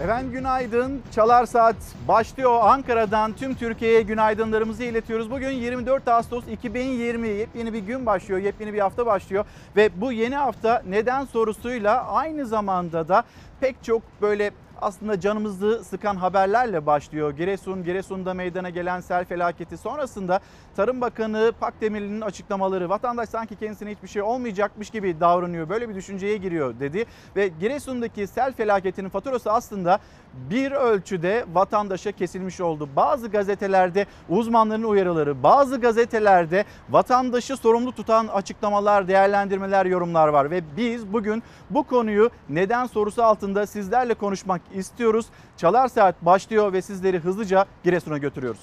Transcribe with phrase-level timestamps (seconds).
[0.00, 1.02] Efendim günaydın.
[1.14, 1.76] Çalar Saat
[2.08, 2.58] başlıyor.
[2.62, 5.30] Ankara'dan tüm Türkiye'ye günaydınlarımızı iletiyoruz.
[5.30, 9.44] Bugün 24 Ağustos 2020 yepyeni bir gün başlıyor, yepyeni bir hafta başlıyor.
[9.76, 13.24] Ve bu yeni hafta neden sorusuyla aynı zamanda da
[13.60, 14.50] pek çok böyle
[14.80, 17.30] aslında canımızı sıkan haberlerle başlıyor.
[17.30, 20.40] Giresun, Giresun'da meydana gelen sel felaketi sonrasında
[20.76, 25.68] Tarım Bakanı Pakdemirli'nin açıklamaları vatandaş sanki kendisine hiçbir şey olmayacakmış gibi davranıyor.
[25.68, 27.04] Böyle bir düşünceye giriyor dedi
[27.36, 29.98] ve Giresun'daki sel felaketinin faturası aslında
[30.34, 32.88] bir ölçüde vatandaşa kesilmiş oldu.
[32.96, 41.12] Bazı gazetelerde uzmanların uyarıları, bazı gazetelerde vatandaşı sorumlu tutan açıklamalar, değerlendirmeler, yorumlar var ve biz
[41.12, 45.26] bugün bu konuyu neden sorusu altında sizlerle konuşmak istiyoruz.
[45.56, 48.60] Çalar Saat başlıyor ve sizleri hızlıca Giresun'a götürüyoruz.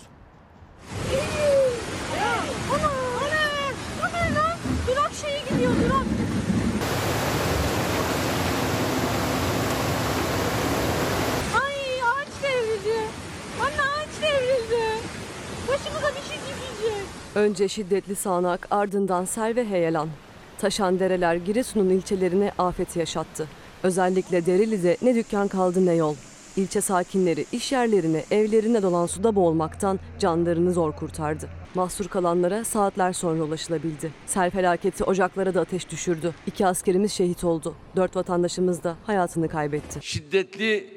[17.36, 20.10] Önce şiddetli sağanak ardından sel ve heyelan.
[20.58, 23.48] Taşan dereler Giresun'un ilçelerine afet yaşattı.
[23.84, 26.16] Özellikle Dereli'de ne dükkan kaldı ne yol.
[26.58, 31.50] İlçe sakinleri iş yerlerine, evlerine dolan suda boğulmaktan canlarını zor kurtardı.
[31.76, 34.12] Mahsur kalanlara saatler sonra ulaşılabildi.
[34.26, 36.34] Sel felaketi ocaklara da ateş düşürdü.
[36.48, 37.76] İki askerimiz şehit oldu.
[37.96, 40.00] Dört vatandaşımız da hayatını kaybetti.
[40.02, 40.88] şiddetli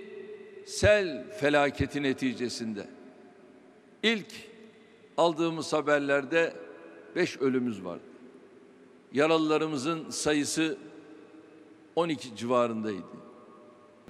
[0.66, 2.86] sel felaketi neticesinde
[4.02, 4.26] ilk
[5.16, 6.52] aldığımız haberlerde
[7.16, 8.02] 5 ölümümüz vardı.
[9.12, 10.76] Yaralılarımızın sayısı
[12.00, 13.02] 12 civarındaydı.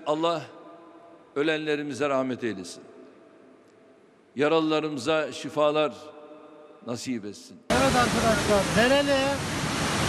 [0.07, 0.43] Allah
[1.37, 2.83] ölenlerimize rahmet eylesin.
[4.37, 5.93] Yaralılarımıza şifalar
[6.87, 7.59] nasip etsin.
[7.71, 9.19] Evet arkadaşlar, Dereli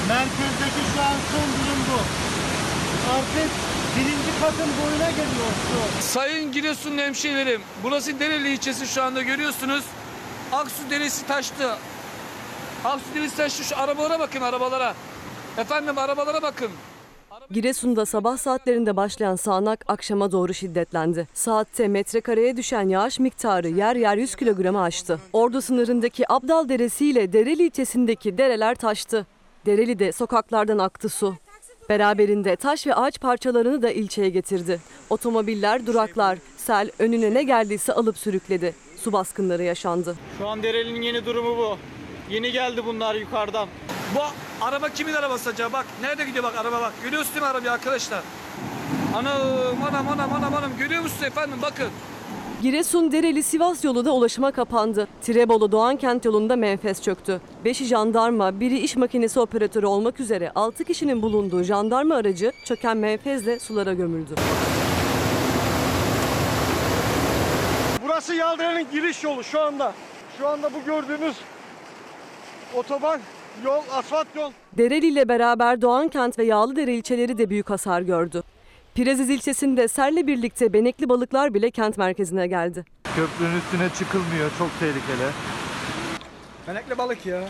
[0.08, 2.00] merkezdeki şu an son durum bu.
[3.14, 3.52] Artık
[3.98, 5.52] birinci katın boyuna geliyor
[6.00, 6.04] su.
[6.04, 9.84] Sayın Giresunlu hemşehrilerim, burası Dereli ilçesi şu anda görüyorsunuz.
[10.52, 11.78] Aksu Deresi taştı.
[12.86, 13.64] Aksu Deresi taştı.
[13.64, 14.96] Şu arabalara bakın arabalara.
[15.58, 16.72] Efendim arabalara bakın.
[17.50, 21.28] Giresun'da sabah saatlerinde başlayan sağanak akşama doğru şiddetlendi.
[21.34, 25.20] Saatte metrekareye düşen yağış miktarı yer yer 100 kilogramı aştı.
[25.34, 29.26] Ordu sınırındaki Abdal Deresi ile Dereli ilçesindeki dereler taştı.
[29.66, 31.36] Dereli'de sokaklardan aktı su.
[31.90, 34.80] Beraberinde taş ve ağaç parçalarını da ilçeye getirdi.
[35.10, 38.76] Otomobiller, duraklar, sel önüne ne geldiyse alıp sürükledi.
[38.98, 40.16] Su baskınları yaşandı.
[40.38, 41.78] Şu an Dereli'nin yeni durumu bu.
[42.30, 43.68] Yeni geldi bunlar yukarıdan.
[44.16, 44.20] Bu
[44.66, 45.74] araba kimin arabası acaba?
[45.74, 46.94] Bak nerede gidiyor bak araba bak.
[47.04, 48.24] Görüyorsun değil mi arabayı arkadaşlar?
[49.16, 49.38] Anam
[49.90, 51.88] anam anam anam anam görüyor musun efendim bakın.
[52.62, 55.08] Giresun Dereli Sivas yolu da ulaşıma kapandı.
[55.22, 57.42] Tirebolu Doğankent yolunda menfez çöktü.
[57.66, 63.60] 5'i jandarma, biri iş makinesi operatörü olmak üzere 6 kişinin bulunduğu jandarma aracı çöken menfezle
[63.60, 64.36] sulara gömüldü.
[68.04, 69.94] Burası Yaldere'nin giriş yolu şu anda.
[70.38, 71.36] Şu anda bu gördüğünüz
[72.76, 73.20] otoban,
[73.66, 74.52] yol, asfalt yol.
[74.78, 78.44] Dereli ile beraber Doğankent ve Yağlıdere ilçeleri de büyük hasar gördü.
[78.96, 82.86] Pireziz ilçesinde selle birlikte benekli balıklar bile kent merkezine geldi.
[83.16, 84.52] Köprünün üstüne çıkılmıyor.
[84.58, 85.30] Çok tehlikeli.
[86.68, 87.42] Benekli balık ya.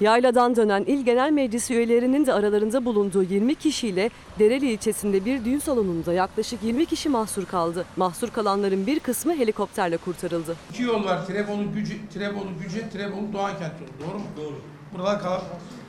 [0.00, 5.58] Yayladan dönen İl Genel Meclisi üyelerinin de aralarında bulunduğu 20 kişiyle Dereli ilçesinde bir düğün
[5.58, 7.84] salonunda yaklaşık 20 kişi mahsur kaldı.
[7.96, 10.56] Mahsur kalanların bir kısmı helikopterle kurtarıldı.
[10.70, 11.26] İki yol var.
[11.26, 14.10] Tirebolu Gücü, Tirebolu Gücü, Tirebolu Doğankent yolu.
[14.10, 14.24] Doğru mu?
[14.36, 14.73] Doğru.
[14.94, 15.40] Buralar kal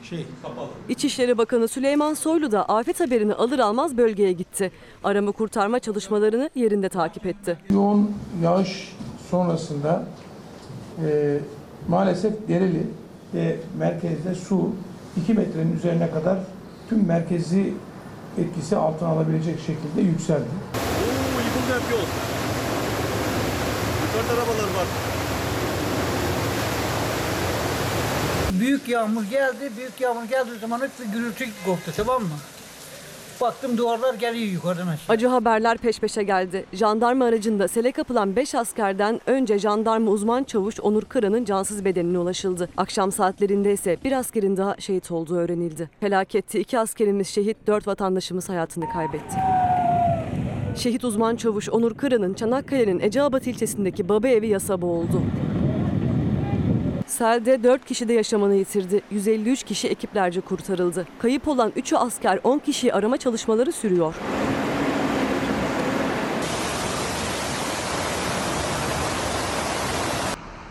[0.02, 0.68] şey kapalı.
[0.88, 4.72] İçişleri Bakanı Süleyman Soylu da afet haberini alır almaz bölgeye gitti.
[5.04, 7.58] Arama kurtarma çalışmalarını yerinde takip etti.
[7.70, 8.96] Yoğun yağış
[9.30, 10.04] sonrasında
[11.06, 11.38] e,
[11.88, 12.86] maalesef Dereli
[13.34, 14.70] ve merkezde su
[15.22, 16.38] 2 metrenin üzerine kadar
[16.88, 17.74] tüm merkezi
[18.38, 20.44] etkisi altına alabilecek şekilde yükseldi.
[20.44, 22.06] Oo yıkıldı hep yol.
[24.06, 25.15] Yukarıda arabalar var.
[28.66, 29.70] Büyük yağmur geldi.
[29.76, 32.28] Büyük yağmur geldiği zaman hep bir gürültü koptu tamam mı?
[33.40, 35.14] Baktım duvarlar geliyor yukarıdan aşağı.
[35.14, 36.64] Acı haberler peş peşe geldi.
[36.72, 42.68] Jandarma aracında sele kapılan 5 askerden önce jandarma uzman çavuş Onur Kıran'ın cansız bedenine ulaşıldı.
[42.76, 45.90] Akşam saatlerinde ise bir askerin daha şehit olduğu öğrenildi.
[46.00, 49.36] Felakette iki askerimiz şehit, 4 vatandaşımız hayatını kaybetti.
[50.76, 55.22] Şehit uzman çavuş Onur Kıran'ın Çanakkale'nin Eceabat ilçesindeki baba evi yasa boğuldu.
[57.06, 59.02] Selde 4 kişi de yaşamını yitirdi.
[59.10, 61.06] 153 kişi ekiplerce kurtarıldı.
[61.18, 64.14] Kayıp olan 3'ü asker 10 kişiyi arama çalışmaları sürüyor.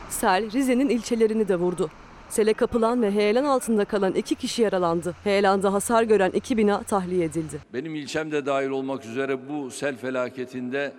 [0.09, 1.89] Sel Rize'nin ilçelerini de vurdu.
[2.29, 5.15] Sele kapılan ve heyelan altında kalan iki kişi yaralandı.
[5.23, 7.59] Heyelanda hasar gören iki bina tahliye edildi.
[7.73, 10.93] Benim ilçem de dahil olmak üzere bu sel felaketinde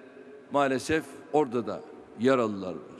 [0.53, 1.81] maalesef orada da
[2.21, 2.96] yaralılar var.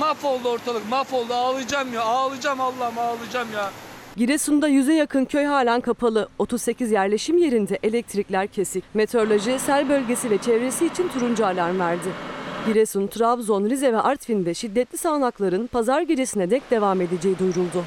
[0.00, 3.70] Mahvoldu ortalık mahvoldu ağlayacağım ya ağlayacağım Allah'ım ağlayacağım ya.
[4.16, 6.28] Giresun'da yüze yakın köy halen kapalı.
[6.38, 8.84] 38 yerleşim yerinde elektrikler kesik.
[8.94, 12.08] Meteoroloji sel bölgesi ve çevresi için turuncu alarm verdi.
[12.66, 17.84] Giresun, Trabzon, Rize ve Artvin'de şiddetli sağanakların pazar gecesine dek devam edeceği duyuruldu.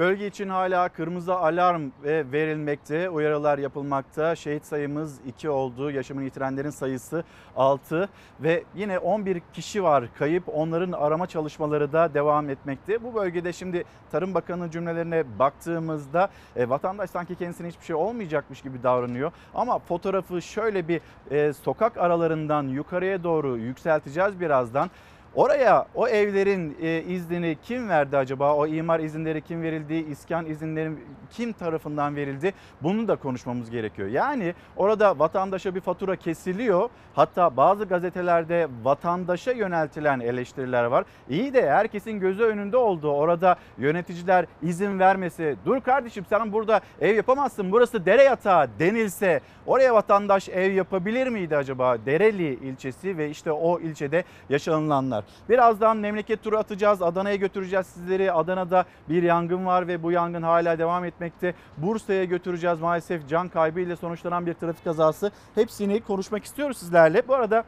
[0.00, 4.36] Bölge için hala kırmızı alarm ve verilmekte, uyarılar yapılmakta.
[4.36, 7.24] Şehit sayımız 2 oldu, yaşamını yitirenlerin sayısı
[7.56, 8.08] 6
[8.40, 10.44] ve yine 11 kişi var kayıp.
[10.54, 13.04] Onların arama çalışmaları da devam etmekte.
[13.04, 18.82] Bu bölgede şimdi Tarım Bakanı cümlelerine baktığımızda e, vatandaş sanki kendisine hiçbir şey olmayacakmış gibi
[18.82, 19.32] davranıyor.
[19.54, 21.00] Ama fotoğrafı şöyle bir
[21.30, 24.90] e, sokak aralarından yukarıya doğru yükselteceğiz birazdan.
[25.34, 28.54] Oraya o evlerin e, iznini kim verdi acaba?
[28.54, 29.94] O imar izinleri kim verildi?
[29.94, 30.90] İskan izinleri
[31.30, 32.52] kim tarafından verildi?
[32.82, 34.08] Bunu da konuşmamız gerekiyor.
[34.08, 36.90] Yani orada vatandaşa bir fatura kesiliyor.
[37.14, 41.04] Hatta bazı gazetelerde vatandaşa yöneltilen eleştiriler var.
[41.28, 45.56] İyi de herkesin gözü önünde olduğu orada yöneticiler izin vermesi.
[45.66, 47.72] Dur kardeşim sen burada ev yapamazsın.
[47.72, 51.96] Burası dere yatağı denilse oraya vatandaş ev yapabilir miydi acaba?
[52.06, 55.19] Dereli ilçesi ve işte o ilçede yaşanılanlar.
[55.48, 57.02] Birazdan memleket turu atacağız.
[57.02, 58.32] Adana'ya götüreceğiz sizleri.
[58.32, 61.54] Adana'da bir yangın var ve bu yangın hala devam etmekte.
[61.76, 65.30] Bursa'ya götüreceğiz maalesef can kaybı ile sonuçlanan bir trafik kazası.
[65.54, 67.28] Hepsini konuşmak istiyoruz sizlerle.
[67.28, 67.64] Bu arada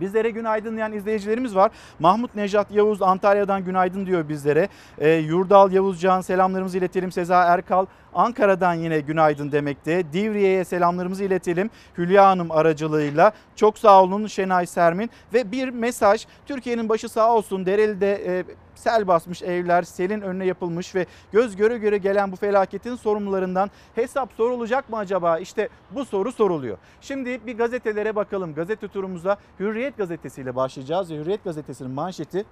[0.00, 1.70] Bizlere günaydın diyen izleyicilerimiz var.
[1.98, 4.68] Mahmut Nejat Yavuz Antalya'dan günaydın diyor bizlere.
[4.98, 7.12] Ee, Yurdal Yavuzcan selamlarımızı iletelim.
[7.12, 10.12] Seza Erkal Ankara'dan yine günaydın demekte.
[10.12, 11.70] Divriye'ye selamlarımızı iletelim.
[11.98, 13.32] Hülya Hanım aracılığıyla.
[13.56, 15.10] Çok sağ olun Şenay Sermin.
[15.34, 17.66] Ve bir mesaj Türkiye'nin başı sağ olsun.
[17.66, 18.44] Dereli'de e,
[18.74, 24.32] sel basmış evler selin önüne yapılmış ve göz göre göre gelen bu felaketin sorumlularından hesap
[24.32, 25.38] sorulacak mı acaba?
[25.38, 26.78] İşte bu soru soruluyor.
[27.00, 28.54] Şimdi bir gazetelere bakalım.
[28.54, 31.10] Gazete turumuza Hürriyet gazetesiyle başlayacağız.
[31.10, 32.44] Hürriyet gazetesinin manşeti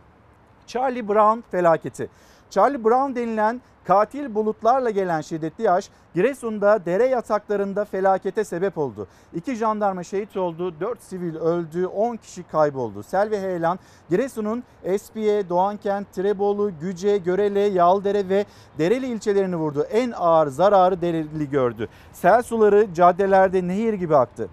[0.66, 2.08] Charlie Brown felaketi.
[2.52, 9.06] Charlie Brown denilen katil bulutlarla gelen şiddetli yağış Giresun'da dere yataklarında felakete sebep oldu.
[9.34, 13.02] İki jandarma şehit oldu, 4 sivil öldü, 10 kişi kayboldu.
[13.02, 13.78] Sel ve heyelan
[14.10, 18.44] Giresun'un Espiye, Doğankent, Tirebolu, Güce, Görele, Yaldere ve
[18.78, 19.86] Dereli ilçelerini vurdu.
[19.92, 21.88] En ağır zararı Dereli gördü.
[22.12, 24.48] Sel suları caddelerde nehir gibi aktı.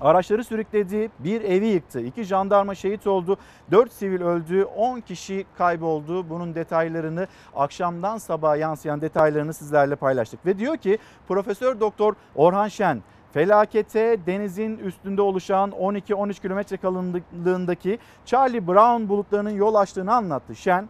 [0.00, 2.00] Araçları sürükledi, bir evi yıktı.
[2.00, 3.36] İki jandarma şehit oldu,
[3.70, 6.30] dört sivil öldü, 10 kişi kayboldu.
[6.30, 10.46] Bunun detaylarını akşamdan sabaha yansıyan detaylarını sizlerle paylaştık.
[10.46, 10.98] Ve diyor ki
[11.28, 13.02] Profesör Doktor Orhan Şen
[13.32, 20.56] felakete denizin üstünde oluşan 12-13 kilometre kalınlığındaki Charlie Brown bulutlarının yol açtığını anlattı.
[20.56, 20.88] Şen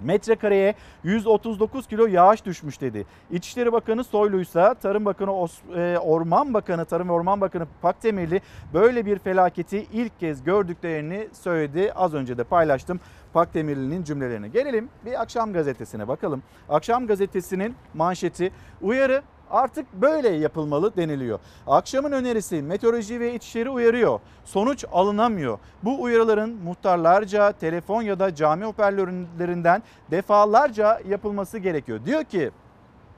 [0.00, 0.74] metrekareye
[1.04, 3.06] 139 kilo yağış düşmüş dedi.
[3.30, 8.40] İçişleri Bakanı Soylu'ysa Tarım Bakanı e, Orman Bakanı Tarım ve Orman Bakanı Pakdemirli
[8.74, 11.92] böyle bir felaketi ilk kez gördüklerini söyledi.
[11.92, 13.00] Az önce de paylaştım
[13.32, 14.52] Pakdemirli'nin cümlelerini.
[14.52, 16.42] Gelelim bir akşam gazetesine bakalım.
[16.68, 18.52] Akşam gazetesinin manşeti
[18.82, 21.38] uyarı artık böyle yapılmalı deniliyor.
[21.66, 24.20] Akşamın önerisi meteoroloji ve içişleri uyarıyor.
[24.44, 25.58] Sonuç alınamıyor.
[25.82, 32.00] Bu uyarıların muhtarlarca telefon ya da cami hoparlörlerinden defalarca yapılması gerekiyor.
[32.06, 32.50] Diyor ki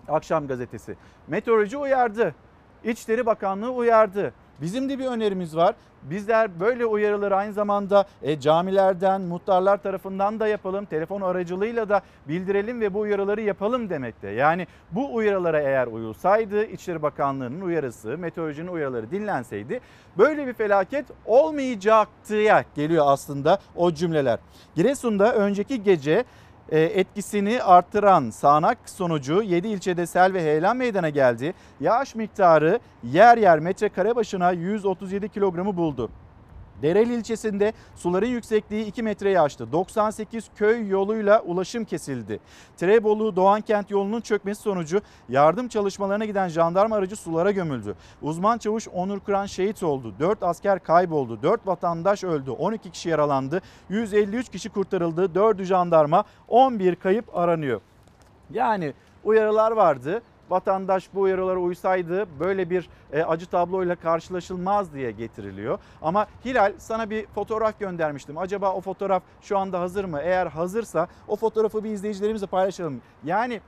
[0.08, 0.96] Akşam gazetesi
[1.28, 2.34] meteoroloji uyardı.
[2.84, 4.32] İçişleri Bakanlığı uyardı.
[4.60, 5.74] Bizim de bir önerimiz var.
[6.02, 10.84] Bizler böyle uyarıları aynı zamanda e, camilerden, muhtarlar tarafından da yapalım.
[10.84, 14.28] Telefon aracılığıyla da bildirelim ve bu uyarıları yapalım demekte.
[14.28, 19.80] Yani bu uyarılara eğer uyulsaydı İçişleri Bakanlığı'nın uyarısı, meteorolojinin uyarıları dinlenseydi
[20.18, 24.38] böyle bir felaket olmayacaktıya geliyor aslında o cümleler.
[24.76, 26.24] Giresun'da önceki gece
[26.78, 31.54] etkisini arttıran sağanak sonucu 7 ilçede sel ve heyelan meydana geldi.
[31.80, 36.10] Yağış miktarı yer yer metrekare başına 137 kilogramı buldu.
[36.82, 39.72] Dereli ilçesinde suların yüksekliği 2 metreyi aştı.
[39.72, 42.40] 98 köy yoluyla ulaşım kesildi.
[42.76, 47.94] Tirebolu Doğankent yolunun çökmesi sonucu yardım çalışmalarına giden jandarma aracı sulara gömüldü.
[48.22, 50.14] Uzman çavuş Onur Kıran şehit oldu.
[50.20, 51.42] 4 asker kayboldu.
[51.42, 52.50] 4 vatandaş öldü.
[52.50, 53.60] 12 kişi yaralandı.
[53.88, 55.24] 153 kişi kurtarıldı.
[55.24, 57.80] 4'ü jandarma 11 kayıp aranıyor.
[58.50, 58.94] Yani
[59.24, 60.22] uyarılar vardı.
[60.50, 65.78] Vatandaş bu uyarılara uysaydı böyle bir e, acı tabloyla karşılaşılmaz diye getiriliyor.
[66.02, 68.38] Ama Hilal sana bir fotoğraf göndermiştim.
[68.38, 70.20] Acaba o fotoğraf şu anda hazır mı?
[70.22, 73.00] Eğer hazırsa o fotoğrafı bir izleyicilerimizle paylaşalım.
[73.24, 73.60] Yani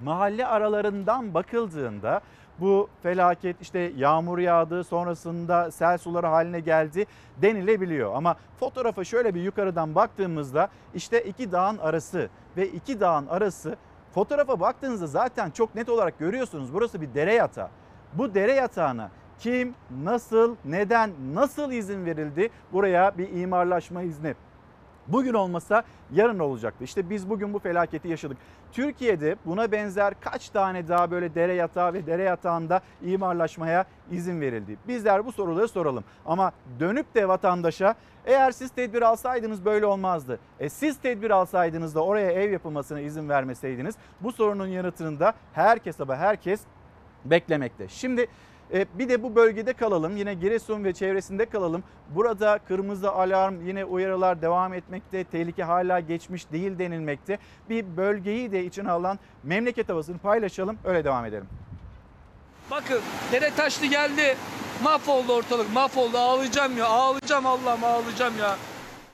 [0.00, 2.20] mahalle aralarından bakıldığında
[2.60, 7.06] bu felaket işte yağmur yağdı sonrasında sel suları haline geldi
[7.42, 8.14] denilebiliyor.
[8.14, 13.76] Ama fotoğrafa şöyle bir yukarıdan baktığımızda işte iki dağın arası ve iki dağın arası
[14.14, 17.68] fotoğrafa baktığınızda zaten çok net olarak görüyorsunuz burası bir dere yatağı.
[18.14, 19.74] Bu dere yatağına Kim,
[20.04, 24.34] nasıl, neden, nasıl izin verildi buraya bir imarlaşma izni?
[25.08, 26.84] Bugün olmasa yarın olacaktı.
[26.84, 28.36] İşte biz bugün bu felaketi yaşadık.
[28.72, 34.76] Türkiye'de buna benzer kaç tane daha böyle dere yatağı ve dere yatağında imarlaşmaya izin verildi?
[34.88, 36.04] Bizler bu soruları soralım.
[36.26, 37.94] Ama dönüp de vatandaşa
[38.26, 40.38] eğer siz tedbir alsaydınız böyle olmazdı.
[40.60, 46.00] E siz tedbir alsaydınız da oraya ev yapılmasına izin vermeseydiniz bu sorunun yanıtını da herkes
[46.00, 46.60] ama herkes
[47.24, 47.88] beklemekte.
[47.88, 48.26] Şimdi
[48.72, 50.16] bir de bu bölgede kalalım.
[50.16, 51.82] Yine Giresun ve çevresinde kalalım.
[52.14, 55.24] Burada kırmızı alarm yine uyarılar devam etmekte.
[55.24, 57.38] Tehlike hala geçmiş değil denilmekte.
[57.70, 60.78] Bir bölgeyi de içine alan memleket havasını paylaşalım.
[60.84, 61.46] Öyle devam edelim.
[62.70, 63.00] Bakın
[63.32, 64.36] dere taşlı geldi.
[64.82, 68.56] Mahvoldu ortalık mahvoldu ağlayacağım ya ağlayacağım Allah'ım ağlayacağım ya.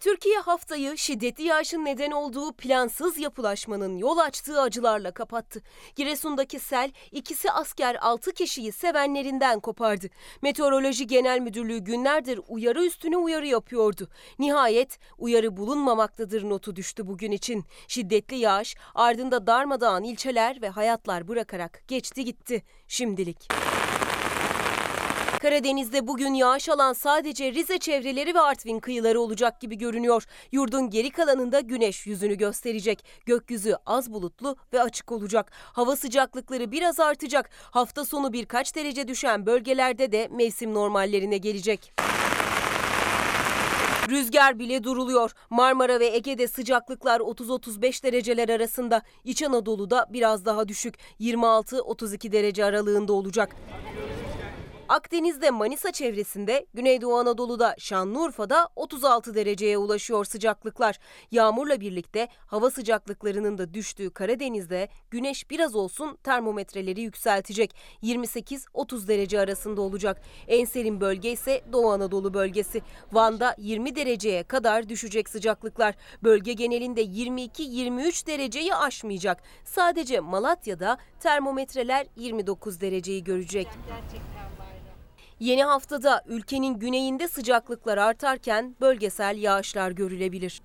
[0.00, 5.62] Türkiye haftayı şiddetli yağışın neden olduğu plansız yapılaşmanın yol açtığı acılarla kapattı.
[5.96, 10.06] Giresun'daki sel ikisi asker 6 kişiyi sevenlerinden kopardı.
[10.42, 14.08] Meteoroloji Genel Müdürlüğü günlerdir uyarı üstüne uyarı yapıyordu.
[14.38, 17.64] Nihayet uyarı bulunmamaktadır notu düştü bugün için.
[17.88, 23.48] Şiddetli yağış ardında darmadağın ilçeler ve hayatlar bırakarak geçti gitti şimdilik.
[25.44, 30.24] Karadeniz'de bugün yağış alan sadece Rize çevreleri ve Artvin kıyıları olacak gibi görünüyor.
[30.52, 33.04] Yurdun geri kalanında güneş yüzünü gösterecek.
[33.26, 35.52] Gökyüzü az bulutlu ve açık olacak.
[35.54, 37.50] Hava sıcaklıkları biraz artacak.
[37.70, 41.92] Hafta sonu birkaç derece düşen bölgelerde de mevsim normallerine gelecek.
[44.10, 45.32] Rüzgar bile duruluyor.
[45.50, 49.02] Marmara ve Ege'de sıcaklıklar 30-35 dereceler arasında.
[49.24, 50.94] İç Anadolu'da biraz daha düşük.
[51.20, 53.56] 26-32 derece aralığında olacak.
[54.88, 60.98] Akdeniz'de Manisa çevresinde, Güneydoğu Anadolu'da Şanlıurfa'da 36 dereceye ulaşıyor sıcaklıklar.
[61.30, 67.74] Yağmurla birlikte hava sıcaklıklarının da düştüğü Karadeniz'de güneş biraz olsun termometreleri yükseltecek.
[68.02, 70.22] 28-30 derece arasında olacak.
[70.48, 72.82] En serin bölge ise Doğu Anadolu bölgesi.
[73.12, 75.94] Van'da 20 dereceye kadar düşecek sıcaklıklar.
[76.22, 79.42] Bölge genelinde 22-23 dereceyi aşmayacak.
[79.64, 83.68] Sadece Malatya'da termometreler 29 dereceyi görecek.
[85.44, 90.62] Yeni haftada ülkenin güneyinde sıcaklıklar artarken bölgesel yağışlar görülebilir.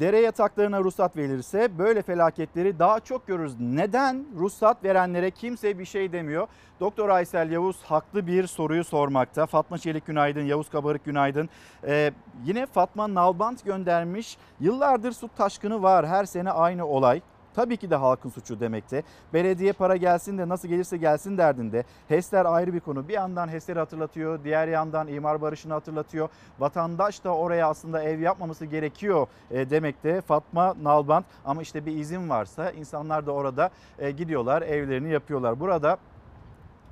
[0.00, 3.60] Dere yataklarına ruhsat verilirse böyle felaketleri daha çok görürüz.
[3.60, 6.48] Neden ruhsat verenlere kimse bir şey demiyor?
[6.80, 9.46] Doktor Aysel Yavuz haklı bir soruyu sormakta.
[9.46, 11.48] Fatma Çelik günaydın, Yavuz Kabarık günaydın.
[11.84, 12.12] Ee,
[12.44, 14.36] yine Fatma Nalbant göndermiş.
[14.60, 17.20] Yıllardır su taşkını var her sene aynı olay.
[17.54, 19.02] Tabii ki de halkın suçu demekte.
[19.34, 21.84] Belediye para gelsin de nasıl gelirse gelsin derdinde.
[22.08, 23.08] HES'ler ayrı bir konu.
[23.08, 26.28] Bir yandan HES'leri hatırlatıyor, diğer yandan imar barışını hatırlatıyor.
[26.58, 30.20] Vatandaş da oraya aslında ev yapmaması gerekiyor e, demekte.
[30.20, 35.60] Fatma Nalbant ama işte bir izin varsa insanlar da orada e, gidiyorlar, evlerini yapıyorlar.
[35.60, 35.98] Burada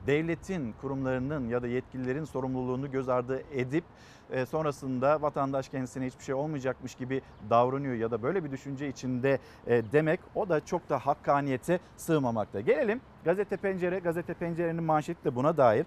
[0.07, 3.85] devletin kurumlarının ya da yetkililerin sorumluluğunu göz ardı edip
[4.33, 9.39] e, sonrasında vatandaş kendisine hiçbir şey olmayacakmış gibi davranıyor ya da böyle bir düşünce içinde
[9.67, 12.61] e, demek o da çok da hakkaniyete sığmamakta.
[12.61, 15.87] Gelelim gazete pencere, gazete pencerenin manşeti de buna dair.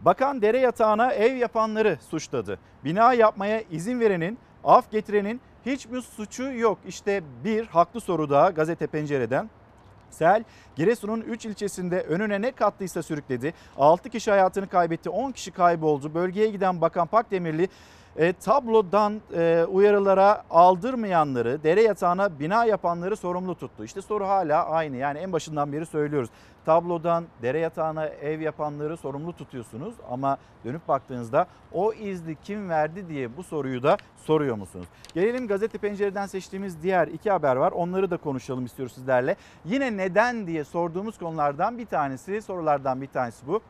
[0.00, 2.58] Bakan dere yatağına ev yapanları suçladı.
[2.84, 6.78] Bina yapmaya izin verenin, af getirenin hiç mi suçu yok?
[6.86, 9.50] İşte bir haklı soru daha gazete pencereden.
[10.10, 10.44] Sel
[10.76, 13.54] Giresun'un 3 ilçesinde önüne ne kattıysa sürükledi.
[13.76, 16.14] 6 kişi hayatını kaybetti, 10 kişi kayboldu.
[16.14, 17.68] Bölgeye giden Bakan Pakdemirli
[18.18, 23.84] e, tablodan e, uyarılara aldırmayanları, dere yatağına bina yapanları sorumlu tuttu.
[23.84, 24.96] İşte soru hala aynı.
[24.96, 26.30] Yani en başından beri söylüyoruz.
[26.64, 33.36] Tablodan dere yatağına ev yapanları sorumlu tutuyorsunuz ama dönüp baktığınızda o izni kim verdi diye
[33.36, 34.86] bu soruyu da soruyor musunuz?
[35.14, 37.72] Gelelim gazete pencereden seçtiğimiz diğer iki haber var.
[37.72, 39.36] Onları da konuşalım istiyoruz sizlerle.
[39.64, 43.60] Yine neden diye sorduğumuz konulardan bir tanesi, sorulardan bir tanesi bu.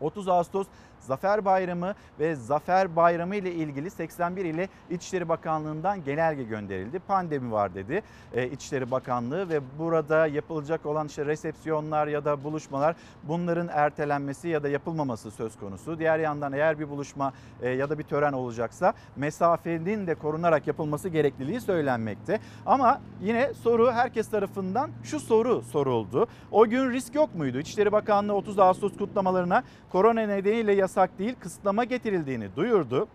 [0.00, 0.66] 30 Ağustos
[1.02, 6.98] Zafer Bayramı ve Zafer Bayramı ile ilgili 81 ile İçişleri Bakanlığı'ndan genelge gönderildi.
[6.98, 12.96] Pandemi var dedi e, İçişleri Bakanlığı ve burada yapılacak olan işte resepsiyonlar ya da buluşmalar
[13.22, 15.98] bunların ertelenmesi ya da yapılmaması söz konusu.
[15.98, 17.32] Diğer yandan eğer bir buluşma
[17.62, 22.40] e, ya da bir tören olacaksa mesafenin de korunarak yapılması gerekliliği söylenmekte.
[22.66, 26.26] Ama yine soru herkes tarafından şu soru soruldu.
[26.50, 27.58] O gün risk yok muydu?
[27.58, 33.08] İçişleri Bakanlığı 30 Ağustos kutlamalarına korona nedeniyle yasak değil kısıtlama getirildiğini duyurdu.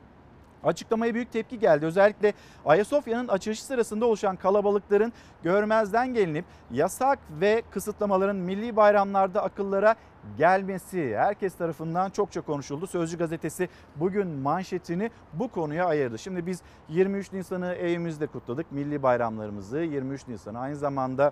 [0.64, 1.86] Açıklamaya büyük tepki geldi.
[1.86, 2.34] Özellikle
[2.66, 9.96] Ayasofya'nın açılışı sırasında oluşan kalabalıkların görmezden gelinip yasak ve kısıtlamaların milli bayramlarda akıllara
[10.38, 12.88] gelmesi herkes tarafından çokça konuşuldu.
[12.88, 16.20] Sözcü gazetesi bugün manşetini bu konuya ayırdı.
[16.20, 18.72] Şimdi biz 23 Nisan'ı evimizde kutladık.
[18.72, 21.32] Milli bayramlarımızı 23 Nisan'ı aynı zamanda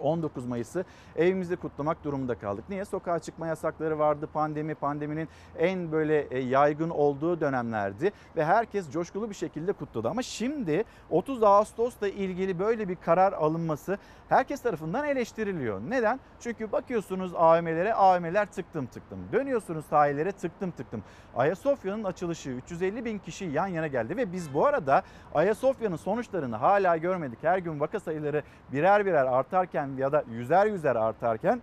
[0.00, 0.84] 19 Mayıs'ı
[1.16, 2.64] evimizde kutlamak durumunda kaldık.
[2.68, 2.84] Niye?
[2.84, 4.28] Sokağa çıkma yasakları vardı.
[4.32, 5.28] Pandemi, pandeminin
[5.58, 10.08] en böyle e, yaygın olduğu dönemlerdi ve herkes coşkulu bir şekilde kutladı.
[10.08, 15.80] Ama şimdi 30 Ağustos'la ilgili böyle bir karar alınması herkes tarafından eleştiriliyor.
[15.88, 16.20] Neden?
[16.40, 19.18] Çünkü bakıyorsunuz AVM'lere, AVM'ler tıktım tıktım.
[19.32, 21.02] Dönüyorsunuz sahillere tıktım tıktım.
[21.36, 25.02] Ayasofya'nın açılışı 350 bin kişi yan yana geldi ve biz bu arada
[25.34, 27.38] Ayasofya'nın sonuçlarını hala görmedik.
[27.42, 29.26] Her gün vaka sayıları birer birer
[29.64, 31.60] artarken ya da yüzer yüzer artarken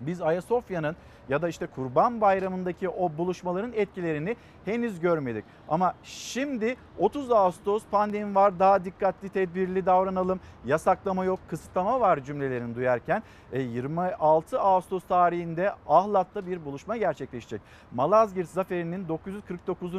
[0.00, 0.96] biz Ayasofya'nın
[1.28, 5.44] ya da işte Kurban Bayramı'ndaki o buluşmaların etkilerini henüz görmedik.
[5.68, 10.40] Ama şimdi 30 Ağustos pandemi var daha dikkatli tedbirli davranalım.
[10.64, 13.22] Yasaklama yok kısıtlama var cümlelerini duyarken
[13.52, 17.60] e, 26 Ağustos tarihinde Ahlat'ta bir buluşma gerçekleşecek.
[17.92, 19.94] Malazgirt Zaferi'nin 949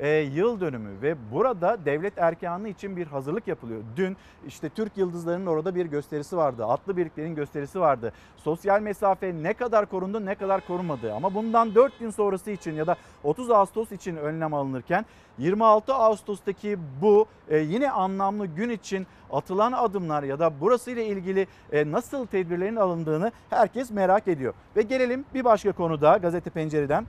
[0.00, 3.82] e, yıl dönümü ve burada devlet erkanı için bir hazırlık yapılıyor.
[3.96, 4.16] Dün
[4.46, 6.66] işte Türk Yıldızları'nın orada bir gösterisi vardı.
[6.66, 8.12] Atlı birliklerin gösterisi vardı.
[8.36, 11.14] Sosyal mesafe ne kadar korundu ne kadar korunmadı.
[11.14, 15.04] Ama bundan 4 gün sonrası için ya da 30 Ağustos için önlem alınırken
[15.38, 21.46] 26 Ağustos'taki bu e, yine anlamlı gün için atılan adımlar ya da burası ile ilgili
[21.72, 24.54] e, nasıl tedbirlerin alındığını herkes merak ediyor.
[24.76, 27.06] Ve gelelim bir başka konuda gazete pencereden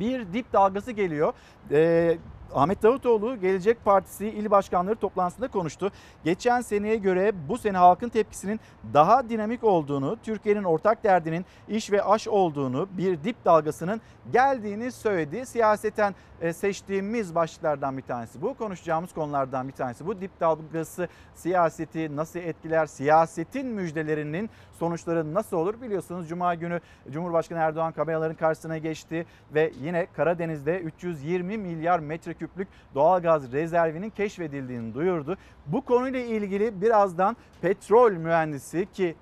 [0.00, 1.32] bir dip dalgası geliyor.
[1.70, 2.18] Ee,
[2.54, 5.92] Ahmet Davutoğlu Gelecek Partisi il başkanları toplantısında konuştu.
[6.24, 8.60] Geçen seneye göre bu sene halkın tepkisinin
[8.94, 14.00] daha dinamik olduğunu, Türkiye'nin ortak derdinin iş ve aş olduğunu, bir dip dalgasının
[14.32, 15.46] geldiğini söyledi.
[15.46, 18.54] Siyaseten e, seçtiğimiz başlıklardan bir tanesi bu.
[18.54, 20.20] Konuşacağımız konulardan bir tanesi bu.
[20.20, 22.86] Dip dalgası siyaseti nasıl etkiler?
[22.86, 25.80] Siyasetin müjdelerinin sonuçları nasıl olur?
[25.82, 33.52] Biliyorsunuz Cuma günü Cumhurbaşkanı Erdoğan kameraların karşısına geçti ve yine Karadeniz'de 320 milyar metreküplük doğalgaz
[33.52, 35.36] rezervinin keşfedildiğini duyurdu.
[35.66, 39.16] Bu konuyla ilgili birazdan petrol mühendisi ki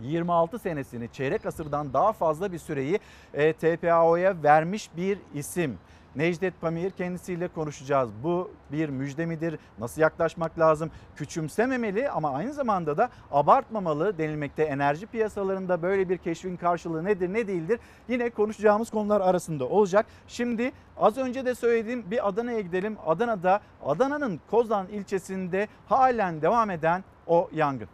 [0.00, 2.98] 26 senesini çeyrek asırdan daha fazla bir süreyi
[3.34, 5.78] e, TPAO'ya vermiş bir isim.
[6.16, 8.10] Necdet Pamir kendisiyle konuşacağız.
[8.22, 9.58] Bu bir müjde midir?
[9.78, 10.90] Nasıl yaklaşmak lazım?
[11.16, 14.62] Küçümsememeli ama aynı zamanda da abartmamalı denilmekte.
[14.62, 17.80] Enerji piyasalarında böyle bir keşfin karşılığı nedir ne değildir?
[18.08, 20.06] Yine konuşacağımız konular arasında olacak.
[20.28, 22.96] Şimdi az önce de söylediğim bir Adana'ya gidelim.
[23.06, 27.88] Adana'da Adana'nın Kozan ilçesinde halen devam eden o yangın.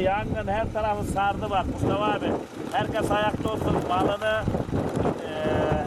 [0.00, 2.26] Yangın her tarafı sardı bak Mustafa abi.
[2.72, 4.42] Herkes ayakta olsun malını
[5.26, 5.30] e,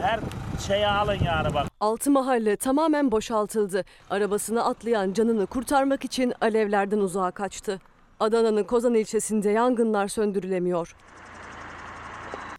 [0.02, 0.20] her
[0.66, 1.66] şeyi alın yani bak.
[1.80, 3.84] Altı mahalle tamamen boşaltıldı.
[4.10, 7.80] Arabasına atlayan canını kurtarmak için alevlerden uzağa kaçtı.
[8.20, 10.96] Adana'nın Kozan ilçesinde yangınlar söndürülemiyor.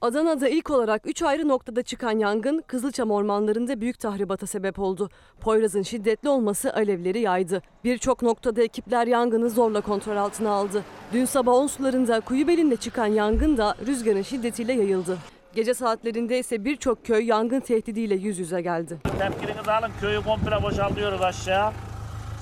[0.02, 5.10] Adana'da ilk olarak 3 ayrı noktada çıkan yangın Kızılçam ormanlarında büyük tahribata sebep oldu.
[5.42, 7.62] Poyraz'ın şiddetli olması alevleri yaydı.
[7.84, 10.84] Birçok noktada ekipler yangını zorla kontrol altına aldı.
[11.14, 15.18] Dün sabah 10 sularında Kuyubeli'nde çıkan yangın da rüzgarın şiddetiyle yayıldı.
[15.56, 18.98] Gece saatlerinde ise birçok köy yangın tehdidiyle yüz yüze geldi.
[19.20, 21.72] Tepkinizi alın köyü komple boşaltıyoruz aşağı.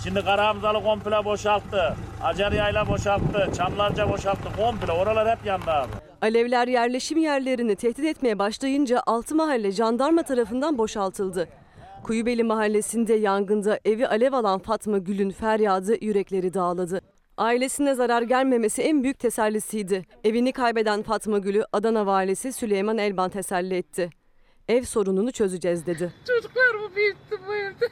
[0.03, 1.95] Şimdi Karahamzalı komple boşalttı.
[2.23, 3.49] Acar Yayla boşalttı.
[3.57, 4.49] Çamlarca boşalttı.
[4.57, 5.91] Komple oralar hep yandı abi.
[6.21, 11.47] Alevler yerleşim yerlerini tehdit etmeye başlayınca altı mahalle jandarma tarafından boşaltıldı.
[12.03, 17.01] Kuyubeli mahallesinde yangında evi alev alan Fatma Gül'ün feryadı yürekleri dağladı.
[17.37, 20.05] Ailesine zarar gelmemesi en büyük tesellisiydi.
[20.23, 24.09] Evini kaybeden Fatma Gül'ü Adana valisi Süleyman Elban teselli etti.
[24.69, 26.13] Ev sorununu çözeceğiz dedi.
[26.28, 27.86] Çocuklarımı büyüttüm bu evde.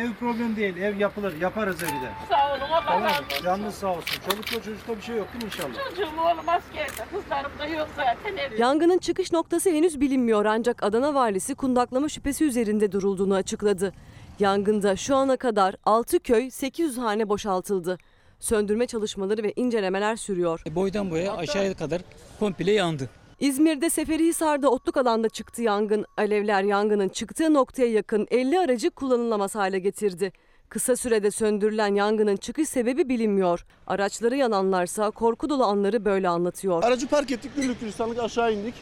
[0.00, 0.76] Ev problem değil.
[0.76, 1.40] Ev yapılır.
[1.40, 2.10] Yaparız evi de.
[2.28, 3.02] Sağ olun Allah Tamam.
[3.04, 3.44] razı olsun.
[3.44, 4.20] Canınız sağ olsun.
[4.30, 5.88] Çolukla çocukta bir şey yok değil mi inşallah?
[5.90, 7.10] Çocuğum oğlum askerde.
[7.12, 8.56] Kızlarım da yok zaten evde.
[8.62, 13.92] Yangının çıkış noktası henüz bilinmiyor ancak Adana valisi kundaklama şüphesi üzerinde durulduğunu açıkladı.
[14.38, 17.98] Yangında şu ana kadar 6 köy 800 hane boşaltıldı.
[18.40, 20.62] Söndürme çalışmaları ve incelemeler sürüyor.
[20.70, 22.00] Boydan boya aşağıya kadar
[22.38, 23.10] komple yandı.
[23.40, 26.06] İzmir'de Seferihisar'da otluk alanda çıktı yangın.
[26.16, 30.32] Alevler yangının çıktığı noktaya yakın 50 aracı kullanılamaz hale getirdi.
[30.68, 33.66] Kısa sürede söndürülen yangının çıkış sebebi bilinmiyor.
[33.86, 36.82] Araçları yananlarsa korku dolu anları böyle anlatıyor.
[36.82, 38.74] Aracı park ettik, güllük gülistanlık aşağı indik.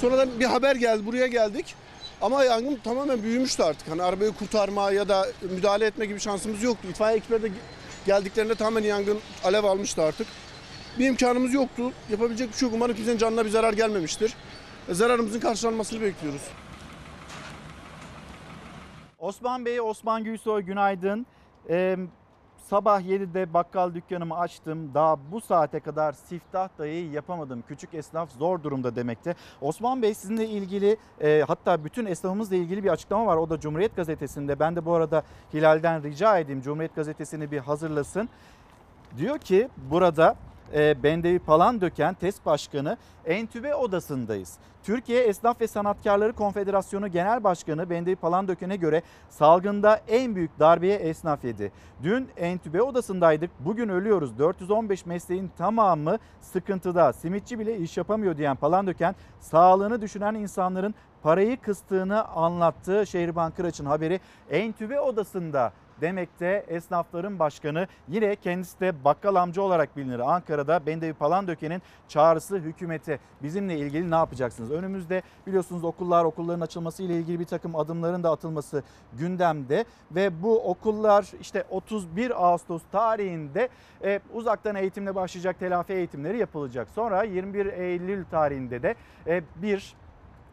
[0.00, 1.74] Sonradan bir haber geldi, buraya geldik.
[2.20, 3.88] Ama yangın tamamen büyümüştü artık.
[3.90, 6.88] Hani arabayı kurtarma ya da müdahale etme gibi şansımız yoktu.
[6.90, 7.50] İtfaiye ekipleri de
[8.06, 10.26] geldiklerinde tamamen yangın alev almıştı artık.
[10.98, 11.92] Bir imkanımız yoktu.
[12.10, 12.76] Yapabilecek bir şey yok.
[12.76, 14.34] Umarım kimsenin canına bir zarar gelmemiştir.
[14.88, 16.42] E, Zararımızın karşılanmasını bekliyoruz.
[19.18, 21.26] Osman Bey, Osman Gülsoy günaydın.
[21.70, 21.96] Ee,
[22.56, 24.94] sabah 7'de bakkal dükkanımı açtım.
[24.94, 27.64] Daha bu saate kadar siftah dahi yapamadım.
[27.68, 29.34] Küçük esnaf zor durumda demekte.
[29.60, 33.36] Osman Bey sizinle ilgili e, hatta bütün esnafımızla ilgili bir açıklama var.
[33.36, 34.60] O da Cumhuriyet Gazetesi'nde.
[34.60, 35.22] Ben de bu arada
[35.54, 38.28] Hilal'den rica edeyim Cumhuriyet Gazetesi'ni bir hazırlasın.
[39.18, 40.36] Diyor ki burada
[40.74, 44.58] Bendevi Palandöken TES Başkanı entübe odasındayız.
[44.82, 51.44] Türkiye Esnaf ve Sanatkarları Konfederasyonu Genel Başkanı Bendevi Palandöken'e göre salgında en büyük darbeye esnaf
[51.44, 51.72] yedi.
[52.02, 53.50] Dün entübe odasındaydık.
[53.60, 54.38] Bugün ölüyoruz.
[54.38, 57.12] 415 mesleğin tamamı sıkıntıda.
[57.12, 64.20] Simitçi bile iş yapamıyor diyen Palandöken sağlığını düşünen insanların parayı kıstığını anlattığı Şehriban Kıraç'ın haberi
[64.50, 70.18] entübe odasında demekte esnafların başkanı yine kendisi de bakkal amca olarak bilinir.
[70.18, 74.70] Ankara'da Bendevi Palandöken'in çağrısı hükümete bizimle ilgili ne yapacaksınız?
[74.70, 78.82] Önümüzde biliyorsunuz okullar okulların açılması ile ilgili bir takım adımların da atılması
[79.12, 83.68] gündemde ve bu okullar işte 31 Ağustos tarihinde
[84.04, 86.88] e, uzaktan eğitimle başlayacak telafi eğitimleri yapılacak.
[86.94, 88.94] Sonra 21 Eylül tarihinde de
[89.26, 89.94] e, bir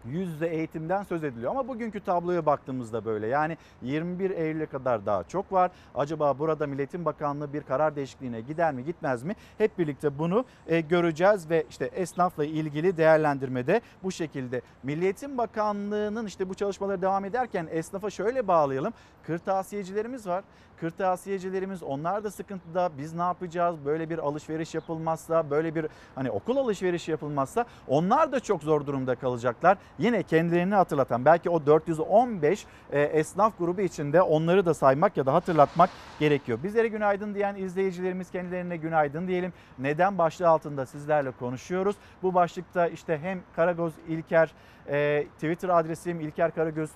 [0.08, 1.52] yüz yüze eğitimden söz ediliyor.
[1.52, 5.72] Ama bugünkü tabloya baktığımızda böyle yani 21 Eylül'e kadar daha çok var.
[5.96, 9.36] Acaba burada Milletin Bakanlığı bir karar değişikliğine gider mi gitmez mi?
[9.58, 14.62] Hep birlikte bunu e, göreceğiz ve işte esnafla ilgili değerlendirmede bu şekilde.
[14.84, 18.94] Milliyetin Bakanlığı'nın işte bu çalışmaları devam ederken esnafa şöyle bağlayalım.
[19.24, 20.44] Kırtasiyecilerimiz var.
[20.80, 22.92] Kırtasiyecilerimiz onlar da sıkıntıda.
[22.98, 23.76] Biz ne yapacağız?
[23.86, 29.16] Böyle bir alışveriş yapılmazsa, böyle bir hani okul alışverişi yapılmazsa onlar da çok zor durumda
[29.16, 29.78] kalacaklar.
[30.00, 35.34] Yine kendilerini hatırlatan belki o 415 e, esnaf grubu içinde onları da saymak ya da
[35.34, 36.60] hatırlatmak gerekiyor.
[36.64, 39.54] Bizlere günaydın diyen izleyicilerimiz kendilerine günaydın diyelim.
[39.80, 41.96] Neden başlığı altında sizlerle konuşuyoruz?
[42.24, 44.52] Bu başlıkta işte hem Karagöz İlker
[44.88, 46.90] e, Twitter adresim İlker Karagöz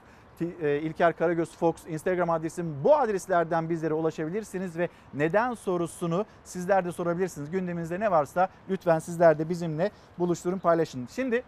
[0.45, 7.51] İlker Karagöz Fox Instagram adresim bu adreslerden bizlere ulaşabilirsiniz ve neden sorusunu sizler de sorabilirsiniz.
[7.51, 11.07] Gündeminizde ne varsa lütfen sizler de bizimle buluşturun paylaşın.
[11.11, 11.43] Şimdi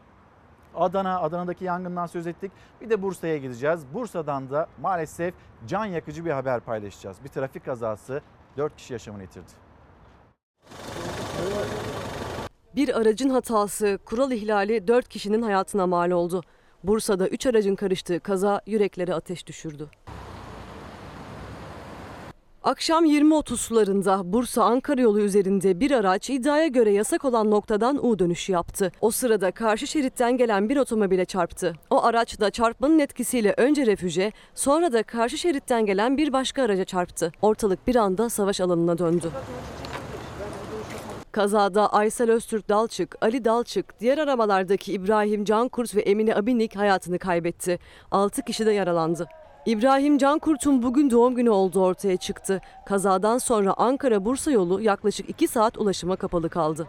[0.76, 2.52] Adana, Adana'daki yangından söz ettik.
[2.82, 3.82] Bir de Bursa'ya gideceğiz.
[3.94, 5.34] Bursa'dan da maalesef
[5.68, 7.18] can yakıcı bir haber paylaşacağız.
[7.24, 8.22] Bir trafik kazası
[8.58, 9.52] 4 kişi yaşamını yitirdi.
[12.76, 16.44] Bir aracın hatası, kural ihlali 4 kişinin hayatına mal oldu.
[16.84, 19.90] Bursa'da 3 aracın karıştığı kaza yüreklere ateş düşürdü.
[22.64, 28.52] Akşam 20.30 sularında Bursa-Ankara yolu üzerinde bir araç iddiaya göre yasak olan noktadan U dönüşü
[28.52, 28.92] yaptı.
[29.02, 31.74] O sırada karşı şeritten gelen bir otomobile çarptı.
[31.90, 36.84] O araç da çarpmanın etkisiyle önce refüje, sonra da karşı şeritten gelen bir başka araca
[36.86, 37.32] çarptı.
[37.42, 39.32] Ortalık bir anda savaş alanına döndü.
[41.32, 47.80] Kazada Aysel Öztürk Dalçık, Ali Dalçık, diğer arabalardaki İbrahim Cankurt ve Emine Abinik hayatını kaybetti.
[48.12, 49.28] 6 kişi de yaralandı.
[49.66, 52.62] İbrahim Cankurt'un bugün doğum günü olduğu ortaya çıktı.
[52.86, 56.88] Kazadan sonra Ankara-Bursa yolu yaklaşık 2 saat ulaşıma kapalı kaldı.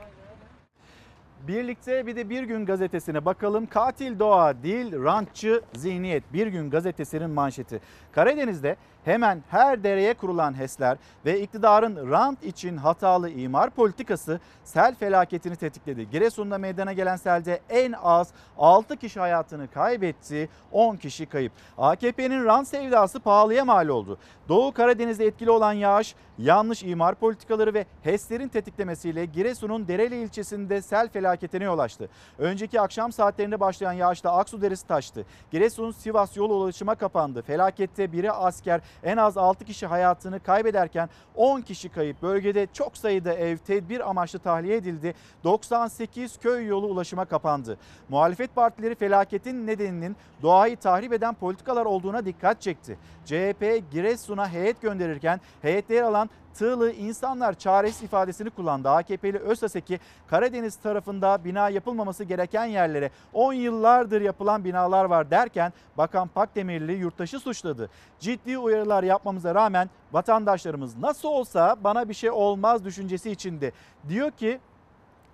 [1.48, 3.66] Birlikte bir de Bir Gün gazetesine bakalım.
[3.66, 6.32] Katil doğa değil rantçı zihniyet.
[6.32, 7.80] Bir Gün gazetesinin manşeti.
[8.12, 15.56] Karadeniz'de hemen her dereye kurulan HES'ler ve iktidarın rant için hatalı imar politikası sel felaketini
[15.56, 16.10] tetikledi.
[16.10, 21.52] Giresun'da meydana gelen selde en az 6 kişi hayatını kaybetti, 10 kişi kayıp.
[21.78, 24.18] AKP'nin rant sevdası pahalıya mal oldu.
[24.48, 31.08] Doğu Karadeniz'de etkili olan yağış, yanlış imar politikaları ve HES'lerin tetiklemesiyle Giresun'un Dereli ilçesinde sel
[31.08, 32.08] felaketine yol açtı.
[32.38, 35.26] Önceki akşam saatlerinde başlayan yağışta Aksu Deresi taştı.
[35.50, 37.42] Giresun-Sivas yol ulaşıma kapandı.
[37.42, 42.22] Felakette biri asker en az 6 kişi hayatını kaybederken 10 kişi kayıp.
[42.22, 45.14] Bölgede çok sayıda ev tedbir amaçlı tahliye edildi.
[45.44, 47.78] 98 köy yolu ulaşıma kapandı.
[48.08, 52.98] Muhalefet partileri felaketin nedeninin doğayı tahrip eden politikalar olduğuna dikkat çekti.
[53.24, 56.21] CHP Giresun'a heyet gönderirken heyette alan
[56.54, 58.88] tığlı insanlar çaresiz ifadesini kullandı.
[58.88, 66.28] AKP'li Özsaseki Karadeniz tarafında bina yapılmaması gereken yerlere 10 yıllardır yapılan binalar var derken Bakan
[66.28, 67.90] Pakdemirli yurttaşı suçladı.
[68.20, 73.72] Ciddi uyarılar yapmamıza rağmen vatandaşlarımız nasıl olsa bana bir şey olmaz düşüncesi içinde.
[74.08, 74.60] Diyor ki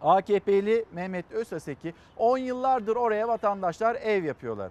[0.03, 4.71] AKP'li Mehmet Özsaseki 10 yıllardır oraya vatandaşlar ev yapıyorlar.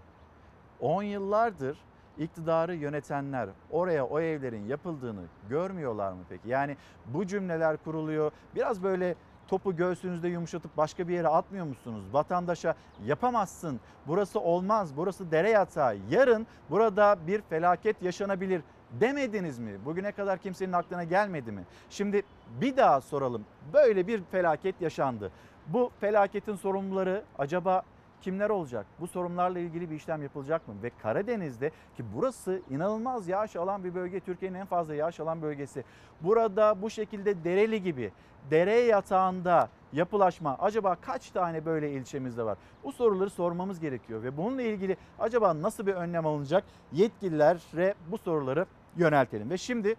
[0.80, 1.78] 10 yıllardır
[2.20, 6.50] iktidarı yönetenler oraya o evlerin yapıldığını görmüyorlar mı peki?
[6.50, 8.32] Yani bu cümleler kuruluyor.
[8.56, 9.16] Biraz böyle
[9.48, 12.04] topu göğsünüzde yumuşatıp başka bir yere atmıyor musunuz?
[12.12, 12.76] Vatandaşa
[13.06, 19.86] yapamazsın, burası olmaz, burası dere yatağı, yarın burada bir felaket yaşanabilir demediniz mi?
[19.86, 21.64] Bugüne kadar kimsenin aklına gelmedi mi?
[21.90, 22.24] Şimdi
[22.62, 23.46] bir daha soralım.
[23.74, 25.32] Böyle bir felaket yaşandı.
[25.68, 27.82] Bu felaketin sorumluları acaba
[28.22, 28.86] kimler olacak?
[29.00, 30.74] Bu sorunlarla ilgili bir işlem yapılacak mı?
[30.84, 34.20] Ve Karadeniz'de ki burası inanılmaz yağış alan bir bölge.
[34.20, 35.84] Türkiye'nin en fazla yağış alan bölgesi.
[36.22, 38.12] Burada bu şekilde Dereli gibi
[38.52, 42.58] dere yatağında yapılaşma acaba kaç tane böyle ilçemizde var?
[42.84, 46.64] Bu soruları sormamız gerekiyor ve bununla ilgili acaba nasıl bir önlem alınacak?
[46.92, 48.66] Yetkililere bu soruları
[48.98, 49.50] yöneltelim.
[49.50, 49.96] Ve şimdi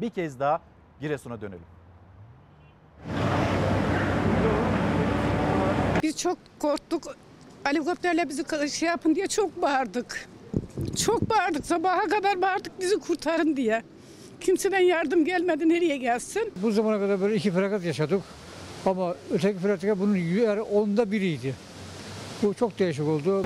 [0.00, 0.60] bir kez daha
[1.00, 1.66] Giresun'a dönelim.
[6.02, 7.02] Biz çok korktuk.
[7.64, 8.44] Helikopterle bizi
[8.78, 10.28] şey yapın diye çok bağırdık.
[11.04, 11.66] Çok bağırdık.
[11.66, 13.82] Sabaha kadar bağırdık bizi kurtarın diye.
[14.40, 16.52] Kimseden yardım gelmedi nereye gelsin?
[16.62, 18.22] Bu zamana kadar böyle iki felaket yaşadık.
[18.86, 21.54] Ama öteki felaket bunun yani onda biriydi.
[22.42, 23.42] Bu çok değişik oldu.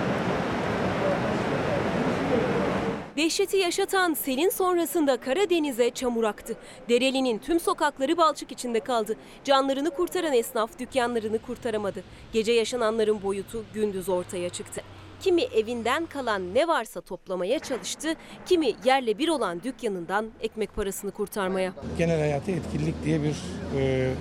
[3.19, 6.57] Dehşeti yaşatan selin sonrasında Karadeniz'e çamur aktı.
[6.89, 9.17] Dereli'nin tüm sokakları balçık içinde kaldı.
[9.45, 12.05] Canlarını kurtaran esnaf dükkanlarını kurtaramadı.
[12.33, 14.83] Gece yaşananların boyutu gündüz ortaya çıktı.
[15.21, 18.15] Kimi evinden kalan ne varsa toplamaya çalıştı,
[18.47, 21.73] kimi yerle bir olan dükkanından ekmek parasını kurtarmaya.
[21.99, 23.37] Genel hayata etkinlik diye bir
[23.79, 24.13] e,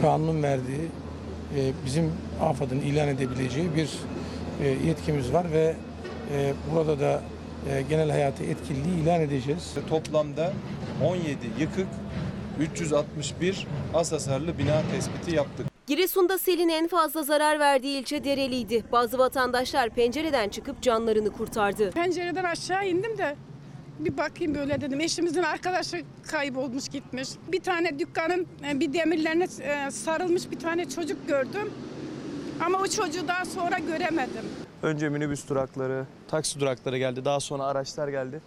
[0.00, 0.88] kanunun verdiği
[1.56, 2.12] e, bizim
[2.42, 3.90] AFAD'ın ilan edebileceği bir
[4.62, 5.74] e, yetkimiz var ve
[6.32, 7.22] e, burada da
[7.70, 9.74] e, genel hayata etkinliği ilan edeceğiz.
[9.88, 10.52] Toplamda
[11.04, 11.88] 17 yıkık,
[12.60, 15.66] 361 az hasarlı bina tespiti yaptık.
[15.86, 18.84] Giresun'da selin en fazla zarar verdiği ilçe Dereli'ydi.
[18.92, 21.90] Bazı vatandaşlar pencereden çıkıp canlarını kurtardı.
[21.90, 23.36] Pencereden aşağı indim de
[23.98, 25.00] bir bakayım böyle dedim.
[25.00, 27.28] Eşimizin arkadaşı kaybolmuş gitmiş.
[27.52, 31.72] Bir tane dükkanın e, bir demirlerine e, sarılmış bir tane çocuk gördüm.
[32.60, 34.67] Ama o çocuğu daha sonra göremedim.
[34.82, 37.24] Önce minibüs durakları, taksi durakları geldi.
[37.24, 38.40] Daha sonra araçlar geldi.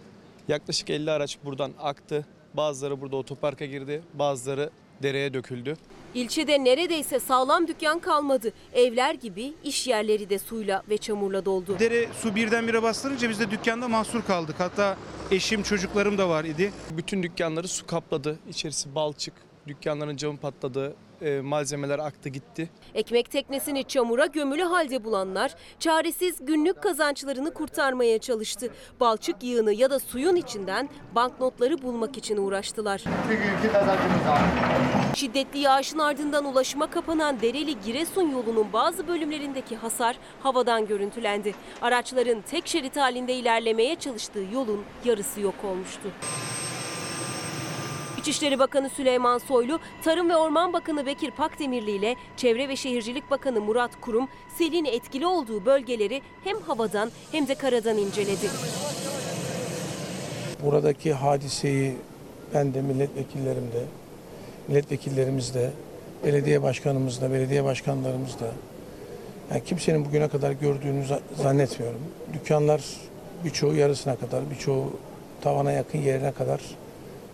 [0.48, 2.26] Yaklaşık 50 araç buradan aktı.
[2.54, 4.70] Bazıları burada otoparka girdi, bazıları
[5.02, 5.76] dereye döküldü.
[6.14, 8.52] İlçede neredeyse sağlam dükkan kalmadı.
[8.74, 11.76] Evler gibi iş yerleri de suyla ve çamurla doldu.
[11.78, 14.54] Dere su birdenbire bastırınca biz de dükkanda mahsur kaldık.
[14.58, 14.96] Hatta
[15.30, 16.72] eşim çocuklarım da var idi.
[16.96, 18.38] Bütün dükkanları su kapladı.
[18.48, 19.34] İçerisi balçık,
[19.66, 22.70] dükkanların camı patladı, e, malzemeler aktı gitti.
[22.94, 28.70] Ekmek teknesini çamura gömülü halde bulanlar çaresiz günlük kazançlarını kurtarmaya çalıştı.
[29.00, 33.04] Balçık yığını ya da suyun içinden banknotları bulmak için uğraştılar.
[35.14, 41.54] Şiddetli yağışın ardından ulaşıma kapanan Dereli Giresun yolunun bazı bölümlerindeki hasar havadan görüntülendi.
[41.82, 46.08] Araçların tek şerit halinde ilerlemeye çalıştığı yolun yarısı yok olmuştu.
[48.22, 53.60] İçişleri Bakanı Süleyman Soylu, Tarım ve Orman Bakanı Bekir Pakdemirli ile Çevre ve Şehircilik Bakanı
[53.60, 58.50] Murat Kurum, selin etkili olduğu bölgeleri hem havadan hem de karadan inceledi.
[60.64, 61.96] Buradaki hadiseyi
[62.54, 63.84] ben de milletvekillerim de,
[64.68, 65.70] milletvekillerimiz de,
[66.24, 68.46] belediye başkanımız da, belediye başkanlarımız da
[69.50, 72.00] yani kimsenin bugüne kadar gördüğünü za- zannetmiyorum.
[72.32, 72.82] Dükkanlar
[73.44, 74.92] birçoğu yarısına kadar, birçoğu
[75.40, 76.60] tavana yakın yerine kadar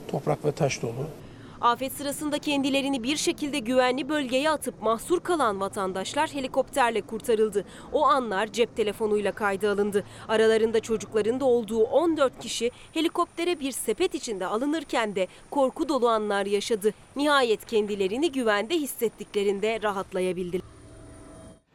[0.08, 1.06] toprak ve taş dolu.
[1.60, 7.64] Afet sırasında kendilerini bir şekilde güvenli bölgeye atıp mahsur kalan vatandaşlar helikopterle kurtarıldı.
[7.92, 10.04] O anlar cep telefonuyla kayda alındı.
[10.28, 16.46] Aralarında çocukların da olduğu 14 kişi helikoptere bir sepet içinde alınırken de korku dolu anlar
[16.46, 16.90] yaşadı.
[17.16, 20.77] Nihayet kendilerini güvende hissettiklerinde rahatlayabildiler.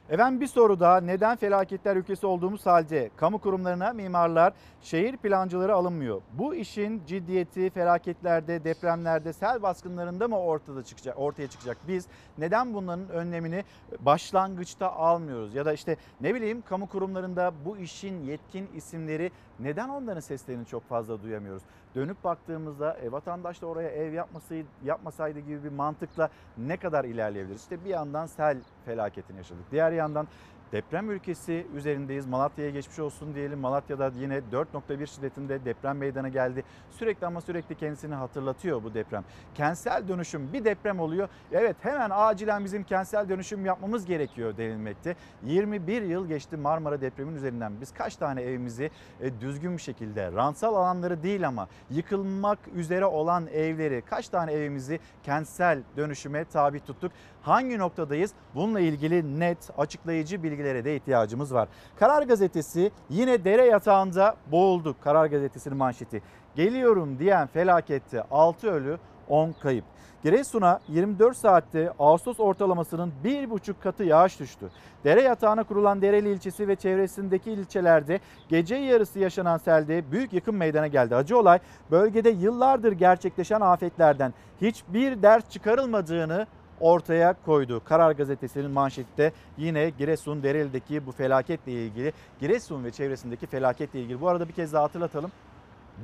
[0.09, 1.01] Efendim bir soru daha.
[1.01, 6.21] Neden felaketler ülkesi olduğumuz halde kamu kurumlarına mimarlar, şehir plancıları alınmıyor?
[6.33, 11.77] Bu işin ciddiyeti felaketlerde, depremlerde, sel baskınlarında mı ortada çıkacak, ortaya çıkacak?
[11.87, 13.63] Biz neden bunların önlemini
[13.99, 15.55] başlangıçta almıyoruz?
[15.55, 20.89] Ya da işte ne bileyim kamu kurumlarında bu işin yetkin isimleri neden onların seslerini çok
[20.89, 21.63] fazla duyamıyoruz?
[21.95, 27.62] Dönüp baktığımızda e, vatandaş da oraya ev yapmasaydı, yapmasaydı gibi bir mantıkla ne kadar ilerleyebiliriz?
[27.62, 29.63] İşte bir yandan sel felaketini yaşadık.
[29.71, 30.27] Diğer yandan
[30.73, 32.25] deprem ülkesi üzerindeyiz.
[32.25, 33.59] Malatya'ya geçmiş olsun diyelim.
[33.59, 36.63] Malatya'da yine 4.1 şiddetinde deprem meydana geldi.
[36.89, 39.23] Sürekli ama sürekli kendisini hatırlatıyor bu deprem.
[39.55, 41.29] Kentsel dönüşüm bir deprem oluyor.
[41.51, 45.15] Evet hemen acilen bizim kentsel dönüşüm yapmamız gerekiyor denilmekte.
[45.43, 47.73] 21 yıl geçti Marmara depremin üzerinden.
[47.81, 53.47] Biz kaç tane evimizi e, düzgün bir şekilde rantsal alanları değil ama yıkılmak üzere olan
[53.47, 57.12] evleri kaç tane evimizi kentsel dönüşüme tabi tuttuk?
[57.43, 58.32] Hangi noktadayız?
[58.56, 61.67] Bununla ilgili net açıklayıcı bilgilere de ihtiyacımız var.
[61.99, 65.01] Karar Gazetesi yine dere yatağında boğulduk.
[65.01, 66.21] Karar Gazetesi'nin manşeti.
[66.56, 68.97] Geliyorum diyen felakette 6 ölü
[69.29, 69.86] 10 kayıp.
[70.23, 74.69] Giresun'a 24 saatte Ağustos ortalamasının 1,5 katı yağış düştü.
[75.03, 80.88] Dere yatağına kurulan Dereli ilçesi ve çevresindeki ilçelerde gece yarısı yaşanan selde büyük yıkım meydana
[80.88, 81.15] geldi.
[81.15, 81.60] Acı olay
[81.91, 86.47] bölgede yıllardır gerçekleşen afetlerden hiçbir ders çıkarılmadığını
[86.84, 87.82] ortaya koydu.
[87.86, 94.22] Karar gazetesinin manşette yine Giresun Dereli'deki bu felaketle ilgili, Giresun ve çevresindeki felaketle ilgili.
[94.22, 95.32] Bu arada bir kez daha hatırlatalım.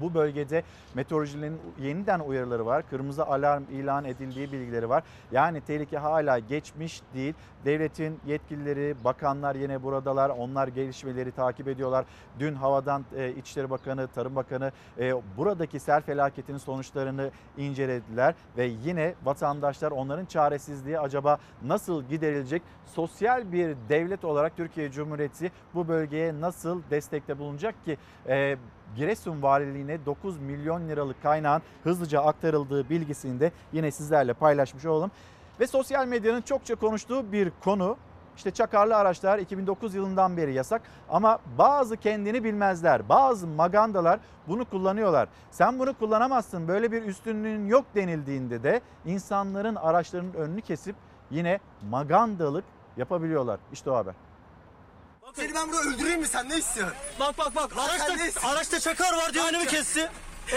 [0.01, 0.63] Bu bölgede
[0.95, 2.89] meteorolojilerin yeniden uyarıları var.
[2.89, 5.03] Kırmızı alarm ilan edildiği bilgileri var.
[5.31, 7.33] Yani tehlike hala geçmiş değil.
[7.65, 10.29] Devletin yetkilileri, bakanlar yine buradalar.
[10.29, 12.05] Onlar gelişmeleri takip ediyorlar.
[12.39, 19.13] Dün havadan e, İçişleri Bakanı, Tarım Bakanı e, buradaki sel felaketinin sonuçlarını incelediler ve yine
[19.23, 22.61] vatandaşlar onların çaresizliği acaba nasıl giderilecek?
[22.85, 27.97] Sosyal bir devlet olarak Türkiye Cumhuriyeti bu bölgeye nasıl destekte bulunacak ki?
[28.27, 28.57] E,
[28.95, 35.11] Giresun Valiliğine 9 milyon liralık kaynağın hızlıca aktarıldığı bilgisini de yine sizlerle paylaşmış olalım.
[35.59, 37.97] Ve sosyal medyanın çokça konuştuğu bir konu
[38.39, 43.09] işte çakarlı araçlar 2009 yılından beri yasak ama bazı kendini bilmezler.
[43.09, 45.29] Bazı magandalar bunu kullanıyorlar.
[45.51, 50.95] Sen bunu kullanamazsın böyle bir üstünlüğün yok denildiğinde de insanların araçlarının önünü kesip
[51.31, 52.65] yine magandalık
[52.97, 53.59] yapabiliyorlar.
[53.73, 54.28] İşte o haber.
[55.35, 56.95] Seni ben burada öldüreyim mi sen ne istiyorsun?
[57.19, 58.49] Bak bak bak Lan sen ne araçta, istiyorsun?
[58.49, 60.09] araçta çakar var diye önümü kesti.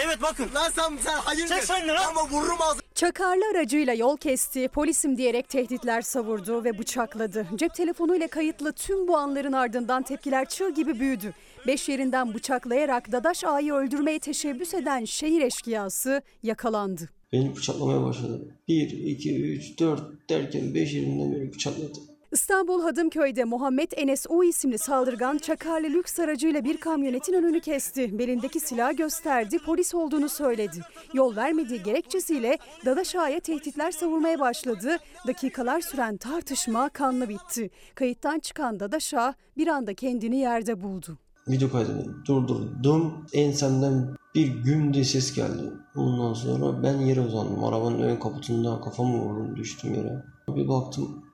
[0.04, 0.48] Evet bakın.
[0.54, 1.96] Lan sen sen hayır Çek sen lan.
[2.08, 2.82] Ama vururum ağzını.
[2.94, 7.46] Çakarlı aracıyla yol kesti, polisim diyerek tehditler savurdu ve bıçakladı.
[7.56, 11.34] Cep telefonuyla kayıtlı tüm bu anların ardından tepkiler çığ gibi büyüdü.
[11.66, 17.08] Beş yerinden bıçaklayarak Dadaş Ağa'yı öldürmeye teşebbüs eden şehir eşkıyası yakalandı.
[17.32, 18.40] Beni bıçaklamaya başladı.
[18.68, 21.98] 1, 2, 3, 4 derken 5 yerinden beni bıçakladı.
[22.32, 28.18] İstanbul Hadımköy'de Muhammed Enes U isimli saldırgan çakarlı lüks aracıyla bir kamyonetin önünü kesti.
[28.18, 30.80] Belindeki silahı gösterdi, polis olduğunu söyledi.
[31.14, 34.96] Yol vermediği gerekçesiyle Dadaş Ağa'ya tehditler savurmaya başladı.
[35.26, 37.70] Dakikalar süren tartışma kanlı bitti.
[37.94, 41.18] Kayıttan çıkan Dadaş Ağa bir anda kendini yerde buldu.
[41.48, 43.26] Video kaydını durdurdum.
[43.32, 45.72] Ensemden bir güm diye ses geldi.
[45.96, 47.64] Ondan sonra ben yere uzandım.
[47.64, 50.24] Arabanın ön kaputunda kafamı vurdum düştüm yere.
[50.48, 51.31] Bir baktım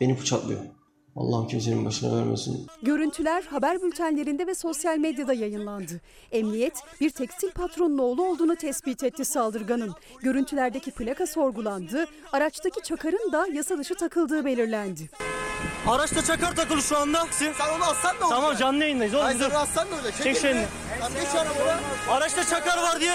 [0.00, 0.60] beni bıçaklıyor.
[1.16, 2.66] Allah'ım kimsenin başına vermesin.
[2.82, 6.00] Görüntüler haber bültenlerinde ve sosyal medyada yayınlandı.
[6.32, 9.94] Emniyet bir tekstil patronun oğlu olduğunu tespit etti saldırganın.
[10.22, 12.06] Görüntülerdeki plaka sorgulandı.
[12.32, 15.10] Araçtaki çakarın da yasa dışı takıldığı belirlendi.
[15.86, 17.26] Araçta çakar takılı şu anda.
[17.30, 19.24] Sen onu aslan da Tamam canlı yayındayız oğlum.
[19.24, 19.50] Hayır dur.
[19.54, 20.12] aslan da öyle.
[20.22, 20.64] Çek şeyini.
[21.00, 21.80] Lan geç arabaya.
[22.10, 23.14] Araçta çakar var diye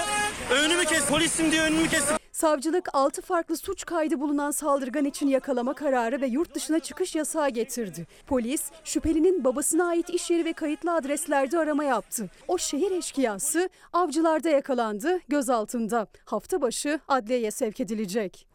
[0.52, 1.06] önümü kes.
[1.06, 2.23] Polisim diye önümü kesti.
[2.34, 7.50] Savcılık 6 farklı suç kaydı bulunan saldırgan için yakalama kararı ve yurt dışına çıkış yasağı
[7.50, 8.08] getirdi.
[8.28, 12.30] Polis şüphelinin babasına ait iş yeri ve kayıtlı adreslerde arama yaptı.
[12.48, 16.08] O şehir eşkıyası avcılarda yakalandı, gözaltında.
[16.26, 18.53] Hafta başı adliyeye sevk edilecek.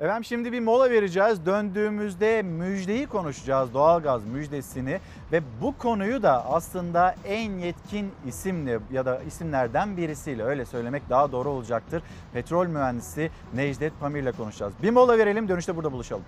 [0.00, 1.46] Efendim şimdi bir mola vereceğiz.
[1.46, 3.74] Döndüğümüzde müjdeyi konuşacağız.
[3.74, 5.00] Doğalgaz müjdesini
[5.32, 11.32] ve bu konuyu da aslında en yetkin isimle ya da isimlerden birisiyle öyle söylemek daha
[11.32, 12.02] doğru olacaktır.
[12.32, 14.72] Petrol mühendisi Necdet Pamir ile konuşacağız.
[14.82, 16.24] Bir mola verelim dönüşte burada buluşalım.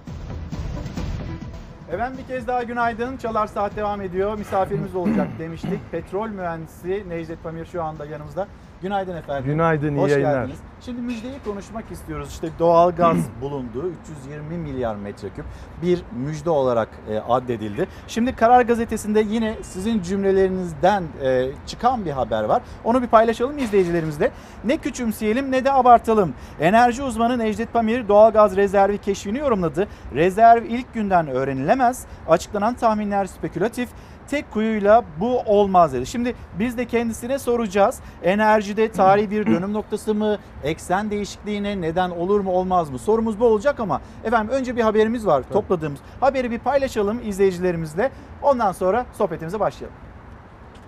[1.92, 3.16] Efendim bir kez daha günaydın.
[3.16, 4.38] Çalar Saat devam ediyor.
[4.38, 5.80] Misafirimiz olacak demiştik.
[5.92, 8.48] Petrol mühendisi Necdet Pamir şu anda yanımızda.
[8.84, 9.44] Günaydın efendim.
[9.44, 10.40] Günaydın, iyi Hoş yayınlar.
[10.40, 10.58] geldiniz.
[10.80, 12.28] Şimdi müjdeyi konuşmak istiyoruz.
[12.28, 13.90] İşte doğalgaz bulundu.
[14.02, 15.44] 320 milyar metreküp
[15.82, 17.88] bir müjde olarak e, addedildi.
[18.08, 22.62] Şimdi Karar Gazetesi'nde yine sizin cümlelerinizden e, çıkan bir haber var.
[22.84, 24.30] Onu bir paylaşalım izleyicilerimizle.
[24.64, 26.34] Ne küçümseyelim ne de abartalım.
[26.60, 29.88] Enerji uzmanı Necdet Pamir doğalgaz rezervi keşfini yorumladı.
[30.14, 32.06] Rezerv ilk günden öğrenilemez.
[32.28, 33.88] Açıklanan tahminler spekülatif
[34.28, 36.06] tek kuyuyla bu olmaz dedi.
[36.06, 38.00] Şimdi biz de kendisine soracağız.
[38.22, 40.38] Enerjide tarihi bir dönüm noktası mı?
[40.64, 42.98] Eksen değişikliğine neden olur mu olmaz mı?
[42.98, 46.00] Sorumuz bu olacak ama efendim önce bir haberimiz var topladığımız.
[46.20, 48.12] Haberi bir paylaşalım izleyicilerimizle.
[48.42, 49.96] Ondan sonra sohbetimize başlayalım.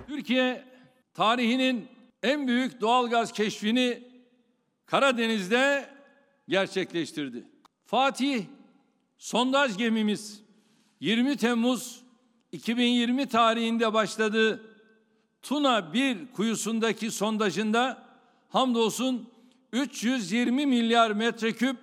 [0.06, 0.64] Türkiye
[1.14, 1.88] tarihinin
[2.22, 4.02] en büyük doğalgaz keşfini
[4.86, 5.86] Karadeniz'de
[6.48, 7.44] gerçekleştirdi.
[7.86, 8.44] Fatih
[9.18, 10.42] sondaj gemimiz
[11.00, 12.05] 20 Temmuz
[12.56, 14.60] 2020 tarihinde başladı.
[15.42, 18.02] Tuna 1 kuyusundaki sondajında
[18.48, 19.28] hamdolsun
[19.72, 21.76] 320 milyar metreküp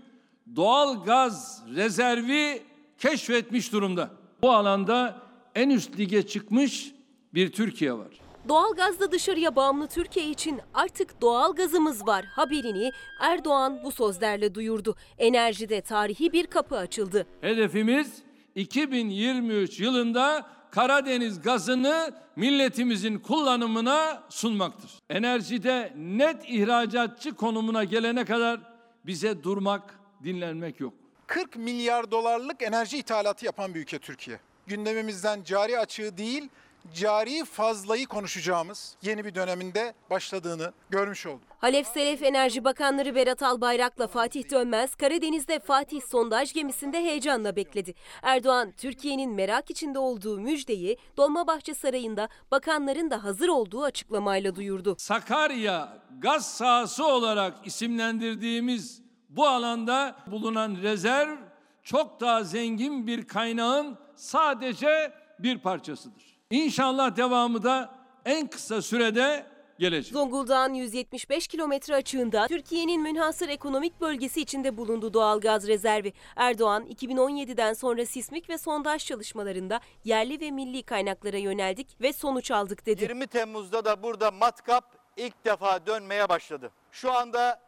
[0.55, 2.61] doğal gaz rezervi
[2.97, 4.09] keşfetmiş durumda.
[4.41, 5.21] Bu alanda
[5.55, 6.91] en üst lige çıkmış
[7.33, 8.07] bir Türkiye var.
[8.49, 14.95] Doğalgazda dışarıya bağımlı Türkiye için artık doğal gazımız var haberini Erdoğan bu sözlerle duyurdu.
[15.17, 17.27] Enerjide tarihi bir kapı açıldı.
[17.41, 18.23] Hedefimiz
[18.55, 24.91] 2023 yılında Karadeniz gazını milletimizin kullanımına sunmaktır.
[25.09, 28.59] Enerjide net ihracatçı konumuna gelene kadar
[29.05, 30.93] bize durmak, dinlenmek yok.
[31.27, 34.39] 40 milyar dolarlık enerji ithalatı yapan bir ülke Türkiye.
[34.67, 36.49] Gündemimizden cari açığı değil,
[36.93, 41.41] cari fazlayı konuşacağımız yeni bir döneminde başladığını görmüş olduk.
[41.57, 47.93] Halef Selef Enerji Bakanları Berat Albayrak'la Fatih Dönmez, Karadeniz'de Fatih sondaj gemisinde heyecanla bekledi.
[48.21, 54.95] Erdoğan, Türkiye'nin merak içinde olduğu müjdeyi Dolmabahçe Sarayı'nda bakanların da hazır olduğu açıklamayla duyurdu.
[54.97, 61.37] Sakarya gaz sahası olarak isimlendirdiğimiz bu alanda bulunan rezerv
[61.83, 66.32] çok daha zengin bir kaynağın sadece bir parçasıdır.
[66.53, 67.89] İnşallah devamı da
[68.25, 69.45] en kısa sürede
[69.79, 70.13] gelecek.
[70.13, 76.13] Zonguldak'ın 175 kilometre açığında Türkiye'nin münhasır ekonomik bölgesi içinde bulunduğu doğal gaz rezervi.
[76.35, 82.85] Erdoğan 2017'den sonra sismik ve sondaj çalışmalarında yerli ve milli kaynaklara yöneldik ve sonuç aldık
[82.85, 83.03] dedi.
[83.03, 86.71] 20 Temmuz'da da burada matkap ilk defa dönmeye başladı.
[86.91, 87.61] Şu anda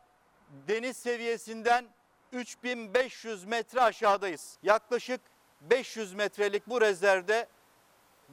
[0.68, 1.86] deniz seviyesinden
[2.32, 4.58] 3500 metre aşağıdayız.
[4.64, 5.22] Yaklaşık
[5.62, 7.48] 500 metrelik bu rezervde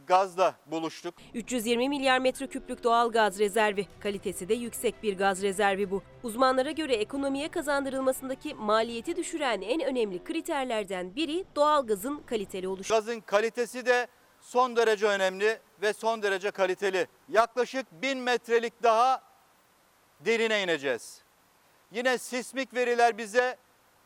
[0.06, 1.14] gazla buluştuk.
[1.34, 3.86] 320 milyar metreküplük doğal gaz rezervi.
[4.00, 6.02] Kalitesi de yüksek bir gaz rezervi bu.
[6.22, 12.94] Uzmanlara göre ekonomiye kazandırılmasındaki maliyeti düşüren en önemli kriterlerden biri doğal gazın kaliteli oluşu.
[12.94, 14.06] Gazın kalitesi de
[14.40, 17.06] son derece önemli ve son derece kaliteli.
[17.28, 19.22] Yaklaşık 1000 metrelik daha
[20.20, 21.22] derine ineceğiz.
[21.90, 23.56] Yine sismik veriler bize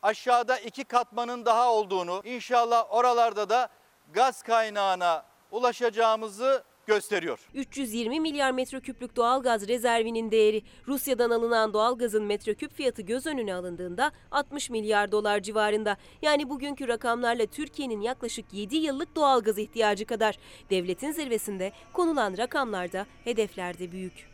[0.01, 3.69] aşağıda iki katmanın daha olduğunu, inşallah oralarda da
[4.13, 7.39] gaz kaynağına ulaşacağımızı gösteriyor.
[7.53, 13.55] 320 milyar metreküplük doğal gaz rezervinin değeri Rusya'dan alınan doğal gazın metreküp fiyatı göz önüne
[13.55, 15.97] alındığında 60 milyar dolar civarında.
[16.21, 20.37] Yani bugünkü rakamlarla Türkiye'nin yaklaşık 7 yıllık doğal gaz ihtiyacı kadar.
[20.69, 24.26] Devletin zirvesinde konulan rakamlarda hedeflerde büyük.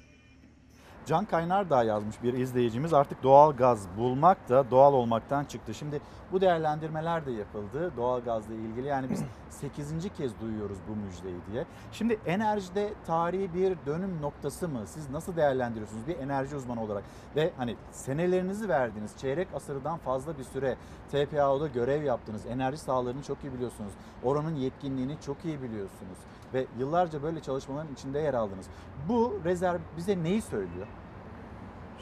[1.06, 5.74] Can Kaynar da yazmış bir izleyicimiz artık doğal gaz bulmak da doğal olmaktan çıktı.
[5.74, 6.02] Şimdi
[6.32, 8.88] bu değerlendirmeler de yapıldı doğal gazla ilgili.
[8.88, 9.94] Yani biz 8.
[10.18, 11.66] kez duyuyoruz bu müjdeyi diye.
[11.92, 14.80] Şimdi enerjide tarihi bir dönüm noktası mı?
[14.86, 17.04] Siz nasıl değerlendiriyorsunuz bir enerji uzmanı olarak?
[17.36, 19.12] Ve hani senelerinizi verdiniz.
[19.18, 20.76] Çeyrek asırdan fazla bir süre
[21.12, 22.42] TPAO'da görev yaptınız.
[22.46, 23.92] Enerji sahalarını çok iyi biliyorsunuz.
[24.24, 26.18] Oranın yetkinliğini çok iyi biliyorsunuz.
[26.54, 28.66] Ve yıllarca böyle çalışmaların içinde yer aldınız.
[29.10, 30.88] Bu rezerv bize neyi söylüyor?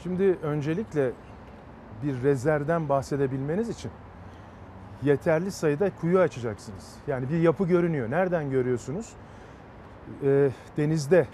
[0.02, 1.12] Şimdi öncelikle
[2.02, 3.90] bir rezervden bahsedebilmeniz için
[5.02, 6.94] yeterli sayıda kuyu açacaksınız.
[7.06, 8.10] Yani bir yapı görünüyor.
[8.10, 9.12] Nereden görüyorsunuz?
[10.22, 11.26] Ee, denizde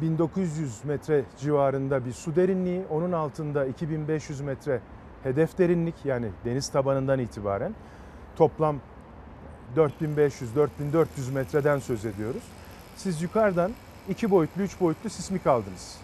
[0.00, 4.80] 1900 metre civarında bir su derinliği, onun altında 2500 metre
[5.22, 7.74] hedef derinlik yani deniz tabanından itibaren
[8.36, 8.76] toplam
[9.76, 12.42] 4500-4400 metreden söz ediyoruz.
[12.96, 13.72] Siz yukarıdan
[14.08, 15.96] iki boyutlu, üç boyutlu sismik aldınız.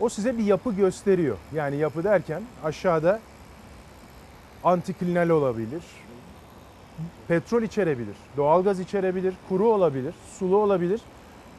[0.00, 1.36] O size bir yapı gösteriyor.
[1.54, 3.20] Yani yapı derken aşağıda
[4.64, 5.82] antiklinal olabilir,
[7.28, 11.00] petrol içerebilir, doğalgaz içerebilir, kuru olabilir, sulu olabilir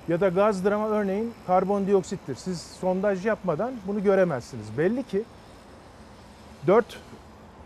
[0.08, 2.36] ya da gazdır ama örneğin karbondioksittir.
[2.36, 4.78] Siz sondaj yapmadan bunu göremezsiniz.
[4.78, 5.24] Belli ki
[6.68, 7.00] 4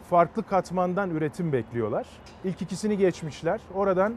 [0.09, 2.07] farklı katmandan üretim bekliyorlar.
[2.43, 3.61] İlk ikisini geçmişler.
[3.75, 4.13] Oradan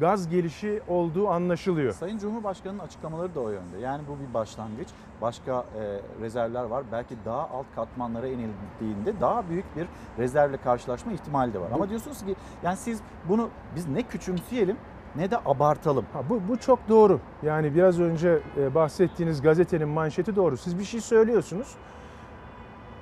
[0.00, 1.92] gaz gelişi olduğu anlaşılıyor.
[1.92, 3.78] Sayın Cumhurbaşkanı'nın açıklamaları da o yönde.
[3.82, 4.88] Yani bu bir başlangıç.
[5.22, 6.84] Başka e, rezervler var.
[6.92, 9.86] Belki daha alt katmanlara inildiğinde daha büyük bir
[10.18, 11.68] rezervle karşılaşma ihtimali de var.
[11.74, 14.76] Ama diyorsunuz ki yani siz bunu biz ne küçümseyelim
[15.16, 16.04] ne de abartalım.
[16.12, 17.20] Ha, bu, bu çok doğru.
[17.42, 20.56] Yani biraz önce e, bahsettiğiniz gazetenin manşeti doğru.
[20.56, 21.74] Siz bir şey söylüyorsunuz.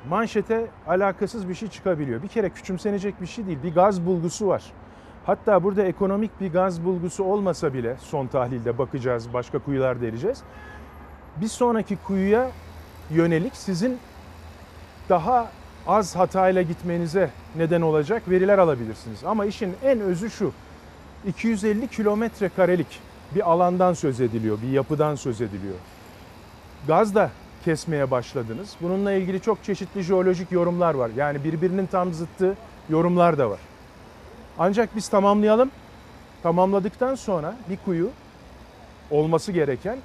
[0.09, 2.23] Manşete alakasız bir şey çıkabiliyor.
[2.23, 3.59] Bir kere küçümsenecek bir şey değil.
[3.63, 4.63] Bir gaz bulgusu var.
[5.27, 10.43] Hatta burada ekonomik bir gaz bulgusu olmasa bile son tahlilde bakacağız, başka kuyular dereceğiz.
[11.37, 12.51] Bir sonraki kuyuya
[13.11, 13.99] yönelik sizin
[15.09, 15.51] daha
[15.87, 19.25] az hatayla gitmenize neden olacak veriler alabilirsiniz.
[19.25, 20.53] Ama işin en özü şu.
[21.27, 23.01] 250 kilometre karelik
[23.35, 25.75] bir alandan söz ediliyor, bir yapıdan söz ediliyor.
[26.87, 27.31] Gaz da
[27.65, 28.77] kesmeye başladınız.
[28.81, 31.11] Bununla ilgili çok çeşitli jeolojik yorumlar var.
[31.17, 32.57] Yani birbirinin tam zıttı
[32.89, 33.61] yorumlar da var.
[34.59, 35.71] Ancak biz tamamlayalım.
[36.43, 38.11] Tamamladıktan sonra bir kuyu
[39.11, 39.99] olması gereken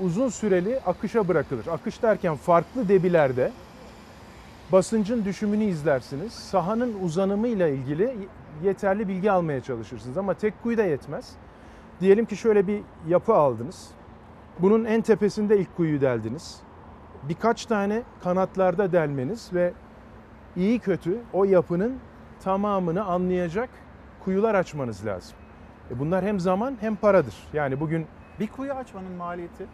[0.00, 1.66] uzun süreli akışa bırakılır.
[1.66, 3.52] Akış derken farklı debilerde
[4.72, 6.32] basıncın düşümünü izlersiniz.
[6.32, 8.16] Sahanın uzanımıyla ilgili
[8.62, 11.32] yeterli bilgi almaya çalışırsınız ama tek kuyu da yetmez.
[12.00, 13.88] Diyelim ki şöyle bir yapı aldınız.
[14.58, 16.63] Bunun en tepesinde ilk kuyuyu deldiniz.
[17.28, 19.72] Birkaç tane kanatlarda delmeniz ve
[20.56, 21.98] iyi kötü o yapının
[22.44, 23.70] tamamını anlayacak
[24.24, 25.36] kuyular açmanız lazım.
[25.90, 27.34] E bunlar hem zaman hem paradır.
[27.52, 28.06] Yani bugün
[28.40, 29.66] bir kuyu açmanın maliyeti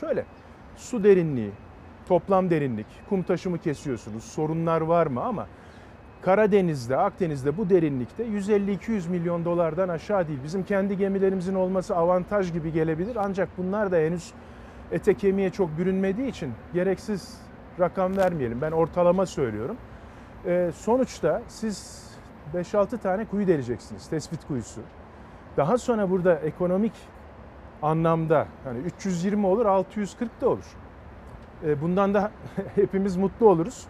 [0.00, 0.24] şöyle.
[0.76, 1.50] Su derinliği,
[2.08, 4.24] toplam derinlik, kum taşımı kesiyorsunuz.
[4.24, 5.46] Sorunlar var mı ama
[6.22, 10.38] Karadeniz'de, Akdeniz'de bu derinlikte 150-200 milyon dolardan aşağı değil.
[10.44, 14.32] Bizim kendi gemilerimizin olması avantaj gibi gelebilir ancak bunlar da henüz
[14.92, 17.38] ete kemiğe çok bürünmediği için gereksiz
[17.80, 18.60] rakam vermeyelim.
[18.60, 19.76] Ben ortalama söylüyorum.
[20.46, 22.08] Ee, sonuçta siz
[22.54, 24.80] 5-6 tane kuyu deleceksiniz, tespit kuyusu.
[25.56, 26.92] Daha sonra burada ekonomik
[27.82, 30.64] anlamda hani 320 olur, 640 da olur.
[31.64, 32.30] Ee, bundan da
[32.74, 33.86] hepimiz mutlu oluruz.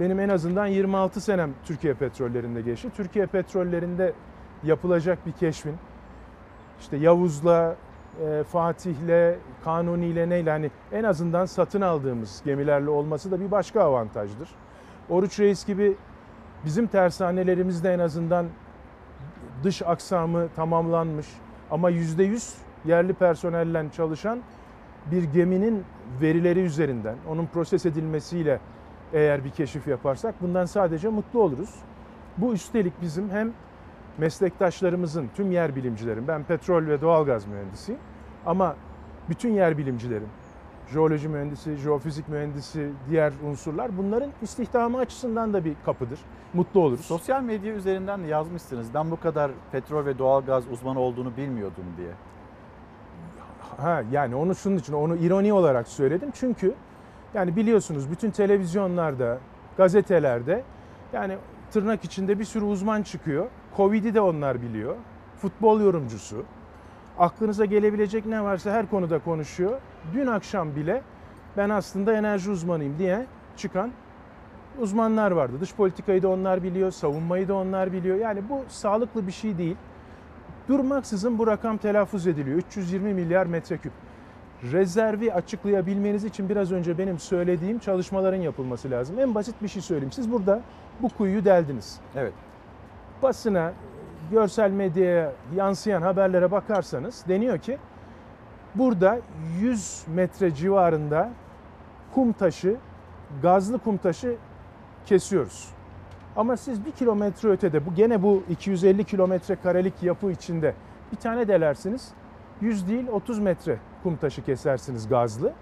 [0.00, 2.90] Benim en azından 26 senem Türkiye petrollerinde geçti.
[2.96, 4.12] Türkiye petrollerinde
[4.62, 5.76] yapılacak bir keşfin
[6.80, 7.76] işte Yavuz'la,
[8.26, 9.34] e, Fatih'le,
[9.64, 14.48] Kanuni'yle neyle hani en azından satın aldığımız gemilerle olması da bir başka avantajdır.
[15.10, 15.96] Oruç Reis gibi
[16.64, 18.46] bizim tersanelerimizde en azından
[19.64, 21.26] dış aksamı tamamlanmış
[21.70, 22.54] ama %100
[22.84, 24.38] yerli personelle çalışan
[25.10, 25.84] bir geminin
[26.20, 28.60] verileri üzerinden, onun proses edilmesiyle
[29.12, 31.74] eğer bir keşif yaparsak bundan sadece mutlu oluruz.
[32.38, 33.52] Bu üstelik bizim hem
[34.18, 38.00] meslektaşlarımızın, tüm yer bilimcilerin, ben petrol ve doğalgaz mühendisiyim
[38.46, 38.76] ama
[39.28, 40.28] bütün yer bilimcilerin,
[40.92, 46.18] jeoloji mühendisi, jeofizik mühendisi, diğer unsurlar bunların istihdamı açısından da bir kapıdır.
[46.54, 47.04] Mutlu oluruz.
[47.04, 48.94] Sosyal medya üzerinden de yazmışsınız.
[48.94, 52.10] Ben bu kadar petrol ve doğalgaz uzmanı olduğunu bilmiyordum diye.
[53.76, 56.30] Ha yani onu şunun için onu ironi olarak söyledim.
[56.34, 56.74] Çünkü
[57.34, 59.38] yani biliyorsunuz bütün televizyonlarda,
[59.76, 60.64] gazetelerde
[61.12, 61.36] yani
[61.70, 63.46] tırnak içinde bir sürü uzman çıkıyor.
[63.76, 64.96] Covid'i de onlar biliyor.
[65.36, 66.44] Futbol yorumcusu.
[67.18, 69.80] Aklınıza gelebilecek ne varsa her konuda konuşuyor.
[70.14, 71.02] Dün akşam bile
[71.56, 73.90] ben aslında enerji uzmanıyım diye çıkan
[74.80, 75.52] uzmanlar vardı.
[75.60, 78.16] Dış politikayı da onlar biliyor, savunmayı da onlar biliyor.
[78.16, 79.76] Yani bu sağlıklı bir şey değil.
[80.68, 82.58] Durmaksızın bu rakam telaffuz ediliyor.
[82.58, 83.92] 320 milyar metreküp.
[84.72, 89.18] Rezervi açıklayabilmeniz için biraz önce benim söylediğim çalışmaların yapılması lazım.
[89.18, 90.12] En basit bir şey söyleyeyim.
[90.12, 90.60] Siz burada
[91.02, 92.00] bu kuyuyu deldiniz.
[92.16, 92.32] Evet.
[93.22, 93.72] Basına,
[94.30, 97.78] görsel medyaya yansıyan haberlere bakarsanız deniyor ki
[98.74, 99.18] burada
[99.60, 101.30] 100 metre civarında
[102.14, 102.76] kum taşı,
[103.42, 104.36] gazlı kum taşı
[105.06, 105.68] kesiyoruz.
[106.36, 110.74] Ama siz bir kilometre ötede bu gene bu 250 kilometre karelik yapı içinde
[111.12, 112.08] bir tane delersiniz.
[112.60, 115.52] 100 değil 30 metre kum taşı kesersiniz gazlı.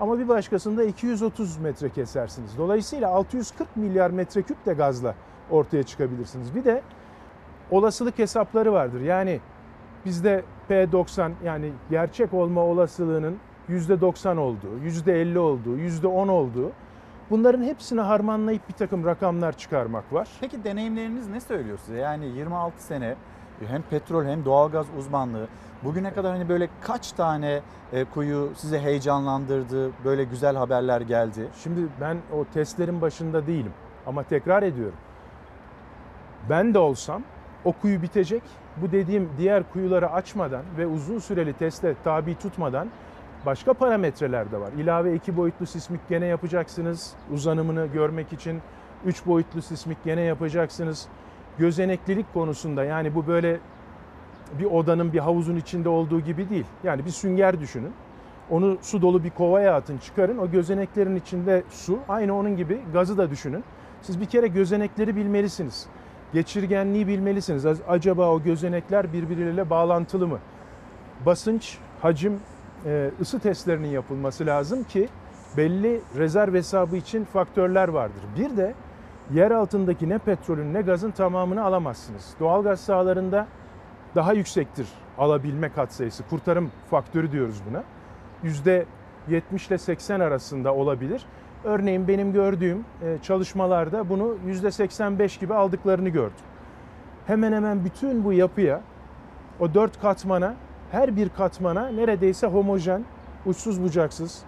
[0.00, 2.58] Ama bir başkasında 230 metre kesersiniz.
[2.58, 5.14] Dolayısıyla 640 milyar metreküp de gazla
[5.50, 6.54] ortaya çıkabilirsiniz.
[6.54, 6.82] Bir de
[7.70, 9.00] olasılık hesapları vardır.
[9.00, 9.40] Yani
[10.04, 13.36] bizde P90 yani gerçek olma olasılığının
[13.68, 16.72] %90 olduğu, %50 olduğu, %10 olduğu
[17.30, 20.28] Bunların hepsini harmanlayıp bir takım rakamlar çıkarmak var.
[20.40, 21.98] Peki deneyimleriniz ne söylüyor size?
[21.98, 23.14] Yani 26 sene
[23.66, 25.48] hem petrol hem doğalgaz uzmanlığı
[25.84, 27.60] bugüne kadar hani böyle kaç tane
[27.92, 31.48] e, kuyu size heyecanlandırdı, böyle güzel haberler geldi?
[31.62, 33.72] Şimdi ben o testlerin başında değilim
[34.06, 34.98] ama tekrar ediyorum.
[36.50, 37.22] Ben de olsam
[37.64, 38.42] o kuyu bitecek.
[38.76, 42.88] Bu dediğim diğer kuyuları açmadan ve uzun süreli teste tabi tutmadan
[43.46, 44.72] başka parametreler de var.
[44.78, 48.60] İlave iki boyutlu sismik gene yapacaksınız uzanımını görmek için.
[49.06, 51.08] Üç boyutlu sismik gene yapacaksınız.
[51.58, 53.60] Gözeneklilik konusunda yani bu böyle
[54.58, 56.66] bir odanın bir havuzun içinde olduğu gibi değil.
[56.84, 57.92] Yani bir sünger düşünün.
[58.50, 60.38] Onu su dolu bir kovaya atın çıkarın.
[60.38, 61.98] O gözeneklerin içinde su.
[62.08, 63.64] Aynı onun gibi gazı da düşünün.
[64.02, 65.86] Siz bir kere gözenekleri bilmelisiniz.
[66.32, 67.66] Geçirgenliği bilmelisiniz.
[67.88, 70.38] Acaba o gözenekler birbirleriyle bağlantılı mı?
[71.26, 72.40] Basınç, hacim,
[72.86, 75.08] e, ısı testlerinin yapılması lazım ki
[75.56, 78.22] belli rezerv hesabı için faktörler vardır.
[78.38, 78.74] Bir de
[79.32, 82.34] yer altındaki ne petrolün ne gazın tamamını alamazsınız.
[82.40, 83.46] Doğalgaz sahalarında
[84.14, 86.22] daha yüksektir alabilme katsayısı.
[86.30, 87.84] Kurtarım faktörü diyoruz buna.
[88.42, 88.86] Yüzde
[89.28, 91.26] 70 ile 80 arasında olabilir.
[91.64, 96.44] Örneğin benim gördüğüm e, çalışmalarda bunu yüzde 85 gibi aldıklarını gördüm.
[97.26, 98.80] Hemen hemen bütün bu yapıya,
[99.60, 100.54] o dört katmana
[100.90, 103.04] her bir katmana neredeyse homojen,
[103.46, 104.42] uçsuz bucaksız,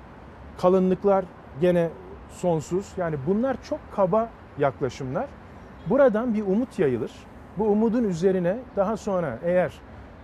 [0.58, 1.24] kalınlıklar
[1.60, 1.90] gene
[2.30, 2.92] sonsuz.
[2.96, 5.26] Yani bunlar çok kaba yaklaşımlar.
[5.86, 7.12] Buradan bir umut yayılır.
[7.58, 9.72] Bu umudun üzerine daha sonra eğer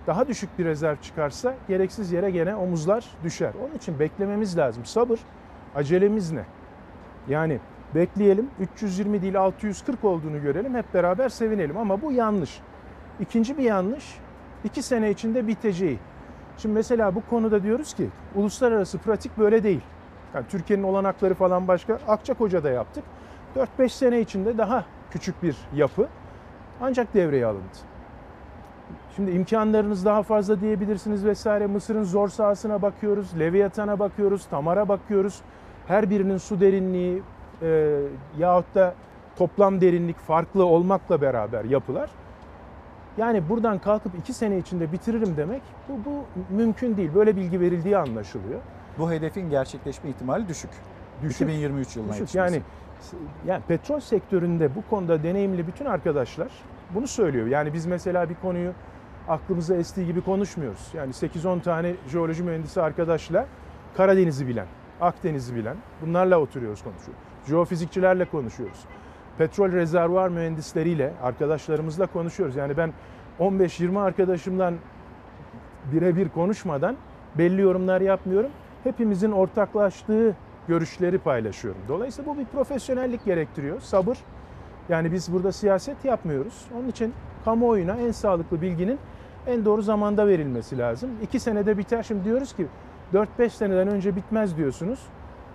[0.07, 3.53] daha düşük bir rezerv çıkarsa gereksiz yere gene omuzlar düşer.
[3.65, 4.85] Onun için beklememiz lazım.
[4.85, 5.21] Sabır,
[5.75, 6.45] acelemiz ne?
[7.29, 7.61] Yani
[7.95, 12.61] bekleyelim 320 değil 640 olduğunu görelim hep beraber sevinelim ama bu yanlış.
[13.21, 14.19] İkinci bir yanlış
[14.65, 15.99] iki sene içinde biteceği.
[16.59, 19.81] Şimdi mesela bu konuda diyoruz ki uluslararası pratik böyle değil.
[20.35, 21.99] Yani Türkiye'nin olanakları falan başka.
[22.09, 23.05] Akçakoca'da yaptık.
[23.79, 26.09] 4-5 sene içinde daha küçük bir yapı
[26.81, 27.77] ancak devreye alındı.
[29.17, 31.67] Şimdi imkanlarınız daha fazla diyebilirsiniz vesaire.
[31.67, 35.43] Mısır'ın zor sahasına bakıyoruz, Leviathan'a bakıyoruz, Tamar'a bakıyoruz.
[35.87, 37.23] Her birinin su derinliği
[37.63, 37.99] e,
[38.39, 38.95] yahut da
[39.37, 42.11] toplam derinlik farklı olmakla beraber yapılar.
[43.17, 46.25] Yani buradan kalkıp iki sene içinde bitiririm demek bu, bu
[46.57, 47.11] mümkün değil.
[47.15, 48.61] Böyle bilgi verildiği anlaşılıyor.
[48.99, 50.71] Bu hedefin gerçekleşme ihtimali düşük.
[51.25, 52.35] 2023 yılına Düşük.
[52.35, 52.63] Yani,
[53.47, 56.49] yani petrol sektöründe bu konuda deneyimli bütün arkadaşlar
[56.95, 57.47] bunu söylüyor.
[57.47, 58.73] Yani biz mesela bir konuyu
[59.29, 60.89] aklımıza estiği gibi konuşmuyoruz.
[60.95, 63.47] Yani 8-10 tane jeoloji mühendisi arkadaşla
[63.97, 64.67] Karadeniz'i bilen,
[65.01, 67.23] Akdeniz'i bilen bunlarla oturuyoruz konuşuyoruz.
[67.47, 68.79] Jeofizikçilerle konuşuyoruz.
[69.39, 72.57] Petrol rezervuar mühendisleriyle, arkadaşlarımızla konuşuyoruz.
[72.57, 72.93] Yani ben
[73.41, 74.75] 15-20 arkadaşımdan
[75.93, 76.97] birebir konuşmadan
[77.39, 78.51] belli yorumlar yapmıyorum.
[78.85, 80.37] Hepimizin ortaklaştığı
[80.69, 81.81] görüşleri paylaşıyorum.
[81.89, 84.19] Dolayısıyla bu bir profesyonellik gerektiriyor, sabır.
[84.89, 86.65] Yani biz burada siyaset yapmıyoruz.
[86.79, 88.99] Onun için kamuoyuna en sağlıklı bilginin
[89.47, 91.11] en doğru zamanda verilmesi lazım.
[91.23, 92.03] İki senede biter.
[92.03, 92.67] Şimdi diyoruz ki
[93.15, 95.01] 4-5 seneden önce bitmez diyorsunuz.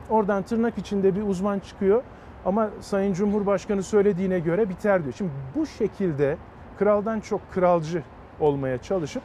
[0.10, 2.04] Oradan tırnak içinde bir uzman çıkıyor.
[2.46, 5.14] Ama Sayın Cumhurbaşkanı söylediğine göre biter diyor.
[5.18, 6.38] Şimdi bu şekilde
[6.80, 8.04] kraldan çok kralcı
[8.40, 9.24] olmaya çalışıp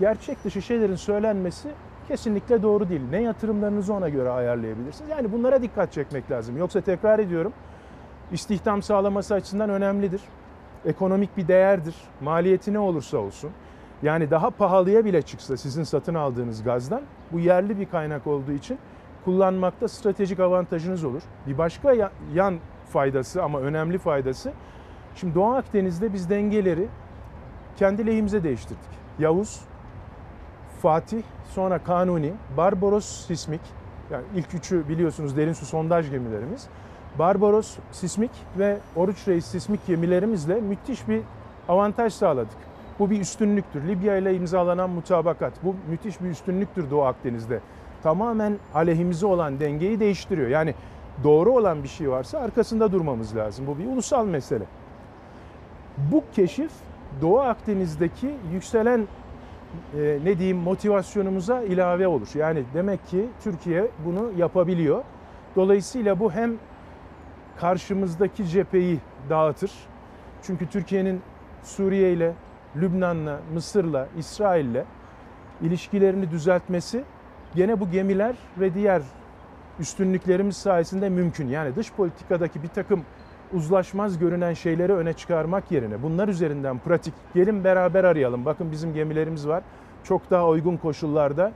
[0.00, 1.68] gerçek dışı şeylerin söylenmesi
[2.08, 3.00] kesinlikle doğru değil.
[3.10, 5.10] Ne yatırımlarınızı ona göre ayarlayabilirsiniz.
[5.10, 6.56] Yani bunlara dikkat çekmek lazım.
[6.56, 7.52] Yoksa tekrar ediyorum
[8.32, 10.20] istihdam sağlaması açısından önemlidir.
[10.84, 11.94] Ekonomik bir değerdir.
[12.20, 13.50] Maliyeti ne olursa olsun.
[14.02, 18.78] Yani daha pahalıya bile çıksa sizin satın aldığınız gazdan bu yerli bir kaynak olduğu için
[19.24, 21.22] kullanmakta stratejik avantajınız olur.
[21.46, 22.58] Bir başka ya- yan
[22.92, 24.52] faydası ama önemli faydası
[25.14, 26.88] şimdi Doğu Akdeniz'de biz dengeleri
[27.76, 28.92] kendi lehimize değiştirdik.
[29.18, 29.60] Yavuz,
[30.82, 31.22] Fatih,
[31.54, 33.60] sonra Kanuni, Barbaros Sismik
[34.10, 36.66] yani ilk üçü biliyorsunuz derin su sondaj gemilerimiz.
[37.18, 41.20] Barbaros Sismik ve Oruç Reis Sismik gemilerimizle müthiş bir
[41.68, 42.56] avantaj sağladık.
[42.98, 43.88] Bu bir üstünlüktür.
[43.88, 45.52] Libya ile imzalanan mutabakat.
[45.64, 47.60] Bu müthiş bir üstünlüktür Doğu Akdeniz'de.
[48.02, 50.48] Tamamen aleyhimize olan dengeyi değiştiriyor.
[50.48, 50.74] Yani
[51.24, 53.66] doğru olan bir şey varsa arkasında durmamız lazım.
[53.66, 54.64] Bu bir ulusal mesele.
[56.12, 56.70] Bu keşif
[57.22, 59.08] Doğu Akdeniz'deki yükselen
[59.94, 62.28] e, ne diyeyim motivasyonumuza ilave olur.
[62.34, 65.04] Yani demek ki Türkiye bunu yapabiliyor.
[65.56, 66.52] Dolayısıyla bu hem
[67.60, 68.98] karşımızdaki cepheyi
[69.30, 69.72] dağıtır.
[70.42, 71.20] Çünkü Türkiye'nin
[71.62, 72.32] Suriye ile,
[72.76, 74.84] Lübnan'la, Mısır'la, İsrail'le
[75.62, 77.04] ilişkilerini düzeltmesi
[77.54, 79.02] gene bu gemiler ve diğer
[79.80, 81.48] üstünlüklerimiz sayesinde mümkün.
[81.48, 83.04] Yani dış politikadaki bir takım
[83.52, 88.44] uzlaşmaz görünen şeyleri öne çıkarmak yerine bunlar üzerinden pratik gelin beraber arayalım.
[88.44, 89.62] Bakın bizim gemilerimiz var.
[90.04, 91.52] Çok daha uygun koşullarda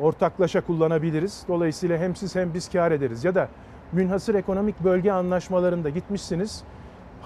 [0.00, 1.44] ortaklaşa kullanabiliriz.
[1.48, 3.24] Dolayısıyla hem siz hem biz kar ederiz.
[3.24, 3.48] Ya da
[3.92, 6.64] münhasır ekonomik bölge anlaşmalarında gitmişsiniz.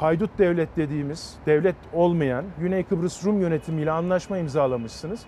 [0.02, 5.24] Haydut devlet dediğimiz, devlet olmayan Güney Kıbrıs Rum yönetimiyle anlaşma imzalamışsınız.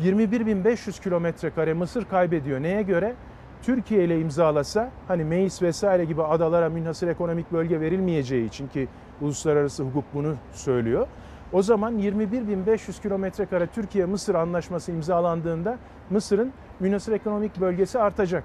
[0.00, 2.62] 21.500 kilometre kare Mısır kaybediyor.
[2.62, 3.14] Neye göre?
[3.62, 8.88] Türkiye ile imzalasa hani Meis vesaire gibi adalara münhasır ekonomik bölge verilmeyeceği için ki
[9.20, 11.06] uluslararası hukuk bunu söylüyor.
[11.52, 15.78] O zaman 21.500 kilometre kare Türkiye-Mısır anlaşması imzalandığında
[16.10, 18.44] Mısır'ın münhasır ekonomik bölgesi artacak.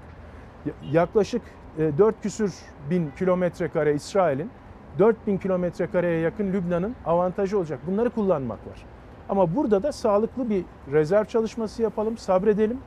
[0.92, 1.42] Yaklaşık
[1.78, 2.54] 4 küsür
[2.90, 4.50] bin kilometre kare İsrail'in
[4.98, 7.78] 4000 kilometre kareye yakın Lübnan'ın avantajı olacak.
[7.86, 8.84] Bunları kullanmak var.
[9.28, 12.78] Ama burada da sağlıklı bir rezerv çalışması yapalım, sabredelim,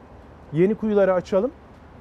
[0.53, 1.51] yeni kuyuları açalım.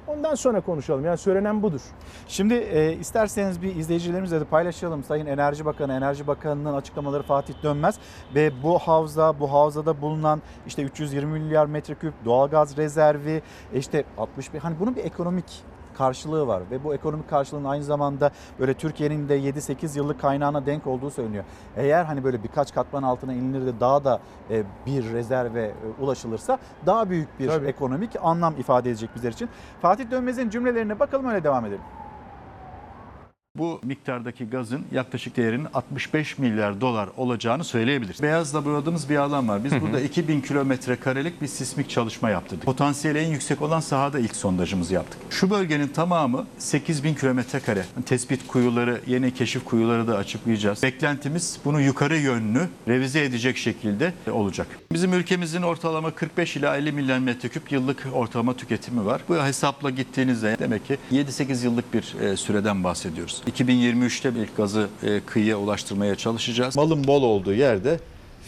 [0.07, 1.05] Ondan sonra konuşalım.
[1.05, 1.81] Yani söylenen budur.
[2.27, 5.03] Şimdi e, isterseniz bir izleyicilerimizle de paylaşalım.
[5.03, 7.99] Sayın Enerji Bakanı, Enerji Bakanı'nın açıklamaları Fatih Dönmez
[8.35, 13.41] ve bu havza, bu havzada bulunan işte 320 milyar metreküp doğalgaz rezervi,
[13.73, 15.63] işte 61 hani bunun bir ekonomik
[15.99, 20.87] karşılığı var ve bu ekonomik karşılığın aynı zamanda böyle Türkiye'nin de 7-8 yıllık kaynağına denk
[20.87, 21.43] olduğu söyleniyor.
[21.77, 24.19] Eğer hani böyle birkaç katman altına inilir de daha da
[24.49, 27.67] e, bir rezerve e, ulaşılırsa daha büyük bir Tabii.
[27.67, 29.49] ekonomik anlam ifade edecek bizler için.
[29.81, 31.83] Fatih Dönmez'in cümlelerine bakalım öyle devam edelim.
[33.59, 38.21] Bu miktardaki gazın yaklaşık değerinin 65 milyar dolar olacağını söyleyebiliriz.
[38.21, 39.63] Beyazla boyadığımız bir alan var.
[39.63, 42.65] Biz burada 2000 kilometre karelik bir sismik çalışma yaptırdık.
[42.65, 45.21] Potansiyeli en yüksek olan sahada ilk sondajımızı yaptık.
[45.29, 47.85] Şu bölgenin tamamı 8000 kilometre kare.
[48.05, 50.83] Tespit kuyuları, yeni keşif kuyuları da açıklayacağız.
[50.83, 54.67] Beklentimiz bunu yukarı yönlü revize edecek şekilde olacak.
[54.91, 59.21] Bizim ülkemizin ortalama 45 ila 50 milyon metreküp yıllık ortalama tüketimi var.
[59.29, 63.43] Bu hesapla gittiğinizde demek ki 7-8 yıllık bir e, süreden bahsediyoruz.
[63.49, 66.75] 2023'te ilk gazı e, kıyıya ulaştırmaya çalışacağız.
[66.75, 67.99] Malın bol olduğu yerde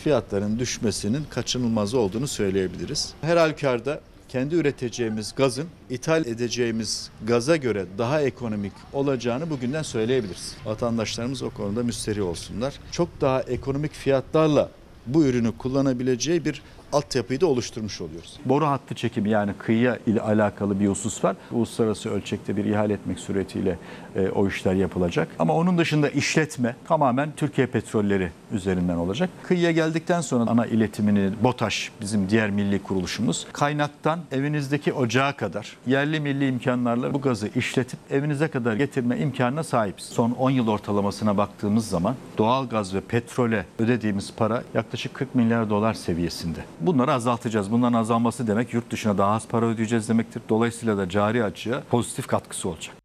[0.03, 3.13] fiyatların düşmesinin kaçınılmaz olduğunu söyleyebiliriz.
[3.21, 10.55] Her halükarda kendi üreteceğimiz gazın ithal edeceğimiz gaza göre daha ekonomik olacağını bugünden söyleyebiliriz.
[10.65, 12.73] Vatandaşlarımız o konuda müsterih olsunlar.
[12.91, 14.69] Çok daha ekonomik fiyatlarla
[15.07, 16.61] bu ürünü kullanabileceği bir
[16.93, 18.39] altyapıyı da oluşturmuş oluyoruz.
[18.45, 21.35] Boru hattı çekimi yani kıyıya ile alakalı bir husus var.
[21.51, 23.77] Uluslararası ölçekte bir ihale etmek suretiyle
[24.15, 25.27] e, o işler yapılacak.
[25.39, 29.29] Ama onun dışında işletme tamamen Türkiye Petrolleri üzerinden olacak.
[29.43, 36.19] Kıyıya geldikten sonra ana iletimini BOTAŞ bizim diğer milli kuruluşumuz kaynaktan evinizdeki ocağa kadar yerli
[36.19, 40.03] milli imkanlarla bu gazı işletip evinize kadar getirme imkanına sahibiz.
[40.03, 45.69] Son 10 yıl ortalamasına baktığımız zaman doğal gaz ve petrole ödediğimiz para yaklaşık 40 milyar
[45.69, 46.59] dolar seviyesinde.
[46.81, 47.71] Bunları azaltacağız.
[47.71, 50.41] Bunların azalması demek yurt dışına daha az para ödeyeceğiz demektir.
[50.49, 52.95] Dolayısıyla da cari açığa pozitif katkısı olacak.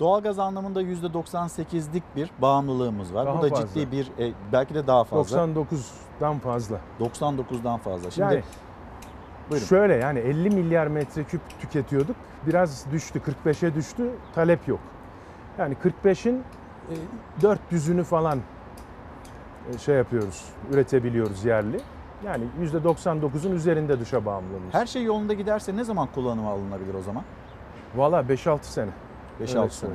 [0.00, 3.26] Doğalgaz anlamında %98'lik bir bağımlılığımız var.
[3.26, 3.66] Daha Bu da fazla.
[3.66, 5.38] ciddi bir e, belki de daha fazla.
[5.38, 6.80] 99'dan fazla.
[7.00, 8.10] 99'dan fazla.
[8.10, 8.42] Şimdi Yani
[9.50, 9.66] Buyurun.
[9.66, 12.16] şöyle yani 50 milyar metreküp tüketiyorduk.
[12.46, 14.10] Biraz düştü 45'e düştü.
[14.34, 14.80] Talep yok.
[15.58, 16.42] Yani 45'in
[16.90, 16.94] e,
[17.42, 18.38] 400'ünü falan
[19.74, 20.44] e, şey yapıyoruz.
[20.72, 21.80] Üretebiliyoruz yerli.
[22.26, 24.74] Yani %99'un üzerinde dışa bağımlılığımız.
[24.74, 27.22] her şey yolunda giderse ne zaman kullanıma alınabilir o zaman?
[27.96, 28.90] Valla 5-6 sene.
[29.40, 29.90] 5-6 Öyle sene.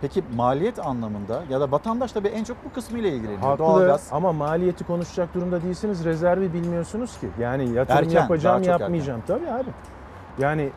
[0.00, 3.40] Peki maliyet anlamında ya da vatandaş tabii en çok bu kısmıyla ilgileniyor.
[3.40, 4.08] Haklı Doğalgaz.
[4.12, 6.04] ama maliyeti konuşacak durumda değilsiniz.
[6.04, 7.28] Rezervi bilmiyorsunuz ki.
[7.40, 9.22] Yani yatırım Erken, yapacağım yapmayacağım.
[9.26, 9.70] Tabii abi.
[10.38, 10.70] Yani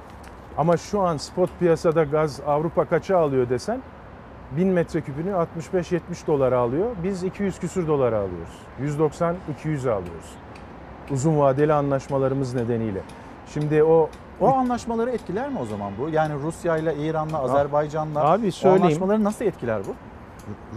[0.58, 3.82] ama şu an spot piyasada gaz Avrupa kaça alıyor desen
[4.52, 5.30] 1000 metreküpünü
[5.74, 6.96] 65-70 dolara alıyor.
[7.04, 8.60] Biz 200 küsür dolara alıyoruz.
[8.82, 10.36] 190-200 alıyoruz.
[11.12, 13.00] Uzun vadeli anlaşmalarımız nedeniyle.
[13.54, 14.10] Şimdi o
[14.42, 16.10] O anlaşmaları etkiler mi o zaman bu?
[16.10, 18.84] Yani Rusya ile İran'la, Azerbaycan'la Abi o söyleyeyim.
[18.84, 19.96] anlaşmaları nasıl etkiler bu?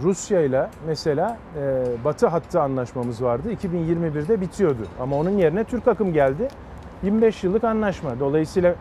[0.03, 3.53] Rusya ile mesela e, Batı hattı anlaşmamız vardı.
[3.53, 4.81] 2021'de bitiyordu.
[4.99, 6.47] Ama onun yerine Türk akım geldi.
[7.03, 8.19] 25 yıllık anlaşma.
[8.19, 8.75] Dolayısıyla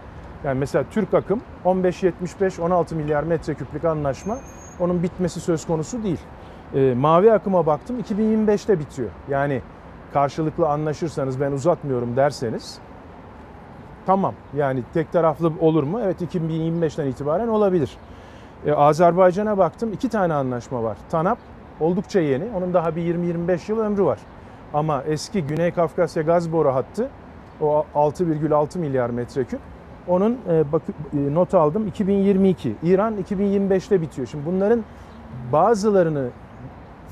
[0.45, 4.39] yani mesela Türk akım 15-75-16 milyar metreküplük anlaşma.
[4.81, 6.21] Onun bitmesi söz konusu değil.
[6.75, 9.09] E, mavi akıma baktım 2025'te bitiyor.
[9.29, 9.63] Yani
[10.13, 12.79] karşılıklı anlaşırsanız ben uzatmıyorum derseniz
[14.07, 14.35] tamam.
[14.57, 16.01] Yani tek taraflı olur mu?
[16.05, 17.97] Evet 2025'ten itibaren olabilir.
[18.67, 20.97] E, Azerbaycan'a baktım iki tane anlaşma var.
[21.11, 21.39] TANAP
[21.81, 22.45] oldukça yeni.
[22.57, 24.19] Onun daha bir 20-25 yıl ömrü var.
[24.75, 27.09] Ama eski Güney Kafkasya gaz boru hattı
[27.61, 29.61] o 6,6 milyar metreküp.
[30.09, 30.83] Onun e, bak,
[31.15, 32.75] e, not aldım 2022.
[32.83, 34.29] İran 2025'te bitiyor.
[34.29, 34.85] Şimdi bunların
[35.53, 36.29] bazılarını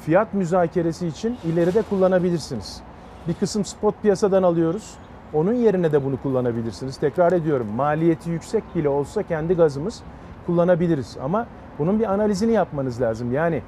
[0.00, 2.82] fiyat müzakeresi için ileride kullanabilirsiniz.
[3.28, 4.94] Bir kısım spot piyasadan alıyoruz.
[5.32, 6.96] Onun yerine de bunu kullanabilirsiniz.
[6.96, 10.02] Tekrar ediyorum maliyeti yüksek bile olsa kendi gazımız
[10.46, 11.16] kullanabiliriz.
[11.22, 11.46] Ama
[11.78, 13.32] bunun bir analizini yapmanız lazım.
[13.32, 13.62] Yani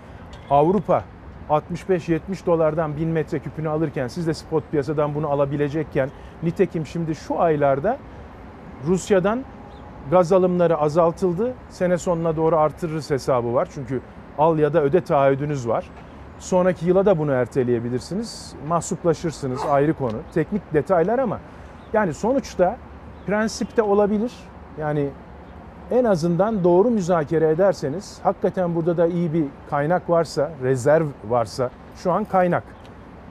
[0.51, 1.05] Avrupa
[1.51, 6.11] 65-70 dolardan 1000 metreküpünü alırken siz de spot piyasadan bunu alabilecekken
[6.43, 7.99] nitekim şimdi şu aylarda
[8.87, 9.45] Rusya'dan
[10.11, 11.55] gaz alımları azaltıldı.
[11.69, 13.69] Sene sonuna doğru artırırız hesabı var.
[13.75, 14.01] Çünkü
[14.39, 15.91] al ya da öde taahhüdünüz var.
[16.41, 18.55] Sonraki yıla da bunu erteleyebilirsiniz.
[18.69, 20.17] Mahsuplaşırsınız ayrı konu.
[20.35, 21.41] Teknik detaylar ama
[21.93, 22.77] yani sonuçta
[23.27, 24.33] prensipte olabilir.
[24.79, 25.09] Yani
[25.91, 32.13] en azından doğru müzakere ederseniz hakikaten burada da iyi bir kaynak varsa, rezerv varsa şu
[32.13, 32.65] an kaynak.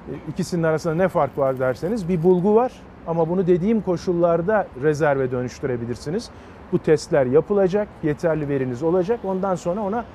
[0.08, 2.72] E, İkisinin arasında ne fark var derseniz bir bulgu var
[3.08, 6.30] ama bunu dediğim koşullarda rezerve dönüştürebilirsiniz.
[6.72, 9.20] Bu testler yapılacak, yeterli veriniz olacak.
[9.24, 10.06] Ondan sonra ona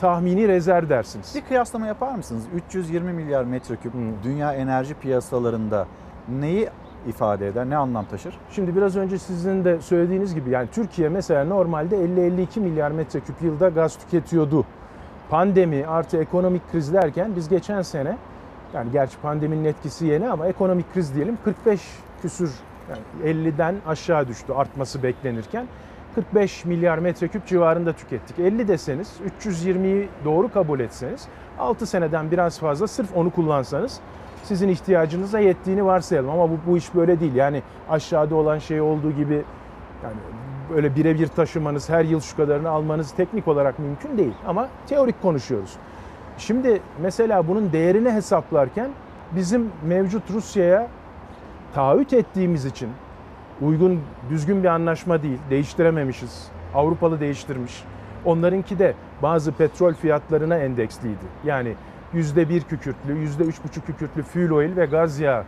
[0.00, 1.32] tahmini rezerv dersiniz.
[1.34, 2.44] Bir kıyaslama yapar mısınız?
[2.54, 3.92] 320 milyar metreküp
[4.24, 5.86] dünya enerji piyasalarında
[6.28, 6.68] neyi
[7.08, 8.38] ifade eder, ne anlam taşır?
[8.50, 13.68] Şimdi biraz önce sizin de söylediğiniz gibi yani Türkiye mesela normalde 50-52 milyar metreküp yılda
[13.68, 14.64] gaz tüketiyordu.
[15.30, 18.16] Pandemi artı ekonomik kriz derken biz geçen sene
[18.74, 21.80] yani gerçi pandeminin etkisi yeni ama ekonomik kriz diyelim 45
[22.22, 22.50] küsür
[22.90, 25.66] yani 50'den aşağı düştü artması beklenirken
[26.18, 28.38] 45 milyar metreküp civarında tükettik.
[28.38, 34.00] 50 deseniz 320'yi doğru kabul etseniz 6 seneden biraz fazla sırf onu kullansanız
[34.42, 36.30] sizin ihtiyacınıza yettiğini varsayalım.
[36.30, 37.34] Ama bu, bu iş böyle değil.
[37.34, 39.44] Yani aşağıda olan şey olduğu gibi
[40.04, 40.16] yani
[40.74, 44.34] böyle birebir taşımanız, her yıl şu kadarını almanız teknik olarak mümkün değil.
[44.46, 45.76] Ama teorik konuşuyoruz.
[46.38, 48.90] Şimdi mesela bunun değerini hesaplarken
[49.32, 50.88] bizim mevcut Rusya'ya
[51.74, 52.88] taahhüt ettiğimiz için
[53.62, 54.00] uygun,
[54.30, 56.48] düzgün bir anlaşma değil, değiştirememişiz.
[56.74, 57.84] Avrupalı değiştirmiş.
[58.24, 61.24] Onlarınki de bazı petrol fiyatlarına endeksliydi.
[61.44, 61.74] Yani
[62.14, 65.44] %1 kükürtlü, %3,5 kükürtlü fuel oil ve gaz yağı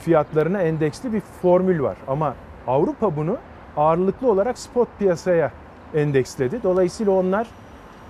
[0.00, 1.96] fiyatlarına endeksli bir formül var.
[2.08, 2.34] Ama
[2.66, 3.36] Avrupa bunu
[3.76, 5.50] ağırlıklı olarak spot piyasaya
[5.94, 6.62] endeksledi.
[6.62, 7.46] Dolayısıyla onlar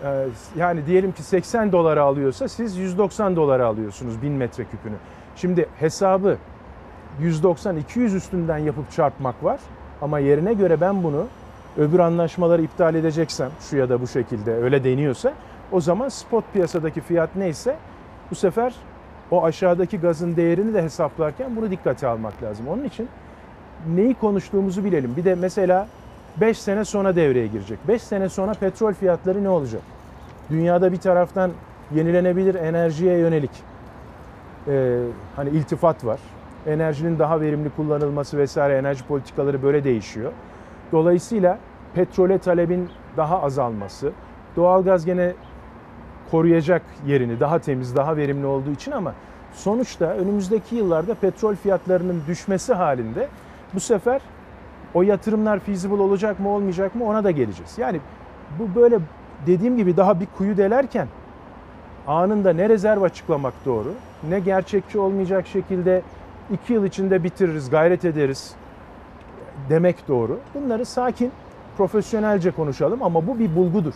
[0.04, 0.26] e,
[0.56, 4.94] yani diyelim ki 80 dolara alıyorsa siz 190 dolara alıyorsunuz 1000 metreküpünü.
[5.36, 6.36] Şimdi hesabı
[7.22, 9.60] 190-200 üstünden yapıp çarpmak var.
[10.02, 11.26] Ama yerine göre ben bunu
[11.78, 15.32] öbür anlaşmaları iptal edeceksem şu ya da bu şekilde öyle deniyorsa
[15.72, 17.76] o zaman spot piyasadaki fiyat neyse
[18.30, 18.74] bu sefer
[19.30, 22.68] o aşağıdaki gazın değerini de hesaplarken bunu dikkate almak lazım.
[22.68, 23.08] Onun için
[23.94, 25.16] neyi konuştuğumuzu bilelim.
[25.16, 25.88] Bir de mesela
[26.36, 27.78] 5 sene sonra devreye girecek.
[27.88, 29.82] 5 sene sonra petrol fiyatları ne olacak?
[30.50, 31.50] Dünyada bir taraftan
[31.94, 33.50] yenilenebilir enerjiye yönelik
[34.68, 34.98] e,
[35.36, 36.20] hani iltifat var.
[36.66, 40.32] Enerjinin daha verimli kullanılması vesaire enerji politikaları böyle değişiyor.
[40.92, 41.58] Dolayısıyla
[41.94, 44.12] petrole talebin daha azalması,
[44.56, 45.32] doğalgaz gene
[46.30, 49.14] koruyacak yerini daha temiz, daha verimli olduğu için ama
[49.52, 53.28] sonuçta önümüzdeki yıllarda petrol fiyatlarının düşmesi halinde
[53.74, 54.20] bu sefer
[54.94, 57.78] o yatırımlar feasible olacak mı olmayacak mı ona da geleceğiz.
[57.78, 58.00] Yani
[58.58, 58.98] bu böyle
[59.46, 61.08] dediğim gibi daha bir kuyu delerken
[62.06, 63.94] anında ne rezerv açıklamak doğru,
[64.28, 66.02] ne gerçekçi olmayacak şekilde
[66.52, 68.54] iki yıl içinde bitiririz, gayret ederiz
[69.68, 70.38] demek doğru.
[70.54, 71.32] Bunları sakin,
[71.76, 73.94] profesyonelce konuşalım ama bu bir bulgudur.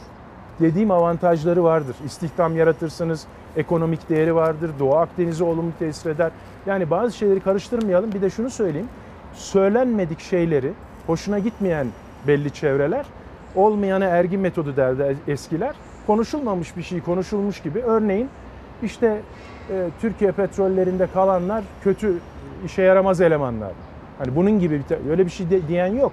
[0.60, 1.96] Dediğim avantajları vardır.
[2.06, 3.26] İstihdam yaratırsınız,
[3.56, 6.30] ekonomik değeri vardır, Doğu Akdeniz'i olumlu tesir eder.
[6.66, 8.12] Yani bazı şeyleri karıştırmayalım.
[8.12, 8.88] Bir de şunu söyleyeyim.
[9.34, 10.72] Söylenmedik şeyleri,
[11.06, 11.86] hoşuna gitmeyen
[12.26, 13.06] belli çevreler,
[13.54, 15.74] olmayana ergi metodu derdi eskiler.
[16.06, 17.80] Konuşulmamış bir şey konuşulmuş gibi.
[17.80, 18.28] Örneğin
[18.82, 19.20] işte
[19.70, 22.18] e, Türkiye petrollerinde kalanlar kötü
[22.64, 23.72] işe yaramaz elemanlar.
[24.18, 26.12] Hani bunun gibi bir öyle bir şey de, diyen yok.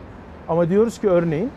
[0.50, 1.52] Ama diyoruz ki örneğin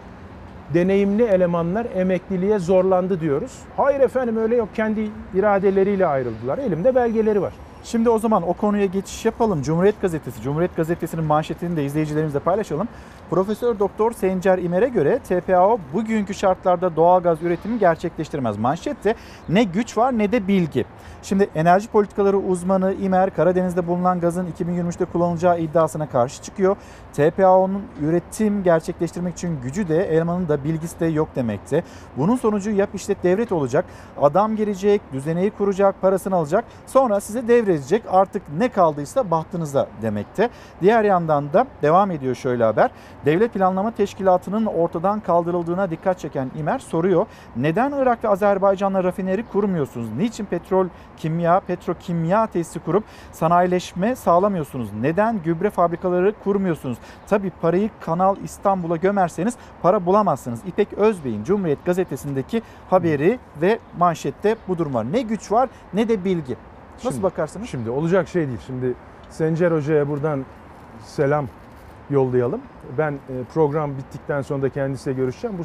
[0.74, 3.59] deneyimli elemanlar emekliliğe zorlandı diyoruz.
[3.76, 4.68] Hayır efendim öyle yok.
[4.74, 6.59] Kendi iradeleriyle ayrıldılar.
[6.59, 7.53] Elimde belgeleri var.
[7.85, 9.62] Şimdi o zaman o konuya geçiş yapalım.
[9.62, 12.89] Cumhuriyet Gazetesi, Cumhuriyet Gazetesi'nin manşetini de izleyicilerimizle paylaşalım.
[13.31, 18.59] Profesör Doktor Sencer İmer'e göre TPAO bugünkü şartlarda doğalgaz üretimi gerçekleştirmez.
[18.59, 19.14] Manşette
[19.49, 20.85] ne güç var ne de bilgi.
[21.22, 26.77] Şimdi enerji politikaları uzmanı İmer Karadeniz'de bulunan gazın 2023'te kullanılacağı iddiasına karşı çıkıyor.
[27.12, 31.83] TPAO'nun üretim gerçekleştirmek için gücü de elmanın da bilgisi de yok demekte.
[32.16, 33.85] Bunun sonucu yap işlet devret olacak.
[34.20, 36.64] Adam gelecek, düzeneyi kuracak, parasını alacak.
[36.87, 38.03] Sonra size devredecek.
[38.11, 40.51] Artık ne kaldıysa bahtınıza demekte.
[40.81, 42.91] Diğer yandan da devam ediyor şöyle haber.
[43.25, 47.27] Devlet Planlama Teşkilatı'nın ortadan kaldırıldığına dikkat çeken İmer soruyor.
[47.57, 50.09] Neden Irak'ta Azerbaycan'la rafineri kurmuyorsunuz?
[50.16, 54.89] Niçin petrol kimya, petrokimya tesisi kurup sanayileşme sağlamıyorsunuz?
[55.01, 56.99] Neden gübre fabrikaları kurmuyorsunuz?
[57.27, 60.61] Tabi parayı Kanal İstanbul'a gömerseniz para bulamazsınız.
[60.66, 65.12] İpek Özbey'in Cumhuriyet Gazetesi'ndeki haberi ve manşette bu durum var.
[65.12, 66.57] Ne güç var ne de bilgi.
[66.95, 67.68] Nasıl Şimdi- bakarsınız?
[67.68, 68.59] Şimdi olacak şey değil.
[68.66, 68.95] Şimdi
[69.31, 70.45] Sencer Hoca'ya buradan
[71.05, 71.47] selam
[72.11, 72.61] yollayalım.
[72.99, 73.16] Ben e,
[73.55, 75.59] program bittikten sonra da kendisiyle görüşeceğim.
[75.59, 75.62] Bu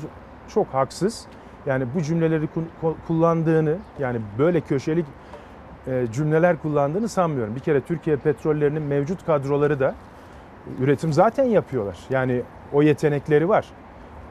[0.53, 1.26] çok haksız.
[1.65, 5.05] Yani bu cümleleri ku- ku- kullandığını yani böyle köşelik
[5.88, 7.55] e, cümleler kullandığını sanmıyorum.
[7.55, 9.95] Bir kere Türkiye petrollerinin mevcut kadroları da
[10.80, 11.97] üretim zaten yapıyorlar.
[12.09, 12.41] Yani
[12.74, 13.65] o yetenekleri var.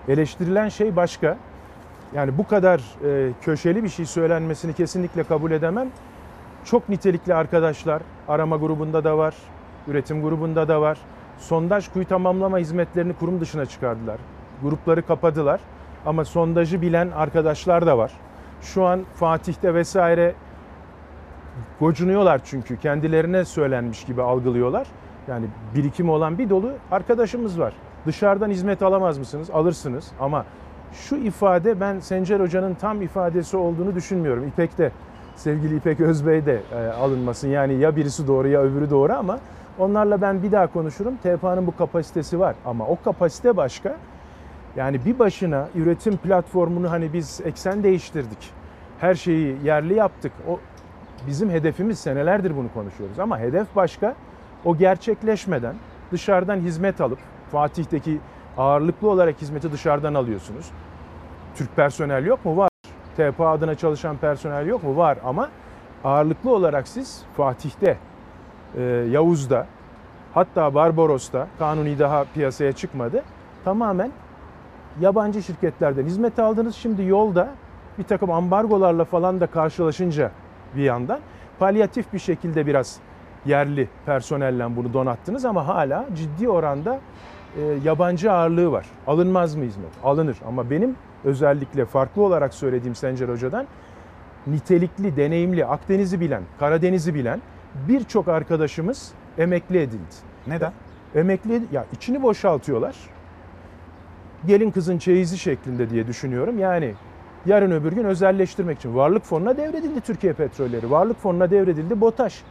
[0.09, 1.36] Eleştirilen şey başka.
[2.14, 5.89] Yani bu kadar e, köşeli bir şey söylenmesini kesinlikle kabul edemem.
[6.64, 9.34] Çok nitelikli arkadaşlar arama grubunda da var,
[9.89, 10.99] üretim grubunda da var.
[11.39, 14.18] Sondaj kuyu tamamlama hizmetlerini kurum dışına çıkardılar.
[14.62, 15.61] Grupları kapadılar
[16.07, 18.12] ama sondajı bilen arkadaşlar da var.
[18.62, 20.34] Şu an Fatih'te vesaire
[21.80, 24.86] gocunuyorlar çünkü kendilerine söylenmiş gibi algılıyorlar.
[25.28, 27.72] Yani birikimi olan bir dolu arkadaşımız var.
[28.07, 29.51] Dışarıdan hizmet alamaz mısınız?
[29.51, 30.45] Alırsınız ama
[30.93, 34.49] şu ifade ben Sencer Hoca'nın tam ifadesi olduğunu düşünmüyorum.
[34.49, 34.93] İpek'te
[35.36, 37.49] sevgili İpek Özbey de e, alınmasın.
[37.49, 39.39] Yani ya birisi doğru ya öbürü doğru ama
[39.79, 41.16] onlarla ben bir daha konuşurum.
[41.16, 43.97] TPA'nın bu kapasitesi var ama o kapasite başka.
[44.76, 48.51] Yani bir başına üretim platformunu hani biz eksen değiştirdik.
[48.99, 50.33] Her şeyi yerli yaptık.
[50.49, 50.61] O
[51.26, 54.14] bizim hedefimiz senelerdir bunu konuşuyoruz ama hedef başka.
[54.64, 55.74] O gerçekleşmeden
[56.12, 57.18] dışarıdan hizmet alıp
[57.53, 58.20] Fatih'teki
[58.57, 60.70] ağırlıklı olarak hizmeti dışarıdan alıyorsunuz.
[61.55, 62.57] Türk personel yok mu?
[62.57, 62.68] Var.
[63.16, 64.97] TPA adına çalışan personel yok mu?
[64.97, 65.49] Var ama
[66.05, 67.99] ağırlıklı olarak siz Fatih'te,
[69.10, 69.66] Yavuz'da,
[70.34, 73.22] hatta Barbaros'ta, Kanuni daha piyasaya çıkmadı.
[73.64, 74.10] Tamamen
[75.00, 76.74] yabancı şirketlerden hizmet aldınız.
[76.74, 77.48] Şimdi yolda
[77.98, 80.30] bir takım ambargolarla falan da karşılaşınca
[80.76, 81.20] bir yandan
[81.58, 82.96] palyatif bir şekilde biraz
[83.46, 86.98] yerli personelle bunu donattınız ama hala ciddi oranda
[87.56, 88.86] e, yabancı ağırlığı var.
[89.06, 89.90] Alınmaz mı hizmet?
[90.04, 93.66] Alınır ama benim özellikle farklı olarak söylediğim Sencer Hoca'dan
[94.46, 97.40] nitelikli, deneyimli, Akdeniz'i bilen, Karadeniz'i bilen
[97.88, 100.14] birçok arkadaşımız emekli edildi.
[100.46, 100.72] Neden?
[101.14, 102.96] Emekli ya içini boşaltıyorlar.
[104.46, 106.58] Gelin kızın çeyizi şeklinde diye düşünüyorum.
[106.58, 106.94] Yani
[107.46, 110.90] yarın öbür gün özelleştirmek için varlık fonuna devredildi Türkiye petrolleri.
[110.90, 112.42] Varlık fonuna devredildi BOTAŞ.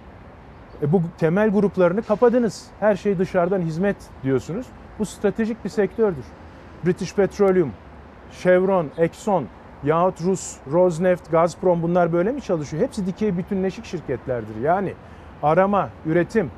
[0.82, 2.68] E bu temel gruplarını kapadınız.
[2.80, 4.68] Her şey dışarıdan hizmet diyorsunuz.
[5.00, 6.26] Bu stratejik bir sektördür.
[6.86, 7.72] British Petroleum,
[8.32, 9.46] Chevron, Exxon
[9.84, 12.84] Yahut Rus, Rosneft, Gazprom bunlar böyle mi çalışıyor?
[12.84, 14.62] Hepsi dikey bütünleşik şirketlerdir.
[14.62, 14.94] Yani
[15.44, 16.52] arama, üretim,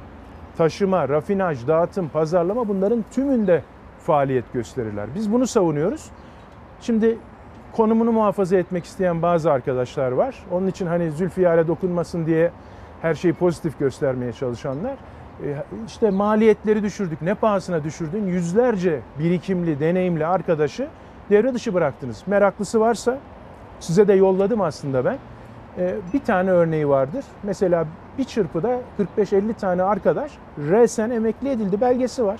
[0.57, 3.63] taşıma, rafinaj, dağıtım, pazarlama bunların tümünde
[3.99, 5.09] faaliyet gösterirler.
[5.15, 6.05] Biz bunu savunuyoruz.
[6.81, 7.17] Şimdi
[7.71, 10.43] konumunu muhafaza etmek isteyen bazı arkadaşlar var.
[10.51, 12.51] Onun için hani Zülfiyar'a dokunmasın diye
[13.01, 14.97] her şeyi pozitif göstermeye çalışanlar.
[15.45, 15.55] E,
[15.87, 17.21] işte maliyetleri düşürdük.
[17.21, 18.27] Ne pahasına düşürdün?
[18.27, 20.87] Yüzlerce birikimli, deneyimli arkadaşı
[21.29, 22.23] devre dışı bıraktınız.
[22.27, 23.17] Meraklısı varsa
[23.79, 25.17] size de yolladım aslında ben.
[25.77, 27.25] E, Bir tane örneği vardır.
[27.43, 27.85] Mesela
[28.17, 28.79] bir çırpıda
[29.17, 32.39] 45-50 tane arkadaş resen emekli edildi belgesi var.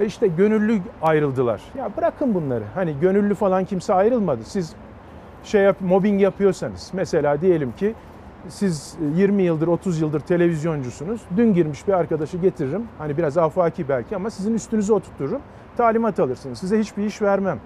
[0.00, 1.62] E işte gönüllü ayrıldılar.
[1.78, 2.64] Ya bırakın bunları.
[2.74, 4.44] Hani gönüllü falan kimse ayrılmadı.
[4.44, 4.72] Siz
[5.44, 7.94] şey yap, mobbing yapıyorsanız mesela diyelim ki
[8.48, 11.20] siz 20 yıldır 30 yıldır televizyoncusunuz.
[11.36, 12.82] Dün girmiş bir arkadaşı getiririm.
[12.98, 15.40] Hani biraz afaki belki ama sizin üstünüze oturturum.
[15.76, 16.58] Talimat alırsınız.
[16.58, 17.58] Size hiçbir iş vermem.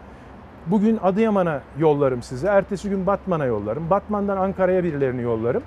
[0.66, 2.48] Bugün Adıyaman'a yollarım size.
[2.48, 3.90] Ertesi gün Batman'a yollarım.
[3.90, 5.62] Batman'dan Ankara'ya birilerini yollarım.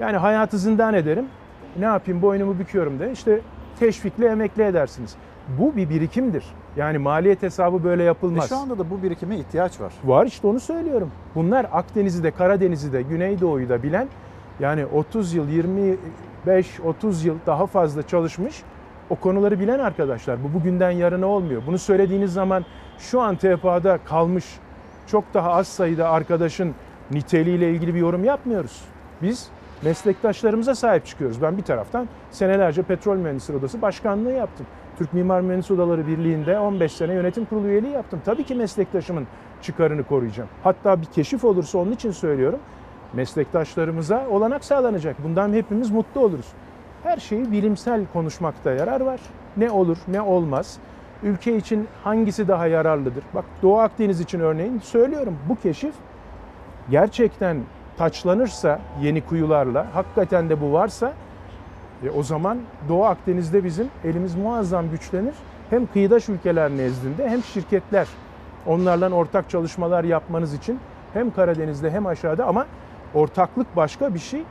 [0.00, 1.26] Yani hayatı zindan ederim.
[1.78, 3.12] Ne yapayım boynumu büküyorum de.
[3.12, 3.40] İşte
[3.80, 5.16] teşvikle emekli edersiniz.
[5.58, 6.44] Bu bir birikimdir.
[6.76, 8.48] Yani maliyet hesabı böyle yapılmaz.
[8.48, 9.92] şu anda da bu birikime ihtiyaç var.
[10.04, 11.10] Var işte onu söylüyorum.
[11.34, 14.08] Bunlar Akdeniz'i de Karadeniz'i de Güneydoğu'yu da bilen
[14.60, 15.48] yani 30 yıl
[16.46, 18.62] 25-30 yıl daha fazla çalışmış
[19.10, 20.44] o konuları bilen arkadaşlar.
[20.44, 21.62] Bu bugünden yarına olmuyor.
[21.66, 22.64] Bunu söylediğiniz zaman
[22.98, 24.44] şu an TFA'da kalmış
[25.06, 26.74] çok daha az sayıda arkadaşın
[27.10, 28.80] niteliğiyle ilgili bir yorum yapmıyoruz.
[29.22, 29.48] Biz
[29.82, 31.42] meslektaşlarımıza sahip çıkıyoruz.
[31.42, 34.66] Ben bir taraftan senelerce Petrol Mühendisleri Odası Başkanlığı yaptım.
[34.98, 38.20] Türk Mimar Mühendis Odaları Birliği'nde 15 sene yönetim kurulu üyeliği yaptım.
[38.24, 39.26] Tabii ki meslektaşımın
[39.62, 40.48] çıkarını koruyacağım.
[40.64, 42.58] Hatta bir keşif olursa onun için söylüyorum.
[43.12, 45.24] Meslektaşlarımıza olanak sağlanacak.
[45.24, 46.46] Bundan hepimiz mutlu oluruz.
[47.08, 49.20] Her şeyi bilimsel konuşmakta yarar var.
[49.56, 50.78] Ne olur, ne olmaz.
[51.22, 53.24] Ülke için hangisi daha yararlıdır?
[53.34, 55.38] Bak Doğu Akdeniz için örneğin söylüyorum.
[55.48, 55.94] Bu keşif
[56.90, 57.56] gerçekten
[57.98, 61.12] taçlanırsa yeni kuyularla, hakikaten de bu varsa
[62.04, 65.34] e, o zaman Doğu Akdeniz'de bizim elimiz muazzam güçlenir.
[65.70, 68.08] Hem kıyıdaş ülkeler nezdinde hem şirketler
[68.66, 70.80] onlarla ortak çalışmalar yapmanız için
[71.12, 72.66] hem Karadeniz'de hem aşağıda ama
[73.14, 74.42] ortaklık başka bir şey.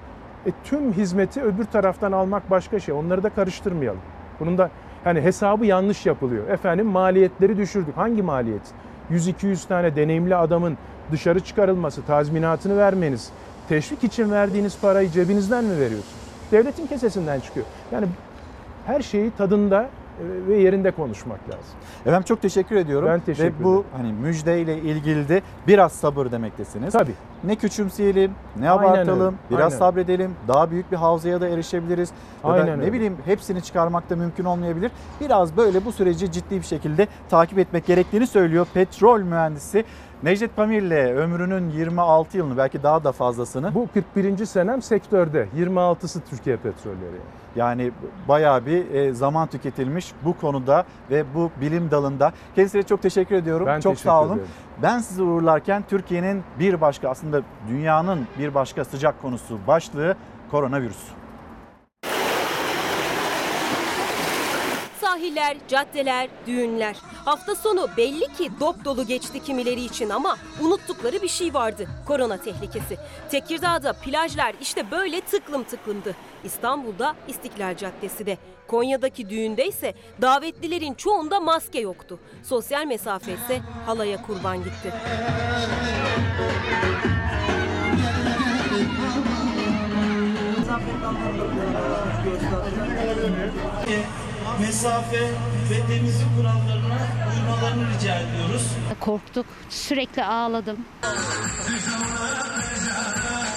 [0.47, 2.93] E, tüm hizmeti öbür taraftan almak başka şey.
[2.95, 4.01] Onları da karıştırmayalım.
[4.39, 4.69] Bunun da
[5.03, 6.47] hani hesabı yanlış yapılıyor.
[6.49, 7.97] Efendim maliyetleri düşürdük.
[7.97, 8.61] Hangi maliyet?
[9.11, 10.77] 100-200 tane deneyimli adamın
[11.11, 13.29] dışarı çıkarılması, tazminatını vermeniz,
[13.69, 16.15] teşvik için verdiğiniz parayı cebinizden mi veriyorsunuz?
[16.51, 17.65] Devletin kesesinden çıkıyor.
[17.91, 18.07] Yani
[18.85, 19.89] her şeyi tadında
[20.47, 21.75] ve yerinde konuşmak lazım.
[22.05, 23.09] Efendim çok teşekkür ediyorum.
[23.11, 26.93] Ben teşekkür Ve bu hani müjdeyle ilgili de biraz sabır demektesiniz.
[26.93, 27.13] Tabii.
[27.43, 29.79] Ne küçümseyelim, ne Aynen abartalım, öyle, biraz aynen.
[29.79, 30.35] sabredelim.
[30.47, 32.11] Daha büyük bir havzaya da erişebiliriz.
[32.43, 32.93] Ya da Aynen ne öyle.
[32.93, 34.91] bileyim hepsini çıkarmak da mümkün olmayabilir.
[35.21, 39.85] Biraz böyle bu süreci ciddi bir şekilde takip etmek gerektiğini söylüyor petrol mühendisi
[40.23, 43.73] Necdet Pamir'le ömrünün 26 yılını belki daha da fazlasını.
[43.75, 44.45] Bu 41.
[44.45, 45.47] senem sektörde.
[45.57, 47.21] 26'sı Türkiye Petrolleri.
[47.55, 47.91] Yani
[48.27, 52.31] bayağı bir e, zaman tüketilmiş bu konuda ve bu bilim dalında.
[52.55, 53.67] Kendisine çok teşekkür ediyorum.
[53.67, 54.33] Ben çok teşekkür sağ olun.
[54.33, 54.47] ederim.
[54.83, 60.15] Ben sizi uğurlarken Türkiye'nin bir başka aslında dünyanın bir başka sıcak konusu başlığı
[60.51, 61.07] koronavirüs.
[65.17, 66.95] Sahiller, caddeler, düğünler.
[67.25, 71.87] Hafta sonu belli ki dop dolu geçti kimileri için ama unuttukları bir şey vardı.
[72.07, 72.97] Korona tehlikesi.
[73.31, 76.15] Tekirdağ'da plajlar işte böyle tıklım tıklımdı.
[76.43, 78.37] İstanbul'da İstiklal Caddesi de.
[78.67, 82.19] Konya'daki düğünde ise davetlilerin çoğunda maske yoktu.
[82.43, 84.93] Sosyal mesafe ise halaya kurban gitti.
[94.59, 95.21] Mesafe
[95.69, 96.97] ve temizlik kurallarına
[97.33, 98.67] uymalarını rica ediyoruz.
[98.99, 99.45] Korktuk.
[99.69, 100.77] Sürekli ağladım.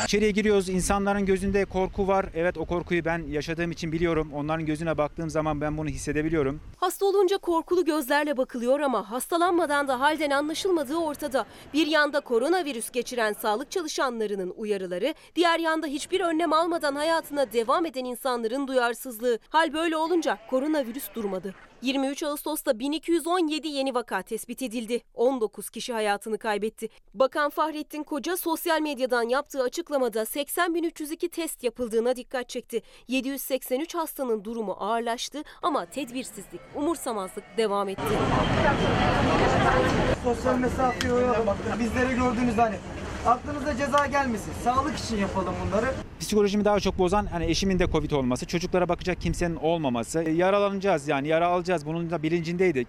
[0.04, 0.68] İçeriye giriyoruz.
[0.68, 2.26] insanların gözünde korku var.
[2.34, 4.30] Evet o korkuyu ben yaşadığım için biliyorum.
[4.34, 6.60] Onların gözüne baktığım zaman ben bunu hissedebiliyorum.
[6.76, 11.46] Hasta olunca korkulu gözlerle bakılıyor ama hastalanmadan da halden anlaşılmadığı ortada.
[11.74, 18.04] Bir yanda koronavirüs geçiren sağlık çalışanlarının uyarıları, diğer yanda hiçbir önlem almadan hayatına devam eden
[18.04, 19.38] insanların duyarsızlığı.
[19.48, 21.54] Hal böyle olunca koronavirüs durmadı.
[21.82, 25.00] 23 Ağustos'ta 1217 yeni vaka tespit edildi.
[25.14, 26.88] 19 kişi hayatını kaybetti.
[27.14, 32.82] Bakan Fahrettin Koca sosyal medyadan yaptığı açıklamada 80.302 test yapıldığına dikkat çekti.
[33.08, 38.02] 783 hastanın durumu ağırlaştı ama tedbirsizlik, umursamazlık devam etti.
[40.24, 41.56] Sosyal mesafeyi uyalım.
[41.78, 42.76] Bizleri gördüğünüz hani
[43.26, 44.52] aklınıza ceza gelmesin.
[44.64, 45.86] Sağlık için yapalım bunları.
[46.20, 50.22] Psikolojimi daha çok bozan hani eşimin de Covid olması, çocuklara bakacak kimsenin olmaması.
[50.22, 52.88] E, Yaralanacağız yani yara alacağız bunun da bilincindeydik.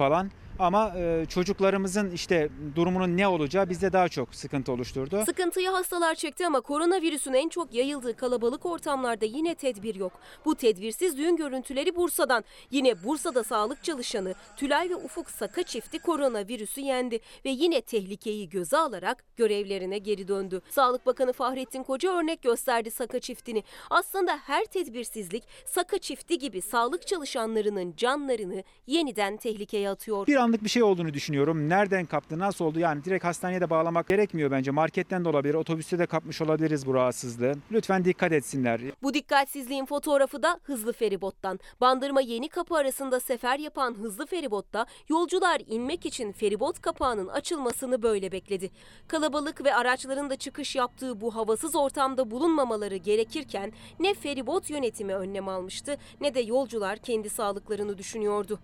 [0.00, 0.30] Falan.
[0.60, 5.22] Ama e, çocuklarımızın işte durumunun ne olacağı bizde daha çok sıkıntı oluşturdu.
[5.26, 10.12] Sıkıntıyı hastalar çekti ama koronavirüsün en çok yayıldığı kalabalık ortamlarda yine tedbir yok.
[10.44, 12.44] Bu tedbirsiz düğün görüntüleri Bursa'dan.
[12.70, 18.76] Yine Bursa'da sağlık çalışanı Tülay ve Ufuk Saka çifti koronavirüsü yendi ve yine tehlikeyi göze
[18.76, 20.60] alarak görevlerine geri döndü.
[20.70, 23.64] Sağlık Bakanı Fahrettin Koca örnek gösterdi Saka çiftini.
[23.90, 30.26] Aslında her tedbirsizlik Saka çifti gibi sağlık çalışanlarının canlarını yeniden tehlikeye atıyor.
[30.26, 31.68] Bir anlık bir şey olduğunu düşünüyorum.
[31.68, 32.80] Nereden kaptı, nasıl oldu?
[32.80, 34.70] Yani direkt hastaneye de bağlamak gerekmiyor bence.
[34.70, 37.54] Marketten de olabilir, otobüste de kapmış olabiliriz bu rahatsızlığı.
[37.72, 38.80] Lütfen dikkat etsinler.
[39.02, 41.60] Bu dikkatsizliğin fotoğrafı da hızlı feribottan.
[41.80, 48.32] Bandırma Yeni Kapı arasında sefer yapan hızlı feribotta yolcular inmek için feribot kapağının açılmasını böyle
[48.32, 48.70] bekledi.
[49.08, 55.48] Kalabalık ve araçların da çıkış yaptığı bu havasız ortamda bulunmamaları gerekirken ne feribot yönetimi önlem
[55.48, 58.58] almıştı ne de yolcular kendi sağlıklarını düşünüyordu.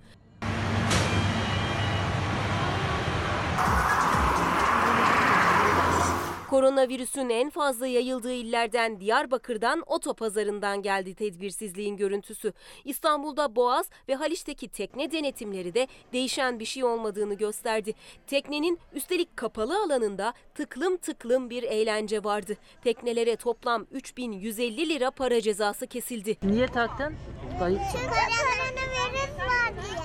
[3.56, 4.15] Bye.
[6.56, 12.52] Koronavirüsün en fazla yayıldığı illerden Diyarbakır'dan otopazarından geldi tedbirsizliğin görüntüsü.
[12.84, 17.94] İstanbul'da Boğaz ve Haliç'teki tekne denetimleri de değişen bir şey olmadığını gösterdi.
[18.26, 22.56] Teknenin üstelik kapalı alanında tıklım tıklım bir eğlence vardı.
[22.84, 26.36] Teknelere toplam 3150 lira para cezası kesildi.
[26.42, 27.14] Niye taktın?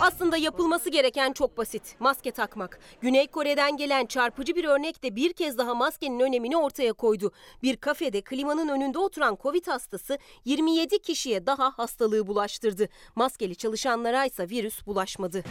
[0.01, 1.95] Aslında yapılması gereken çok basit.
[1.99, 2.79] Maske takmak.
[3.01, 7.31] Güney Kore'den gelen çarpıcı bir örnek de bir kez daha maskenin önemini ortaya koydu.
[7.63, 12.89] Bir kafede klimanın önünde oturan Covid hastası 27 kişiye daha hastalığı bulaştırdı.
[13.15, 15.43] Maskeli çalışanlara ise virüs bulaşmadı.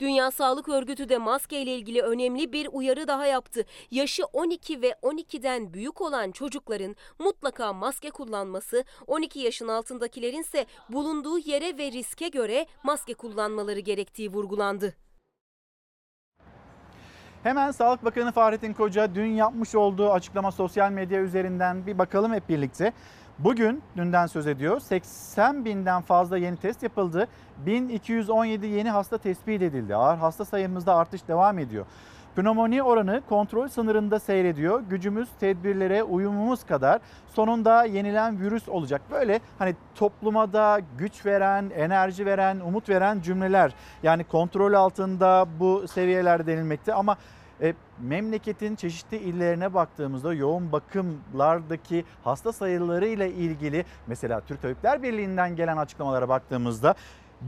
[0.00, 3.64] Dünya Sağlık Örgütü de maske ile ilgili önemli bir uyarı daha yaptı.
[3.90, 11.38] Yaşı 12 ve 12'den büyük olan çocukların mutlaka maske kullanması, 12 yaşın altındakilerin ise bulunduğu
[11.38, 14.94] yere ve riske göre maske kullanmaları gerektiği vurgulandı.
[17.42, 22.48] Hemen Sağlık Bakanı Fahrettin Koca dün yapmış olduğu açıklama sosyal medya üzerinden bir bakalım hep
[22.48, 22.92] birlikte.
[23.38, 27.28] Bugün dünden söz ediyor 80 binden fazla yeni test yapıldı.
[27.66, 29.96] 1217 yeni hasta tespit edildi.
[29.96, 31.86] Ağır hasta sayımızda artış devam ediyor.
[32.36, 34.80] Pnömoni oranı kontrol sınırında seyrediyor.
[34.80, 37.00] Gücümüz tedbirlere uyumumuz kadar
[37.34, 39.02] sonunda yenilen virüs olacak.
[39.10, 43.74] Böyle hani topluma da güç veren, enerji veren, umut veren cümleler.
[44.02, 47.16] Yani kontrol altında bu seviyeler denilmekte ama
[47.60, 55.56] e, memleketin çeşitli illerine baktığımızda yoğun bakımlardaki hasta sayıları ile ilgili mesela Türk Tabipler Birliği'nden
[55.56, 56.94] gelen açıklamalara baktığımızda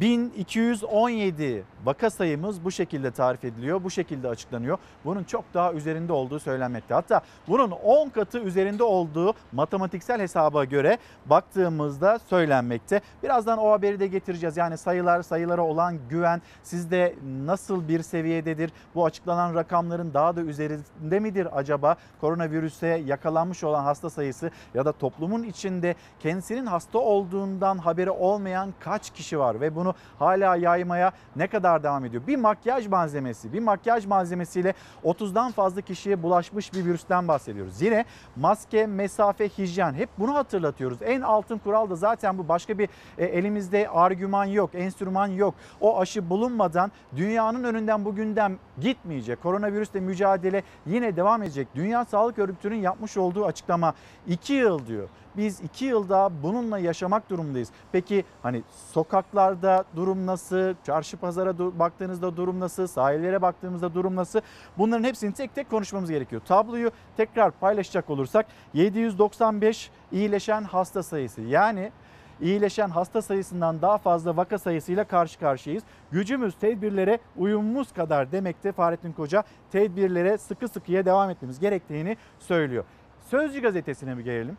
[0.01, 4.79] 1217 vaka sayımız bu şekilde tarif ediliyor, bu şekilde açıklanıyor.
[5.05, 6.95] Bunun çok daha üzerinde olduğu söylenmekte.
[6.95, 13.01] Hatta bunun 10 katı üzerinde olduğu matematiksel hesaba göre baktığımızda söylenmekte.
[13.23, 14.57] Birazdan o haberi de getireceğiz.
[14.57, 17.15] Yani sayılar, sayılara olan güven sizde
[17.45, 18.73] nasıl bir seviyededir?
[18.95, 21.97] Bu açıklanan rakamların daha da üzerinde midir acaba?
[22.21, 29.11] Koronavirüse yakalanmış olan hasta sayısı ya da toplumun içinde kendisinin hasta olduğundan haberi olmayan kaç
[29.11, 29.84] kişi var ve bunu
[30.19, 32.27] hala yaymaya ne kadar devam ediyor?
[32.27, 34.75] Bir makyaj malzemesi, bir makyaj malzemesiyle
[35.05, 37.83] 30'dan fazla kişiye bulaşmış bir virüsten bahsediyoruz.
[37.83, 38.05] Yine
[38.37, 40.99] maske, mesafe, hijyen hep bunu hatırlatıyoruz.
[41.03, 42.49] En altın kural da zaten bu.
[42.49, 45.55] Başka bir e, elimizde argüman yok, enstrüman yok.
[45.81, 49.43] O aşı bulunmadan dünyanın önünden bugünden gitmeyecek.
[49.43, 51.69] Koronavirüsle mücadele yine devam edecek.
[51.75, 53.95] Dünya Sağlık Örgütü'nün yapmış olduğu açıklama
[54.27, 57.71] 2 yıl diyor biz iki yılda bununla yaşamak durumundayız.
[57.93, 58.63] Peki hani
[58.93, 60.75] sokaklarda durum nasıl?
[60.87, 62.87] Çarşı pazara baktığınızda durum nasıl?
[62.87, 64.41] Sahillere baktığımızda durum nasıl?
[64.79, 66.43] Bunların hepsini tek tek konuşmamız gerekiyor.
[66.47, 71.41] Tabloyu tekrar paylaşacak olursak 795 iyileşen hasta sayısı.
[71.41, 71.93] Yani
[72.41, 75.85] iyileşen hasta sayısından daha fazla vaka sayısıyla karşı karşıyayız.
[76.13, 82.85] Gücümüz tedbirlere uyumumuz kadar demekte Fahrettin Koca tedbirlere sıkı sıkıya devam etmemiz gerektiğini söylüyor.
[83.31, 84.57] Sözcü gazetesine mi gelelim?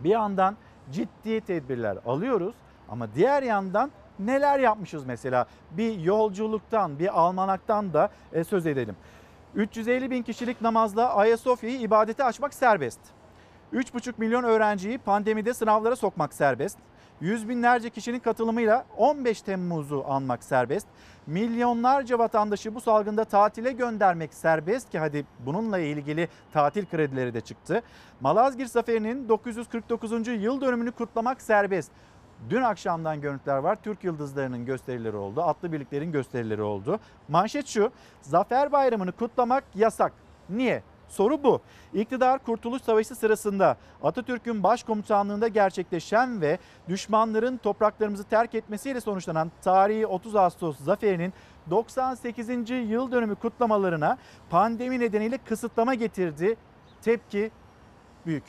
[0.00, 0.56] Bir yandan
[0.92, 2.54] ciddi tedbirler alıyoruz
[2.88, 5.46] ama diğer yandan neler yapmışız mesela?
[5.70, 8.96] Bir yolculuktan, bir almanaktan da e, söz edelim.
[9.54, 13.00] 350 bin kişilik namazla Ayasofya'yı ibadete açmak serbest.
[13.72, 16.78] 3,5 milyon öğrenciyi pandemide sınavlara sokmak serbest.
[17.20, 20.86] Yüz binlerce kişinin katılımıyla 15 Temmuz'u anmak serbest.
[21.26, 27.82] Milyonlarca vatandaşı bu salgında tatile göndermek serbest ki hadi bununla ilgili tatil kredileri de çıktı.
[28.20, 30.28] Malazgirt Zaferi'nin 949.
[30.28, 31.90] yıl dönümünü kutlamak serbest.
[32.50, 33.76] Dün akşamdan görüntüler var.
[33.82, 35.42] Türk yıldızlarının gösterileri oldu.
[35.42, 37.00] Atlı birliklerin gösterileri oldu.
[37.28, 37.90] Manşet şu.
[38.22, 40.12] Zafer Bayramı'nı kutlamak yasak.
[40.50, 40.82] Niye?
[41.08, 41.60] Soru bu.
[41.94, 46.58] İktidar Kurtuluş Savaşı sırasında Atatürk'ün başkomutanlığında gerçekleşen ve
[46.88, 51.32] düşmanların topraklarımızı terk etmesiyle sonuçlanan tarihi 30 Ağustos zaferinin
[51.70, 52.70] 98.
[52.70, 54.18] yıl dönümü kutlamalarına
[54.50, 56.56] pandemi nedeniyle kısıtlama getirdi.
[57.02, 57.50] Tepki
[58.26, 58.44] büyük.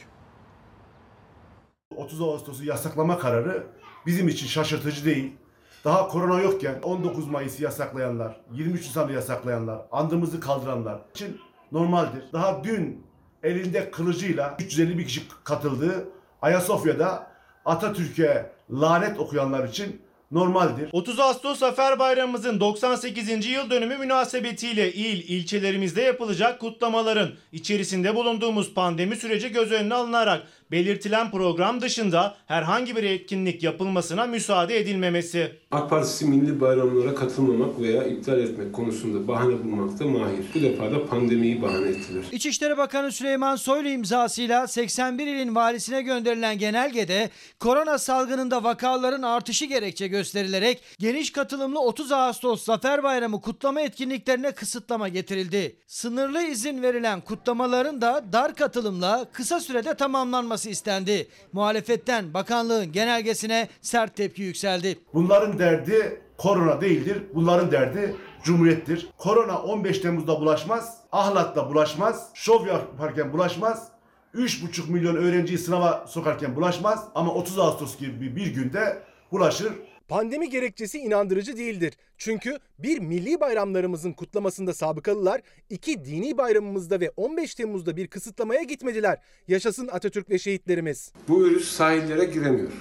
[1.96, 3.68] 30 Ağustos'u yasaklama kararı
[4.06, 5.38] bizim için şaşırtıcı değil.
[5.86, 11.40] Daha korona yokken 19 Mayıs'ı yasaklayanlar, 23 Nisan'ı yasaklayanlar, andımızı kaldıranlar için
[11.72, 12.24] normaldir.
[12.34, 13.04] Daha dün
[13.44, 16.10] elinde kılıcıyla 350 bir kişi katıldığı
[16.42, 17.28] Ayasofya'da
[17.66, 20.02] Atatürk'e lanet okuyanlar için
[20.32, 20.90] normaldir.
[20.92, 23.46] 30 Ağustos Zafer Bayramımızın 98.
[23.46, 31.32] yıl dönümü münasebetiyle il, ilçelerimizde yapılacak kutlamaların içerisinde bulunduğumuz pandemi süreci göz önüne alınarak belirtilen
[31.32, 35.52] program dışında herhangi bir etkinlik yapılmasına müsaade edilmemesi.
[35.72, 40.46] AK Partisi milli bayramlara katılmamak veya iptal etmek konusunda bahane bulmakta mahir.
[40.56, 42.24] Bu defa da pandemiyi bahane ettiler.
[42.32, 47.30] İçişleri Bakanı Süleyman Soylu imzasıyla 81 ilin valisine gönderilen genelgede
[47.60, 55.08] korona salgınında vakaların artışı gerekçe gösterilerek geniş katılımlı 30 Ağustos Zafer Bayramı kutlama etkinliklerine kısıtlama
[55.08, 55.76] getirildi.
[55.88, 61.28] Sınırlı izin verilen kutlamaların da dar katılımla kısa sürede tamamlanması istendi.
[61.54, 65.00] Muhalefetten bakanlığın genelgesine sert tepki yükseldi.
[65.14, 67.24] Bunların derdi korona değildir.
[67.36, 69.10] Bunların derdi cumhuriyettir.
[69.18, 70.98] Korona 15 Temmuz'da bulaşmaz.
[71.12, 72.30] Ahlat'ta bulaşmaz.
[72.34, 73.88] Şov yaparken bulaşmaz.
[74.36, 77.06] 3,5 milyon öğrenciyi sınava sokarken bulaşmaz.
[77.16, 79.74] Ama 30 Ağustos gibi bir günde bulaşır.
[80.10, 81.94] Pandemi gerekçesi inandırıcı değildir.
[82.18, 89.18] Çünkü bir milli bayramlarımızın kutlamasında sabıkalılar, iki dini bayramımızda ve 15 Temmuz'da bir kısıtlamaya gitmediler.
[89.48, 91.14] Yaşasın Atatürk ve şehitlerimiz.
[91.28, 92.72] Bu virüs sahillere giremiyor.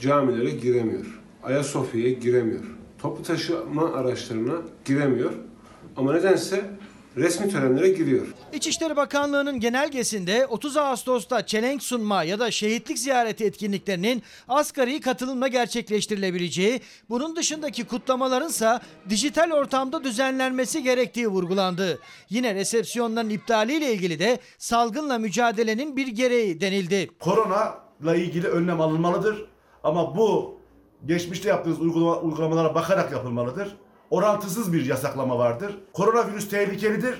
[0.00, 1.20] Camilere giremiyor.
[1.42, 2.62] Ayasofya'ya giremiyor.
[2.98, 5.32] Toplu taşıma araçlarına giremiyor.
[5.96, 6.64] Ama nedense
[7.16, 8.26] resmi törenlere giriyor.
[8.52, 16.80] İçişleri Bakanlığı'nın genelgesinde 30 Ağustos'ta çelenk sunma ya da şehitlik ziyareti etkinliklerinin asgari katılımla gerçekleştirilebileceği,
[17.08, 21.98] bunun dışındaki kutlamalarınsa dijital ortamda düzenlenmesi gerektiği vurgulandı.
[22.30, 27.10] Yine resepsiyonların iptaliyle ilgili de salgınla mücadelenin bir gereği denildi.
[27.20, 29.46] Korona ile ilgili önlem alınmalıdır.
[29.84, 30.58] Ama bu
[31.06, 33.76] geçmişte yaptığınız uygulama, uygulamalara bakarak yapılmalıdır.
[34.12, 35.76] Orantısız bir yasaklama vardır.
[35.92, 37.14] Koronavirüs tehlikelidir.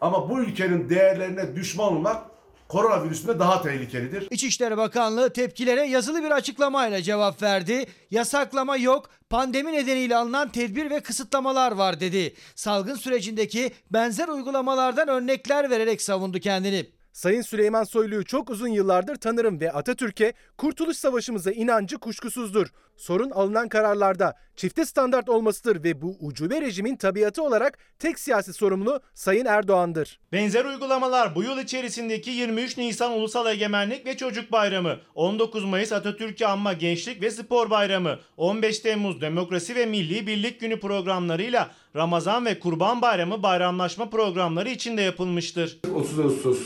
[0.00, 2.22] Ama bu ülkenin değerlerine düşman olmak
[2.68, 4.28] koronavirüsüne daha tehlikelidir.
[4.30, 7.86] İçişleri Bakanlığı tepkilere yazılı bir açıklamayla cevap verdi.
[8.10, 12.34] Yasaklama yok, pandemi nedeniyle alınan tedbir ve kısıtlamalar var dedi.
[12.54, 16.86] Salgın sürecindeki benzer uygulamalardan örnekler vererek savundu kendini.
[17.14, 22.66] Sayın Süleyman Soylu'yu çok uzun yıllardır tanırım ve Atatürk'e Kurtuluş Savaşımıza inancı kuşkusuzdur.
[22.96, 29.00] Sorun alınan kararlarda çifte standart olmasıdır ve bu ucube rejimin tabiatı olarak tek siyasi sorumlu
[29.14, 30.20] Sayın Erdoğan'dır.
[30.32, 36.44] Benzer uygulamalar bu yıl içerisindeki 23 Nisan Ulusal Egemenlik ve Çocuk Bayramı, 19 Mayıs Atatürk'ü
[36.44, 42.58] Anma Gençlik ve Spor Bayramı, 15 Temmuz Demokrasi ve Milli Birlik Günü programlarıyla Ramazan ve
[42.58, 45.78] Kurban Bayramı bayramlaşma programları içinde yapılmıştır.
[45.94, 46.58] 30 Ağustos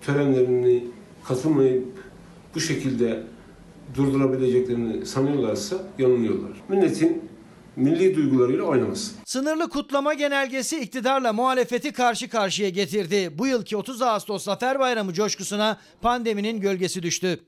[0.00, 0.84] törenlerini
[1.24, 1.84] katılmayıp
[2.54, 3.22] bu şekilde
[3.94, 6.52] durdurabileceklerini sanıyorlarsa yanılıyorlar.
[6.68, 7.22] Milletin
[7.76, 9.14] milli duygularıyla oynamasın.
[9.24, 13.38] Sınırlı kutlama genelgesi iktidarla muhalefeti karşı karşıya getirdi.
[13.38, 17.40] Bu yılki 30 Ağustos Zafer Bayramı coşkusuna pandeminin gölgesi düştü.